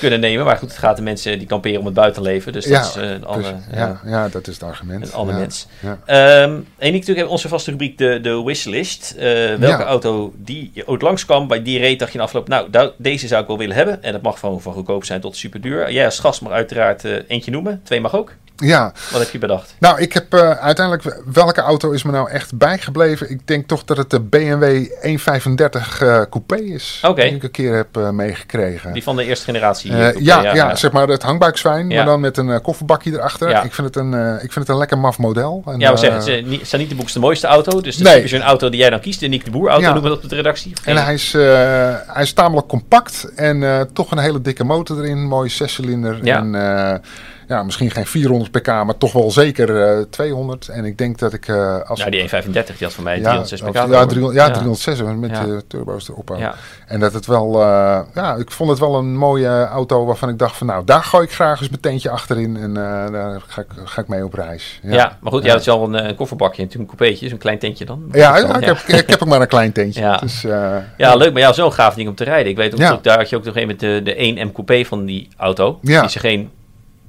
kunnen 0.00 0.20
nemen. 0.20 0.44
Maar 0.44 0.56
goed, 0.56 0.68
het 0.68 0.78
gaat 0.78 0.96
de 0.96 1.02
mensen 1.02 1.38
die 1.38 1.46
kamperen 1.46 1.78
om 1.78 1.84
het 1.84 1.94
buitenleven. 1.94 2.52
Dus 2.52 2.64
dat 2.64 2.72
Ja, 2.72 2.80
is 2.80 2.96
eh, 2.96 3.10
een 3.10 3.18
Dus, 3.20 3.26
ander, 3.28 3.54
ja, 3.74 4.00
ja, 4.04 4.28
dat 4.28 4.46
is 4.48 4.54
het 4.54 4.62
argument. 4.62 5.06
een 5.06 5.12
ander 5.12 5.34
ja. 5.34 5.40
mens. 5.40 5.66
Ja. 5.80 5.98
Ehm 6.06 6.50
en 6.50 6.86
ik 6.86 6.92
natuurlijk 6.92 7.06
hebben 7.06 7.28
onze 7.28 7.48
vaste 7.48 7.70
rubriek 7.70 7.98
de, 7.98 8.20
de 8.20 8.42
wishlist. 8.42 9.14
Eh, 9.18 9.54
welke 9.54 9.82
auto 9.84 10.32
die 10.36 10.70
je 10.74 10.88
ooit 10.88 11.02
langskwam, 11.02 11.46
bij 11.48 11.62
die 11.62 11.78
reed 11.78 11.98
dacht 11.98 12.12
je 12.12 12.18
in 12.18 12.24
afloop, 12.24 12.48
nou, 12.48 12.90
deze 12.96 13.26
zou 13.26 13.42
ik 13.42 13.48
wel 13.48 13.58
willen 13.58 13.76
hebben. 13.76 14.02
En 14.02 14.12
dat 14.12 14.22
mag 14.22 14.38
van, 14.38 14.60
van 14.62 14.72
goedkoop 14.72 15.04
zijn 15.04 15.20
tot 15.20 15.36
super 15.36 15.60
duur. 15.60 15.92
Jij 15.92 16.04
als 16.04 16.18
gast 16.18 16.40
mag 16.40 16.52
uiteraard 16.52 17.04
eentje 17.28 17.50
noemen. 17.50 17.80
Twee 17.84 18.00
mag 18.00 18.16
ook. 18.16 18.32
Ja, 18.64 18.92
Wat 19.12 19.20
heb 19.20 19.30
je 19.30 19.38
bedacht? 19.38 19.74
nou, 19.78 20.00
ik 20.00 20.12
heb 20.12 20.34
eh, 20.34 20.50
uiteindelijk, 20.50 21.20
welke 21.32 21.60
auto 21.60 21.90
is 21.90 22.02
me 22.02 22.10
nou 22.12 22.30
echt 22.30 22.54
bijgebleven? 22.58 23.30
Ik 23.30 23.46
denk 23.46 23.68
toch 23.68 23.84
dat 23.84 23.96
het 23.96 24.10
de 24.10 24.20
BMW 24.20 24.86
135 25.02 26.00
eh 26.00 26.22
coupé 26.30 26.56
is. 26.56 27.00
Oké. 27.06 27.22
Die 27.22 27.34
ik 27.34 27.42
een 27.42 27.50
keer 27.50 27.74
heb 27.74 27.96
eh, 27.96 28.10
meegekregen. 28.10 28.92
Die 28.92 29.02
van 29.02 29.16
de 29.16 29.24
eerste 29.24 29.44
generatie. 29.44 29.90
Eh, 29.92 29.98
coupé, 29.98 30.18
ja, 30.20 30.54
ja, 30.54 30.74
zeg 30.76 30.92
maar 30.92 31.08
het 31.08 31.22
hangbuikzwijn, 31.22 31.90
Ja. 31.90 31.96
maar 31.96 32.04
dan 32.04 32.20
met 32.20 32.36
een 32.36 32.60
kofferbakje 32.60 33.12
erachter. 33.12 33.48
Ja. 33.48 33.62
Ik, 33.62 33.74
vind 33.74 33.86
het 33.86 33.96
een, 33.96 34.34
ik 34.34 34.52
vind 34.52 34.54
het 34.54 34.68
een 34.68 34.76
lekker 34.76 34.98
maf 34.98 35.18
model. 35.18 35.62
En, 35.66 35.78
Ja, 35.78 35.90
we 35.92 35.96
zeggen, 35.98 36.18
het 36.18 36.28
is, 36.28 36.44
niet- 36.44 36.68
zijn 36.68 36.80
niet 36.80 36.90
de 36.90 36.96
boekste 36.96 37.18
mooiste 37.18 37.46
auto. 37.46 37.80
Dus 37.80 37.94
het 37.94 38.04
Nee. 38.04 38.22
is 38.22 38.32
een 38.32 38.42
auto 38.42 38.68
die 38.68 38.80
jij 38.80 38.90
dan 38.90 39.00
kiest. 39.00 39.20
De 39.20 39.26
Nick 39.26 39.44
de 39.44 39.50
Boer 39.50 39.68
auto 39.68 39.84
noemen 39.84 40.02
we 40.02 40.08
dat 40.08 40.22
op 40.22 40.28
de 40.28 40.36
redactie. 40.36 40.72
En 40.84 40.96
hij 40.96 41.14
is, 41.14 41.32
hij 41.32 42.22
is 42.22 42.32
tamelijk 42.32 42.66
compact 42.68 43.32
en 43.36 43.88
toch 43.92 44.10
een 44.10 44.18
hele 44.18 44.40
dikke 44.40 44.64
motor 44.64 44.98
erin. 44.98 45.26
Mooie 45.26 45.48
zescilinder. 45.50 46.18
Ja. 46.22 46.36
En 46.38 47.02
ja, 47.48 47.62
misschien 47.62 47.90
geen 47.90 48.06
400 48.06 48.50
pk, 48.50 48.66
maar 48.66 48.96
toch 48.98 49.12
wel 49.12 49.30
zeker 49.30 49.82
eh, 49.98 50.04
200. 50.10 50.68
En 50.68 50.84
ik 50.84 50.98
denk 50.98 51.18
dat 51.18 51.32
ik 51.32 51.48
eh, 51.48 51.80
als... 51.80 51.98
Nou, 51.98 52.10
die 52.10 52.20
135 52.20 52.76
die 52.76 52.86
had 52.86 52.94
van 52.94 53.04
mij 53.04 53.16
ja, 53.16 53.22
306 53.22 53.60
pk. 53.60 53.74
ja, 53.74 53.82
geloof 53.82 54.02
ik. 54.02 54.08
300, 54.08 54.40
ja, 54.40 54.50
306 54.50 55.02
met 55.02 55.30
Ja. 55.30 55.44
eh, 55.46 55.56
turbo's 55.68 56.08
erop. 56.08 56.34
Ja. 56.38 56.54
En 56.86 57.00
dat 57.00 57.12
het 57.12 57.26
wel... 57.26 57.60
ja, 58.14 58.34
ik 58.38 58.50
vond 58.50 58.70
het 58.70 58.78
wel 58.78 58.94
een 58.96 59.16
mooie 59.16 59.64
auto 59.66 60.04
waarvan 60.04 60.28
ik 60.28 60.38
dacht 60.38 60.56
van... 60.56 60.66
Nou, 60.66 60.84
daar 60.84 61.02
gooi 61.04 61.24
ik 61.24 61.32
graag 61.32 61.60
eens 61.60 61.68
mijn 61.68 61.80
tentje 61.80 62.10
achterin. 62.10 62.56
En 62.56 62.74
daar 62.74 63.42
ga 63.46 63.60
ik, 63.60 63.68
ga 63.84 64.00
ik 64.00 64.08
mee 64.08 64.24
op 64.24 64.34
reis. 64.34 64.80
Ja. 64.82 65.18
maar 65.20 65.32
goed, 65.32 65.44
ja. 65.44 65.52
dat 65.52 65.60
is 65.60 65.68
al 65.68 65.94
een, 65.94 66.14
kofferbakje. 66.14 66.56
En 66.62 66.64
natuurlijk 66.64 66.90
een 66.92 66.96
coupeetje, 66.98 67.28
zo'n 67.28 67.38
klein 67.38 67.58
tentje 67.58 67.84
dan. 67.84 68.02
Ja, 68.12 68.36
ik, 68.36 68.64
heb, 68.64 68.78
ik 68.78 69.08
heb 69.10 69.22
ook 69.22 69.28
maar 69.28 69.40
een 69.40 69.48
klein 69.48 69.72
tentje. 69.72 70.00
Ja. 70.08 70.16
Dus, 70.16 70.42
Ja, 70.96 71.14
leuk. 71.14 71.32
Maar 71.32 71.42
ja, 71.42 71.52
zo'n 71.52 71.72
gaaf 71.72 71.94
ding 71.94 72.08
om 72.08 72.14
te 72.14 72.24
rijden. 72.24 72.50
Ik 72.50 72.56
weet 72.56 72.72
ook, 72.72 73.04
daar 73.04 73.18
had 73.18 73.28
je 73.28 73.36
ook 73.36 73.44
nog 73.44 73.56
een 73.56 73.66
met 73.66 73.80
de, 73.80 74.00
de 74.04 74.34
1M 74.36 74.52
coupé 74.52 74.84
van 74.84 75.04
die 75.04 75.28
auto. 75.36 75.78
Ja. 75.82 76.00
Die 76.00 76.10
ze 76.10 76.18
geen 76.18 76.50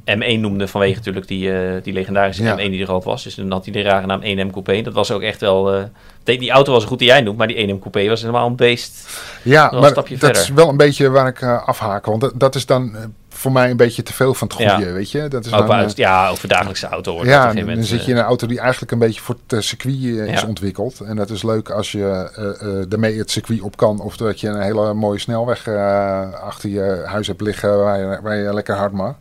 M1 0.05 0.39
noemde 0.39 0.67
vanwege 0.67 0.95
natuurlijk 0.95 1.27
die, 1.27 1.51
eh, 1.53 1.83
die 1.83 1.93
legendarische 1.93 2.43
Ja. 2.43 2.53
M1 2.57 2.69
die 2.71 2.81
er 2.81 2.91
al 2.91 3.03
was. 3.03 3.23
Dus 3.23 3.35
dan 3.35 3.51
had 3.51 3.63
hij 3.65 3.73
de 3.73 3.81
rare 3.81 4.05
naam 4.05 4.21
1M 4.23 4.49
coupé. 4.51 4.81
Dat 4.81 4.93
was 4.93 5.11
ook 5.11 5.21
echt 5.21 5.41
wel... 5.41 5.73
eh, 5.73 5.83
die, 6.23 6.39
die 6.39 6.51
auto 6.51 6.71
was 6.71 6.85
goed 6.85 6.99
die 6.99 7.07
jij 7.07 7.21
noemt, 7.21 7.37
maar 7.37 7.47
die 7.47 7.67
1M 7.67 7.79
coupé 7.79 8.07
was 8.07 8.21
helemaal 8.21 8.47
een 8.47 8.55
beest. 8.55 9.07
Ja, 9.43 9.71
maar 9.71 9.93
dat 9.93 10.07
verder. 10.07 10.41
is 10.41 10.49
wel 10.49 10.69
een 10.69 10.77
beetje 10.77 11.09
waar 11.09 11.27
ik 11.27 11.43
afhaak. 11.43 12.05
Want 12.05 12.21
dat, 12.21 12.31
dat 12.35 12.55
is 12.55 12.65
dan 12.65 12.95
voor 13.29 13.51
mij 13.51 13.69
een 13.69 13.77
beetje 13.77 14.03
te 14.03 14.13
veel 14.13 14.33
van 14.33 14.47
het 14.47 14.55
goede, 14.55 14.85
Ja. 14.85 14.91
weet 14.93 15.11
je. 15.11 15.27
Dat 15.27 15.45
is 15.45 15.53
Ook 15.53 15.67
dan, 15.67 15.75
uit- 15.75 15.97
ja, 15.97 16.29
over 16.29 16.47
dagelijkse 16.47 16.87
auto 16.87 17.13
op 17.15 17.25
ja, 17.25 17.45
dan, 17.45 17.55
moment, 17.55 17.85
zit 17.85 18.05
je 18.05 18.11
in 18.11 18.17
een 18.17 18.23
auto 18.23 18.47
die 18.47 18.59
eigenlijk 18.59 18.91
een 18.91 18.99
beetje 18.99 19.21
voor 19.21 19.35
het 19.47 19.63
circuit 19.63 19.95
is 20.03 20.41
Ja. 20.41 20.47
ontwikkeld. 20.47 20.99
En 20.99 21.15
dat 21.15 21.29
is 21.29 21.43
leuk 21.43 21.69
als 21.69 21.91
je 21.91 22.31
eh, 22.61 22.91
ermee 22.93 23.17
het 23.17 23.31
circuit 23.31 23.61
op 23.61 23.77
kan. 23.77 23.99
Of 24.01 24.17
dat 24.17 24.39
je 24.39 24.47
een 24.47 24.61
hele 24.61 24.93
mooie 24.93 25.19
snelweg 25.19 25.67
achter 26.43 26.69
je 26.69 27.03
huis 27.05 27.27
hebt 27.27 27.41
liggen 27.41 27.79
waar 27.79 27.99
je, 27.99 28.19
waar 28.21 28.35
je 28.35 28.53
lekker 28.53 28.75
hard 28.75 28.91
mag. 28.91 29.15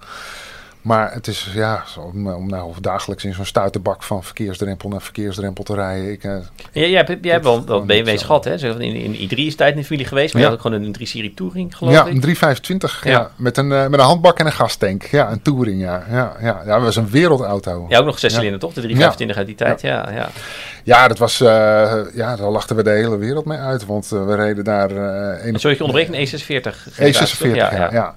Maar 0.88 1.12
het 1.12 1.27
is 1.27 1.51
ja, 1.55 1.85
om, 2.12 2.29
om 2.33 2.48
nou 2.48 2.72
dagelijks 2.81 3.24
in 3.24 3.35
zo'n 3.35 3.44
stuiterbak 3.44 4.03
van 4.03 4.24
verkeersdrempel 4.24 4.88
naar 4.88 5.03
verkeersdrempel 5.03 5.64
te 5.64 5.74
rijden. 5.74 6.11
Ik, 6.12 6.24
eh, 6.24 6.37
Ja, 6.72 6.87
jij 6.87 7.05
hebt, 7.07 7.24
jij 7.24 7.33
hebt 7.33 7.44
wel, 7.44 7.59
niet 7.59 7.87
BMW's 7.87 8.22
gehad, 8.22 8.44
hè? 8.44 8.59
Zo, 8.59 8.66
in, 8.77 8.94
in 8.94 9.29
i3 9.29 9.35
is 9.37 9.55
tijd 9.57 9.72
in 9.74 9.79
de 9.81 9.85
familie 9.85 10.07
geweest, 10.07 10.33
maar 10.35 10.42
Ja. 10.42 10.48
je 10.48 10.55
had 10.55 10.64
ook 10.64 10.72
gewoon 10.72 10.87
een 10.87 10.96
3-serie 11.01 11.35
Touring, 11.35 11.77
geloof 11.77 11.92
ja, 11.94 12.01
ik. 12.01 12.12
een 12.12 12.20
325 12.20 13.05
ja. 13.05 13.11
Ja. 13.11 13.31
met, 13.37 13.57
een, 13.57 13.72
eh, 13.72 13.87
met 13.87 14.01
een 14.01 14.07
handbak 14.07 14.38
en 14.38 14.46
een 14.46 14.53
gastank. 14.53 15.03
Ja, 15.03 15.31
een 15.31 15.42
Touring, 15.42 15.81
ja. 15.81 16.05
Ja, 16.11 16.33
ja. 16.40 16.62
ja 16.66 16.74
dat 16.74 16.83
was 16.83 16.96
een 16.96 17.11
wereldauto. 17.11 17.87
Ja, 17.88 17.98
ook 17.98 18.05
nog 18.05 18.18
zes 18.18 18.35
cilinder, 18.35 18.59
toch? 18.61 18.72
De 18.72 18.81
325 18.81 19.37
uit 19.37 19.46
die 19.46 19.57
tijd, 19.57 19.81
ja. 19.81 20.11
ja. 20.12 20.29
Ja, 20.85 21.09
dat 21.09 21.18
was, 21.18 21.40
eh, 21.40 21.46
ja, 22.14 22.37
daar 22.37 22.51
lachten 22.51 22.77
we 22.77 22.83
de 22.83 22.90
hele 22.90 23.16
wereld 23.18 23.44
mee 23.44 23.59
uit. 23.59 23.87
Want 23.87 24.09
we 24.09 24.35
reden 24.35 24.64
daar... 24.64 24.90
eh 24.90 25.46
een 25.46 25.55
En 25.55 25.61
sorry, 25.61 25.77
ik 25.77 25.83
onderbreek 25.83 26.09
een 26.09 26.27
E46. 26.29 26.74
E46, 26.90 26.96
generatie, 26.96 27.79
ja. 27.79 27.88
ja, 27.92 28.14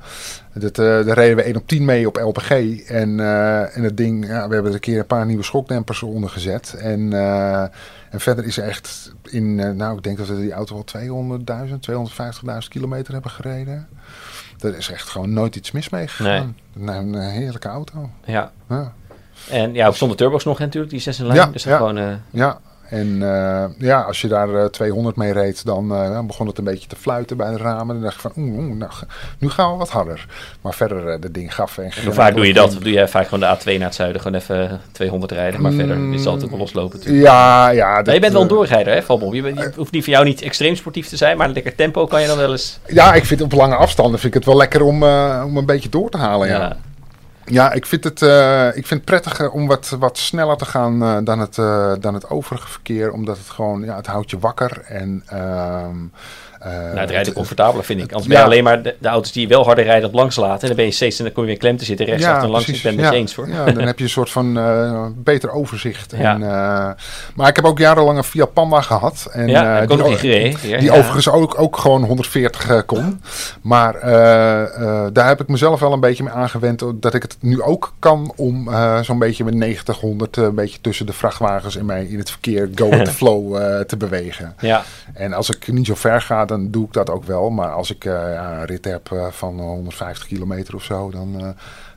Dat, 0.54 0.78
eh, 0.78 0.86
daar 0.86 1.14
reden 1.14 1.36
we 1.36 1.48
1 1.48 1.56
op 1.56 1.68
10 1.68 1.86
mee 1.86 2.08
op 2.08 2.18
LPG. 2.18 2.50
En, 2.88 3.20
eh, 3.20 3.78
en 3.78 3.84
het 3.84 3.98
ding, 3.98 4.28
ja, 4.28 4.48
we 4.48 4.54
hebben 4.54 4.66
er 4.66 4.74
een 4.74 4.80
keer 4.80 5.00
een 5.00 5.06
paar 5.06 5.26
nieuwe 5.26 5.44
schokdempers 5.44 6.04
onder 6.04 6.30
gezet. 6.30 6.74
En, 6.74 7.14
eh, 7.14 7.62
en 8.10 8.20
verder 8.20 8.46
is 8.46 8.58
er 8.58 8.64
echt 8.64 9.14
in, 9.24 9.76
nou 9.78 9.98
ik 9.98 10.04
denk 10.04 10.18
dat 10.18 10.28
we 10.28 10.36
die 10.36 10.52
auto 10.52 10.74
wel 10.74 10.84
200.000, 10.84 11.82
250.000 11.82 12.72
kilometer 12.74 13.14
hebben 13.14 13.32
gereden. 13.32 13.88
Er 14.60 14.78
is 14.78 14.90
echt 14.90 15.10
gewoon 15.10 15.34
nooit 15.34 15.56
iets 15.56 15.72
mis 15.72 15.90
mee 15.90 16.08
gegaan. 16.08 16.58
Nou, 16.74 17.06
een 17.06 17.30
heerlijke 17.30 17.68
auto. 17.68 18.10
Ja. 18.26 18.52
Ja. 18.70 18.94
En 19.50 19.74
ja, 19.74 19.92
zonder 19.92 20.18
turbo's 20.18 20.44
nog 20.44 20.60
natuurlijk, 20.60 20.92
die 20.92 21.02
6 21.02 21.20
in 21.20 21.26
lijn. 21.26 21.38
Ja, 21.38 21.46
dus 21.46 21.64
dat 21.64 21.72
ja. 21.72 21.78
gewoon... 21.78 22.20
Ja, 22.30 22.60
en 22.92 23.18
eh, 23.22 23.64
ja, 23.78 24.02
als 24.02 24.22
je 24.22 24.28
daar 24.28 24.56
eh, 24.56 24.66
200 24.66 25.16
mee 25.16 25.32
reed, 25.34 25.66
dan 25.66 25.92
eh, 25.92 25.98
ja, 25.98 26.24
begon 26.24 26.48
het 26.48 26.58
een 26.58 26.64
beetje 26.64 26.88
te 26.88 26.96
fluiten 26.96 27.38
bij 27.38 27.52
de 27.52 27.58
ramen. 27.58 27.96
Dan 27.96 28.04
dacht 28.04 28.16
je 28.16 28.22
van, 28.22 28.32
oeh, 28.38 28.76
nou, 28.76 28.92
nu 29.40 29.50
gaan 29.50 29.72
we 29.72 29.78
wat 29.78 29.90
harder. 29.90 30.26
Maar 30.62 30.74
verder, 30.74 31.22
dat 31.22 31.34
ding 31.34 31.56
gaf 31.56 31.78
en 31.78 31.92
hoe 32.04 32.14
vaak 32.14 32.36
doe 32.36 32.48
je 32.48 32.54
dat? 32.54 32.68
Of 32.76 32.84
doe 32.84 32.92
je 32.92 33.08
vaak 33.08 33.28
gewoon 33.28 33.40
de 33.50 33.58
A2 33.60 33.78
naar 33.78 33.88
het 33.88 33.96
zuiden, 33.96 34.22
gewoon 34.22 34.40
even 34.40 34.82
200 34.92 35.32
rijden, 35.32 35.62
maar 35.62 35.72
verder 35.72 35.98
is 36.14 36.20
het 36.20 36.28
altijd 36.28 36.50
wel 36.50 36.60
loslopen 36.60 36.98
natuurlijk. 36.98 37.26
Ja, 37.26 37.70
ja. 37.70 38.02
Maar 38.02 38.14
je 38.14 38.20
bent 38.20 38.34
wel 38.34 38.42
een 38.42 38.48
doorrijder, 38.48 38.94
hè, 38.94 39.02
Val 39.02 39.18
op. 39.20 39.34
Je, 39.34 39.42
bent- 39.42 39.60
je 39.60 39.72
hoeft 39.76 39.92
niet 39.92 40.04
voor 40.04 40.14
jou 40.14 40.26
niet 40.26 40.42
extreem 40.42 40.76
sportief 40.76 41.08
te 41.08 41.18
zijn, 41.18 41.38
maar 41.38 41.48
een 41.48 41.54
lekker 41.54 41.76
tempo 41.76 42.06
kan 42.06 42.22
je 42.22 42.28
dan 42.28 42.38
wel 42.38 42.52
eens... 42.52 42.80
Ja, 42.88 43.14
ik 43.14 43.26
vind 43.26 43.42
op 43.42 43.52
lange 43.52 43.76
afstanden 43.76 44.20
vind 44.20 44.34
ik 44.36 44.40
het 44.40 44.50
wel 44.50 44.58
lekker 44.58 44.82
om, 44.82 45.04
om 45.44 45.58
een 45.58 45.66
beetje 45.66 45.90
door 45.90 46.10
te 46.10 46.18
halen. 46.18 46.48
Ja, 46.48 46.60
ja. 46.60 46.78
Ja. 47.46 47.72
ik, 47.72 47.86
vind 47.86 48.04
het, 48.04 48.22
eh, 48.22 48.76
ik 48.76 48.88
vind 48.88 49.04
prettiger 49.06 49.52
om 49.52 49.68
wat, 49.68 49.90
wat 50.00 50.18
sneller 50.18 50.58
te 50.58 50.66
gaan 50.66 51.04
eh, 51.04 51.18
dan, 51.24 51.40
het, 51.40 51.58
eh, 51.58 51.94
dan 52.00 52.14
het 52.14 52.30
overige 52.30 52.68
verkeer. 52.68 53.12
Omdat 53.12 53.38
het 53.38 53.50
gewoon, 53.50 53.84
ja, 53.84 53.96
het 53.96 54.08
houdt 54.08 54.30
je 54.30 54.40
wakker. 54.40 54.82
En 54.86 55.24
ehm, 55.26 55.98
Eh, 56.51 56.51
Nou, 56.64 56.98
het 57.00 57.10
rijden 57.10 57.34
comfortabeler 57.34 57.84
vind 57.86 58.00
ik. 58.00 58.12
Anders 58.12 58.28
ben 58.28 58.38
je 58.38 58.44
alleen 58.44 58.64
maar 58.64 58.84
de, 58.84 58.96
de 59.00 59.08
auto's 59.08 59.32
die 59.32 59.48
wel 59.48 59.64
harder 59.66 59.84
rijden 59.84 60.08
op 60.08 60.14
langs 60.16 60.36
laten. 60.36 60.62
En 60.62 60.68
dan 60.68 60.76
ben 60.76 60.86
je 60.86 60.92
steeds 60.92 61.18
en 61.18 61.24
dan 61.26 61.34
kom 61.34 61.44
je 61.44 61.50
weer 61.50 61.58
klem 61.60 61.78
te 61.78 61.86
zitten 61.86 62.06
rechts 62.06 62.26
achter 62.26 62.44
en 62.44 62.50
langs. 62.50 62.68
Ik 62.68 62.82
ben 62.84 63.00
het 63.06 63.14
eens 63.14 63.36
hoor. 63.36 63.50
Ja, 63.50 63.66
dan 63.72 63.84
heb 63.86 63.98
je 63.98 64.04
een 64.04 64.10
soort 64.10 64.30
van 64.30 64.58
eh, 64.60 65.06
beter 65.16 65.52
overzicht. 65.52 66.14
En, 66.14 66.44
eh, 66.44 66.90
maar 67.36 67.48
ik 67.48 67.56
heb 67.56 67.66
ook 67.66 67.78
jarenlang 67.78 68.18
een 68.18 68.24
Fiat 68.24 68.54
Panda 68.54 68.82
gehad. 68.82 69.28
En, 69.32 69.48
Ja, 69.48 69.82
eh, 69.82 69.88
die 69.88 70.18
gereden. 70.18 70.60
Overigens 70.94 71.30
ook, 71.30 71.60
ook 71.60 71.78
gewoon 71.78 72.04
140 72.04 72.70
eh, 72.70 72.80
kon. 72.86 73.22
Maar 73.62 73.96
eh, 73.96 74.62
eh, 74.62 75.08
daar 75.14 75.28
heb 75.28 75.42
ik 75.42 75.48
mezelf 75.48 75.80
wel 75.80 75.94
een 75.94 76.00
beetje 76.00 76.24
mee 76.24 76.34
aangewend. 76.34 76.84
Dat 76.96 77.14
ik 77.14 77.22
het 77.22 77.38
nu 77.40 77.62
ook 77.62 77.94
kan 78.00 78.34
om 78.36 78.68
eh, 78.68 79.00
zo'n 79.02 79.20
beetje 79.20 79.44
met 79.44 79.54
90, 79.54 80.00
100 80.00 80.38
eh, 80.38 80.44
een 80.44 80.56
beetje 80.56 80.78
tussen 80.82 81.06
de 81.06 81.14
vrachtwagens 81.14 81.78
en 81.78 81.86
mij 81.86 82.06
in 82.06 82.18
het 82.18 82.30
verkeer 82.30 82.70
go 82.76 82.90
with 82.98 83.06
the 83.06 83.12
flow 83.12 83.56
eh, 83.56 83.80
te 83.80 83.98
bewegen. 83.98 84.56
Ja, 84.60 84.84
En 85.14 85.34
als 85.34 85.50
ik 85.50 85.68
niet 85.72 85.86
zo 85.86 85.96
ver 85.96 86.22
ga, 86.22 86.46
dan 86.52 86.72
doe 86.72 86.86
ik 86.86 86.94
dat 86.94 87.10
ook 87.10 87.24
wel. 87.24 87.50
Maar 87.50 87.72
als 87.72 87.92
ik 87.92 88.06
eh, 88.06 88.12
ja, 88.34 88.52
een 88.60 88.66
rit 88.66 88.86
heb 88.86 89.12
eh, 89.12 89.26
van 89.32 89.60
150 89.60 90.28
kilometer 90.28 90.76
of 90.76 90.84
zo, 90.84 91.12
dan 91.12 91.36
eh, 91.40 91.48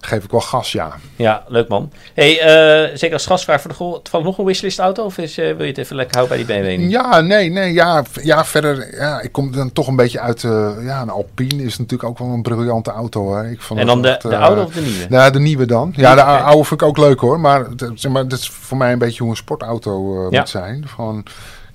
geef 0.01 0.25
ik 0.25 0.31
wel 0.31 0.41
gas, 0.41 0.73
ja. 0.73 0.93
ja, 1.17 1.45
leuk 1.49 1.69
man. 1.69 1.93
Hey, 2.15 2.41
eh, 2.41 2.97
zeker 2.97 3.15
als 3.15 3.27
gastvraag 3.27 3.61
voor 3.61 3.71
de 3.71 3.77
goal. 3.77 4.03
Nog 4.23 4.39
een 4.39 4.45
wishlist 4.45 4.79
auto? 4.79 5.05
Of 5.05 5.19
is, 5.19 5.39
eh, 5.39 5.47
wil 5.47 5.61
je 5.63 5.67
het 5.67 5.79
even 5.79 5.97
lekker 5.97 6.17
houden 6.17 6.47
bij 6.47 6.57
die 6.63 6.77
BMW? 6.77 6.91
Ja, 6.91 7.21
nee, 7.21 7.51
nee, 7.51 7.73
ja, 7.73 8.03
ja 8.23 8.45
verder, 8.45 8.97
ja, 8.97 9.21
ik 9.21 9.33
kom 9.33 9.53
dan 9.53 9.73
toch 9.73 9.87
een 9.87 9.97
beetje 9.97 10.21
uit, 10.21 10.45
eh, 10.45 10.71
ja, 10.83 11.03
een 11.03 11.11
Alpine 11.11 11.63
is 11.63 11.79
natuurlijk 11.79 12.09
ook 12.11 12.19
wel 12.19 12.29
een 12.29 12.43
briljante 12.43 12.91
auto, 12.91 13.23
hoor. 13.23 13.45
Ik 13.45 13.61
vond 13.61 13.81
En 13.81 13.87
dan 13.87 14.03
de, 14.03 14.09
echt, 14.09 14.23
de 14.23 14.29
eh, 14.29 14.41
oude 14.43 14.63
of 14.65 14.73
de 14.73 14.81
nieuwe? 14.81 15.07
Ja, 15.09 15.31
de 15.31 15.41
nieuwe 15.41 15.67
dan. 15.67 15.93
Ja, 15.97 16.15
de 16.15 16.23
oude 16.23 16.65
vind 16.65 16.81
ik 16.81 16.87
ook 16.87 16.99
leuk 16.99 17.21
hoor. 17.21 17.41
Maar, 17.41 17.67
zeg 17.95 18.13
maar 18.13 18.29
dat 18.29 18.39
is 18.39 18.51
voor 18.51 18.77
mij 18.77 18.93
een 18.93 18.99
beetje 18.99 19.23
hoe 19.23 19.31
een 19.31 19.37
sportauto 19.37 20.25
eh, 20.25 20.31
Ja. 20.31 20.39
moet 20.39 20.49
zijn. 20.49 20.85
Van 20.87 21.25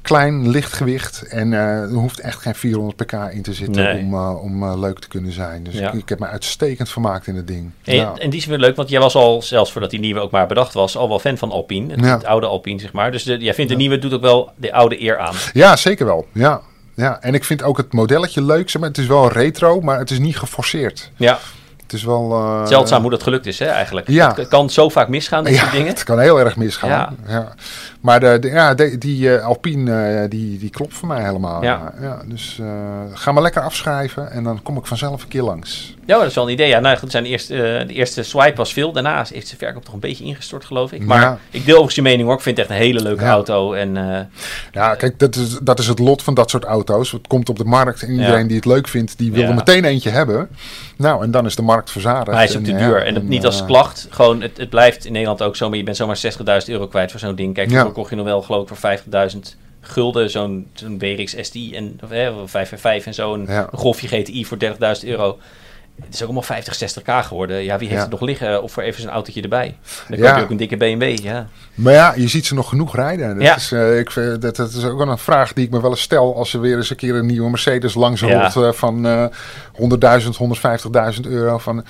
klein, 0.01 0.49
licht 0.49 0.73
gewicht. 0.73 1.21
En 1.29 1.53
eh, 1.53 1.59
er 1.81 1.89
hoeft 1.93 2.19
echt 2.19 2.41
geen 2.41 2.55
400 2.55 2.95
pk 2.97 3.11
in 3.31 3.41
te 3.41 3.53
zitten 3.53 3.83
Nee. 3.83 4.03
om, 4.03 4.13
eh, 4.13 4.41
om 4.43 4.63
eh, 4.63 4.79
leuk 4.79 4.99
te 4.99 5.07
kunnen 5.07 5.31
zijn. 5.31 5.63
Dus 5.63 5.73
Ja. 5.73 5.87
ik, 5.91 5.93
ik 6.01 6.09
heb 6.09 6.19
me 6.19 6.25
uitstekend 6.27 6.89
vermaakt 6.89 7.27
in 7.27 7.35
het 7.35 7.47
ding. 7.47 7.71
En, 7.83 7.95
ja. 7.95 8.13
en 8.17 8.29
die 8.29 8.39
is 8.39 8.45
weer 8.45 8.57
leuk, 8.57 8.75
want 8.75 8.89
jij 8.89 8.99
was 8.99 9.15
al, 9.15 9.41
zelfs 9.41 9.71
voordat 9.71 9.89
die 9.89 9.99
nieuwe 9.99 10.19
ook 10.19 10.31
maar 10.31 10.47
bedacht 10.47 10.73
was, 10.73 10.97
al 10.97 11.07
wel 11.09 11.19
fan 11.19 11.37
van 11.37 11.51
Alpine. 11.51 11.91
Het, 11.91 11.99
Ja. 12.05 12.13
het 12.13 12.25
oude 12.25 12.47
Alpine, 12.47 12.79
zeg 12.79 12.93
maar. 12.93 13.11
Dus 13.11 13.23
de, 13.23 13.37
jij 13.37 13.53
vindt 13.53 13.71
de 13.71 13.77
nieuwe 13.77 13.99
doet 13.99 14.13
ook 14.13 14.21
wel 14.21 14.51
de 14.55 14.73
oude 14.73 15.01
eer 15.03 15.17
aan. 15.19 15.35
ja, 15.53 15.75
zeker 15.75 16.05
wel. 16.05 16.25
Ja. 16.33 16.61
Ja, 16.95 17.21
en 17.21 17.33
ik 17.33 17.43
vind 17.43 17.63
ook 17.63 17.77
het 17.77 17.93
modelletje 17.93 18.43
leuk. 18.43 18.69
Zeg 18.69 18.81
maar, 18.81 18.89
het 18.89 18.97
is 18.99 19.07
wel 19.07 19.31
retro, 19.31 19.81
maar 19.81 19.99
het 19.99 20.11
is 20.11 20.19
niet 20.19 20.37
geforceerd. 20.37 21.11
Ja, 21.15 21.39
Het 21.83 21.93
is 21.93 22.03
wel... 22.03 22.61
zeldzaam 22.67 23.01
hoe 23.01 23.11
dat 23.11 23.23
gelukt 23.23 23.45
is, 23.45 23.59
hè, 23.59 23.65
eigenlijk. 23.65 24.07
Ja. 24.07 24.33
Het 24.35 24.47
kan 24.47 24.69
zo 24.69 24.89
vaak 24.89 25.07
misgaan, 25.07 25.43
dit 25.43 25.53
Ja, 25.53 25.59
soort 25.59 25.71
dingen. 25.71 25.87
het 25.87 26.03
kan 26.03 26.19
heel 26.19 26.39
erg 26.39 26.55
misgaan. 26.55 26.89
Ja. 26.89 27.13
Ja. 27.27 27.53
Maar 28.01 28.19
de, 28.19 28.37
de- 28.39 28.47
ja, 28.47 28.73
de- 28.73 28.97
die 28.97 29.35
eh, 29.37 29.45
Alpine, 29.45 30.03
eh, 30.21 30.29
die, 30.29 30.59
die 30.59 30.69
klopt 30.69 30.93
voor 30.93 31.07
mij 31.07 31.23
helemaal. 31.23 31.63
Ja. 31.63 31.93
Ja. 32.01 32.21
dus 32.25 32.57
eh, 32.61 32.67
ga 33.13 33.31
maar 33.31 33.43
lekker 33.43 33.61
afschrijven 33.61 34.31
en 34.31 34.43
dan 34.43 34.61
kom 34.63 34.77
ik 34.77 34.85
vanzelf 34.85 35.21
een 35.23 35.27
keer 35.27 35.41
langs. 35.41 35.95
Ja, 36.05 36.17
dat 36.17 36.27
is 36.27 36.35
wel 36.35 36.43
een 36.45 36.51
idee. 36.53 36.67
Ja, 36.67 36.79
nou 36.79 36.97
goed, 36.97 37.11
zijn 37.11 37.23
de, 37.23 37.29
eerste, 37.29 37.83
de 37.87 37.93
eerste 37.93 38.23
swipe 38.23 38.55
was 38.55 38.73
veel. 38.73 38.91
Daarna 38.91 39.25
is 39.31 39.49
de 39.49 39.55
verkoop 39.57 39.85
toch 39.85 39.93
een 39.93 39.99
beetje 39.99 40.23
ingestort, 40.23 40.65
geloof 40.65 40.91
ik. 40.91 41.05
Maar 41.05 41.21
Ja. 41.21 41.37
ik 41.49 41.59
deel 41.59 41.61
overigens 41.63 41.95
je 41.95 42.01
mening 42.01 42.27
hoor. 42.27 42.35
Ik 42.37 42.41
vind 42.43 42.57
het 42.57 42.65
echt 42.69 42.75
een 42.77 42.83
hele 42.85 43.01
leuke 43.01 43.23
Ja. 43.23 43.29
auto. 43.31 43.73
En 43.73 43.93
Ja, 44.71 44.95
kijk, 44.95 45.19
dat 45.19 45.35
is, 45.35 45.57
dat 45.63 45.79
is 45.79 45.87
het 45.87 45.99
lot 45.99 46.23
van 46.23 46.33
dat 46.33 46.49
soort 46.49 46.63
auto's. 46.63 47.11
Het 47.11 47.27
komt 47.27 47.49
op 47.49 47.57
de 47.57 47.63
markt 47.65 48.01
en 48.03 48.11
iedereen 48.11 48.47
die 48.47 48.55
het 48.55 48.65
leuk 48.65 48.87
vindt, 48.87 49.17
die 49.17 49.31
wil 49.31 49.43
er 49.43 49.53
meteen 49.55 49.85
eentje 49.85 50.09
hebben. 50.09 50.49
Nou, 50.97 51.23
en 51.23 51.31
dan 51.31 51.45
is 51.45 51.55
de 51.55 51.61
markt 51.61 51.91
verzadigd. 51.91 52.27
maar 52.27 52.35
hij 52.35 52.45
is 52.45 52.57
ook 52.57 52.63
te 52.63 52.71
En, 52.71 52.77
duur. 52.77 52.97
ja, 52.99 53.03
En 53.05 53.13
dat 53.13 53.23
niet 53.23 53.45
als 53.45 53.65
klacht. 53.65 54.07
Gewoon, 54.09 54.41
het, 54.41 54.57
het 54.57 54.69
blijft 54.69 55.05
in 55.05 55.11
Nederland 55.11 55.41
ook 55.43 55.55
zo. 55.55 55.69
Maar 55.69 55.77
je 55.77 55.83
bent 55.83 55.97
zomaar 55.97 56.17
60.000 56.17 56.69
euro 56.69 56.87
kwijt 56.87 57.11
voor 57.11 57.19
zo'n 57.19 57.35
ding. 57.35 57.53
Kijk, 57.53 57.69
Kocht 57.91 58.09
je 58.09 58.15
nog 58.15 58.25
wel 58.25 58.41
geloof 58.41 58.69
ik 58.71 58.75
voor 58.77 58.97
50.000 59.31 59.37
gulden. 59.81 60.29
Zo'n 60.29 60.67
zo'n 60.73 60.99
WRX 60.99 61.35
STI 61.41 61.75
en 61.75 61.99
of, 62.03 62.09
hè, 62.09 62.47
5 62.77 63.05
en 63.05 63.13
zo. 63.13 63.33
Een, 63.33 63.45
Ja. 63.47 63.67
een 63.71 63.77
Golfje 63.79 64.07
GTI 64.07 64.45
voor 64.45 64.57
30.000 64.57 65.07
euro. 65.07 65.37
Het 66.03 66.13
is 66.13 66.19
ook 66.19 66.23
allemaal 66.25 66.43
50, 66.43 66.75
60k 66.75 67.25
geworden. 67.25 67.63
Ja, 67.63 67.77
wie 67.77 67.87
heeft 67.87 67.99
Ja. 67.99 68.07
het 68.09 68.19
nog 68.19 68.21
liggen? 68.21 68.63
Of 68.63 68.71
voor 68.71 68.83
even 68.83 69.01
zo'n 69.01 69.11
autootje 69.11 69.41
erbij. 69.41 69.75
Dan 70.09 70.17
Ja. 70.17 70.27
koop 70.27 70.37
je 70.37 70.43
ook 70.43 70.49
een 70.49 70.57
dikke 70.57 70.77
BMW. 70.77 71.17
Ja. 71.23 71.47
Maar 71.75 71.93
ja, 71.93 72.13
je 72.15 72.27
ziet 72.27 72.45
ze 72.45 72.53
nog 72.53 72.69
genoeg 72.69 72.95
rijden. 72.95 73.33
Dat, 73.35 73.43
Ja. 73.43 73.55
is, 73.55 73.71
eh, 73.71 73.99
ik, 73.99 74.11
vind- 74.11 74.41
dat, 74.41 74.55
dat 74.55 74.71
is 74.73 74.83
ook 74.85 74.97
wel 74.97 75.07
een 75.09 75.17
vraag 75.17 75.53
die 75.53 75.65
ik 75.65 75.71
me 75.71 75.81
wel 75.81 75.89
eens 75.89 76.01
stel 76.01 76.35
als 76.35 76.53
er 76.53 76.61
weer 76.61 76.75
eens 76.77 76.89
een 76.89 76.95
keer 76.95 77.15
een 77.15 77.25
nieuwe 77.25 77.49
Mercedes 77.49 77.93
langs 77.93 78.21
rolt 78.21 78.55
eh, 78.55 78.71
van 78.71 79.05
eh 79.05 79.25
100.000, 79.73 80.35
150.000 80.37 81.25
euro. 81.27 81.57
Van, 81.57 81.85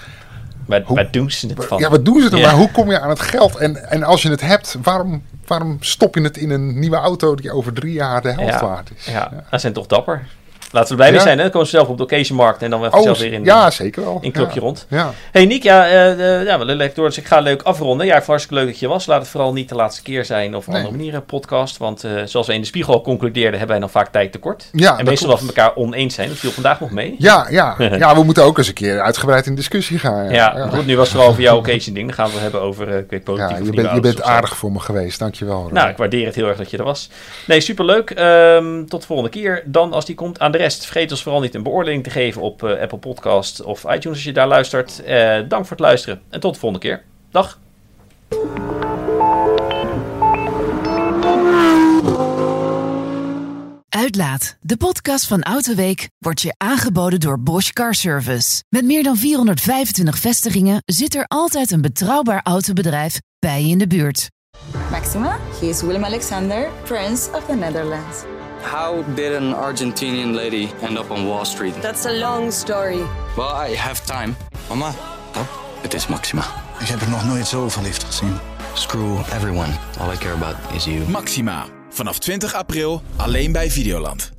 Hoe- 0.86 0.96
waar 0.96 1.12
doen 1.12 1.32
ze 1.32 1.48
het 1.48 1.66
van? 1.66 1.80
Ja, 1.80 1.90
wat 1.90 2.06
doen 2.06 2.22
ze 2.22 2.30
er? 2.30 2.38
Ja. 2.38 2.46
Maar 2.48 2.56
hoe 2.56 2.72
kom 2.72 2.90
je 2.92 3.00
aan 3.00 3.10
het 3.10 3.20
geld? 3.20 3.56
En, 3.56 3.90
en 3.90 4.04
als 4.04 4.22
je 4.22 4.30
het 4.30 4.42
hebt, 4.42 4.78
waarom, 4.84 5.24
waarom 5.50 5.78
stop 5.80 6.16
je 6.16 6.22
het 6.22 6.38
in 6.38 6.50
een 6.50 6.80
nieuwe 6.80 6.96
auto 6.96 7.36
die 7.36 7.52
over 7.52 7.74
drie 7.74 7.94
jaar 7.94 8.22
de 8.22 8.32
helft 8.32 8.62
waard 8.62 8.92
is? 8.98 9.06
Ja, 9.06 9.32
dat 9.50 9.62
zijn 9.62 9.74
toch 9.74 9.88
dapper. 9.88 10.28
Laten 10.72 10.90
we 10.90 10.96
blij 10.96 11.12
mee 11.12 11.20
zijn, 11.20 11.36
hè? 11.38 11.44
Dan 11.44 11.52
komen 11.52 11.68
ze 11.68 11.76
zelf 11.76 11.88
op 11.88 11.98
de 11.98 12.04
occasionmarkt 12.04 12.62
en 12.62 12.70
dan 12.70 12.82
weer 12.82 12.94
Oh, 12.94 13.02
zelf 13.02 13.20
weer 13.20 13.34
in, 13.34 13.44
ja, 13.44 13.72
zeker 13.72 14.04
wel. 14.04 14.18
in 14.22 14.26
een 14.28 14.32
klokje 14.32 14.60
rond. 14.60 14.86
Ja. 14.90 15.12
Hey 15.32 15.46
Nick, 15.46 15.64
ja, 15.64 15.86
eh, 15.88 16.12
eh, 16.12 16.46
ja, 16.46 16.54
we 16.58 16.60
lullen 16.66 16.76
lekker 16.78 16.96
door, 16.96 17.08
dus 17.08 17.18
ik 17.18 17.26
ga 17.26 17.40
leuk 17.40 17.62
afronden. 17.62 18.06
Ja, 18.06 18.18
ik 18.18 18.24
hartstikke 18.24 18.60
leuk 18.64 18.72
dat 18.72 18.80
je 18.80 18.88
was. 18.88 19.06
Laat 19.06 19.20
het 19.22 19.30
vooral 19.30 19.54
niet 19.54 19.70
de 19.70 19.76
laatste 19.76 20.02
keer 20.02 20.26
zijn 20.26 20.56
of 20.56 20.68
op 20.68 20.74
Nee. 20.74 20.76
andere 20.82 20.98
manieren 20.98 21.26
podcast. 21.26 21.78
Want 21.78 22.04
eh, 22.04 22.12
zoals 22.26 22.48
we 22.48 22.54
in 22.54 22.62
de 22.62 22.68
spiegel 22.68 22.94
al 22.94 23.02
concludeerden, 23.02 23.52
hebben 23.60 23.68
wij 23.70 23.80
dan 23.80 23.90
vaak 23.90 24.12
tijd 24.12 24.32
tekort. 24.32 24.70
Ja, 24.72 24.98
en 24.98 25.06
meestal 25.06 25.28
wel 25.28 25.38
van 25.38 25.48
elkaar 25.48 25.76
oneens 25.76 26.16
zijn. 26.16 26.28
Dat 26.30 26.38
viel 26.38 26.52
vandaag 26.52 26.80
nog 26.80 26.92
mee. 26.92 27.16
Ja, 27.18 27.48
ja, 27.50 27.76
ja, 27.98 28.16
we 28.16 28.24
moeten 28.24 28.44
ook 28.44 28.58
eens 28.58 28.68
een 28.68 28.74
keer 28.74 29.02
uitgebreid 29.02 29.46
in 29.46 29.56
discussie 29.56 30.00
gaan. 30.00 30.30
Ja, 30.30 30.68
goed, 30.74 30.86
nu 30.86 30.96
was 30.96 31.04
het 31.06 31.12
vooral 31.16 31.30
over 31.32 31.42
jouw 31.44 31.58
occasion 31.58 31.94
ding. 31.96 32.06
Dan 32.08 32.16
gaan 32.16 32.26
we 32.28 32.32
het 32.34 32.42
hebben 32.42 32.62
over, 32.62 32.90
eh, 32.90 32.98
ik 32.98 33.10
weet 33.10 33.24
politiek 33.24 33.50
Ja, 33.50 33.64
je, 33.64 33.72
bent, 33.72 33.92
je 33.94 34.00
bent 34.00 34.22
aardig 34.22 34.58
voor 34.58 34.72
me 34.72 34.80
geweest, 34.80 35.20
dankjewel. 35.20 35.62
Rob. 35.62 35.72
Nou, 35.72 35.90
ik 35.90 35.98
waardeer 35.98 36.26
het 36.26 36.36
heel 36.36 36.48
erg 36.48 36.58
dat 36.58 36.72
je 36.72 36.78
er 36.78 36.84
was. 36.84 37.10
Nee, 37.48 37.62
superleuk. 37.62 38.10
Ehm 38.10 38.86
tot 38.86 39.02
de 39.02 39.08
volgende 39.08 39.32
keer. 39.32 39.64
Dan 39.66 39.94
als 39.94 40.06
die 40.06 40.16
komt 40.16 40.40
aan 40.40 40.52
de 40.52 40.58
rest. 40.62 40.86
Vergeet 40.86 41.12
ons 41.12 41.24
vooral 41.24 41.42
niet 41.42 41.56
een 41.56 41.64
beoordeling 41.64 42.04
te 42.04 42.10
geven 42.10 42.42
op 42.42 42.64
eh, 42.64 42.82
Apple 42.82 42.98
Podcast 42.98 43.62
of 43.62 43.84
iTunes 43.84 44.06
als 44.06 44.24
je 44.24 44.32
daar 44.32 44.48
luistert. 44.48 45.04
Eh, 45.04 45.40
dank 45.48 45.66
voor 45.66 45.78
het 45.78 45.80
luisteren 45.80 46.22
en 46.30 46.40
tot 46.40 46.54
de 46.54 46.60
volgende 46.60 46.88
keer. 46.88 47.04
Dag. 47.32 47.60
Uitlaat, 53.90 54.58
de 54.62 54.78
podcast 54.78 55.28
van 55.28 55.44
Autoweek, 55.44 56.10
wordt 56.18 56.42
je 56.42 56.54
aangeboden 56.58 57.20
door 57.20 57.40
Bosch 57.40 57.72
Car 57.72 57.96
Service. 57.96 58.64
Met 58.70 58.86
meer 58.86 59.04
dan 59.04 59.18
425 59.18 60.18
vestigingen 60.18 60.82
zit 60.86 61.16
er 61.16 61.26
altijd 61.28 61.72
een 61.72 61.82
betrouwbaar 61.82 62.42
autobedrijf 62.44 63.20
bij 63.40 63.64
je 63.64 63.70
in 63.70 63.78
de 63.78 63.88
buurt. 63.88 64.28
Maxima, 64.92 65.38
he 65.60 65.66
is 65.66 65.82
Willem 65.82 66.06
Alexander, 66.06 66.70
Prince 66.84 67.30
of 67.32 67.46
the 67.46 67.56
Netherlands. 67.56 68.39
How 68.62 69.04
did 69.16 69.32
an 69.36 69.54
Argentinian 69.54 70.34
lady 70.34 70.70
end 70.82 70.98
up 70.98 71.12
on 71.12 71.26
Wall 71.26 71.46
Street? 71.46 71.74
That's 71.82 72.06
a 72.06 72.12
long 72.12 72.52
story. 72.52 72.98
Well, 73.36 73.70
I 73.70 73.76
have 73.76 74.06
time. 74.06 74.36
Mama, 74.68 74.94
oh, 75.36 75.48
het 75.82 75.94
is 75.94 76.08
Maxima. 76.08 76.44
Ik 76.80 76.88
heb 76.88 77.02
er 77.02 77.10
nog 77.10 77.26
nooit 77.26 77.48
zo 77.48 77.70
verliefd 77.70 78.04
gezien. 78.04 78.38
Screw 78.74 79.20
everyone. 79.34 79.72
All 80.00 80.14
I 80.14 80.18
care 80.18 80.34
about 80.34 80.56
is 80.74 80.84
you. 80.86 81.10
Maxima. 81.10 81.66
Vanaf 81.90 82.20
20 82.20 82.54
april 82.54 83.02
alleen 83.16 83.52
bij 83.52 83.72
Videoland. 83.72 84.39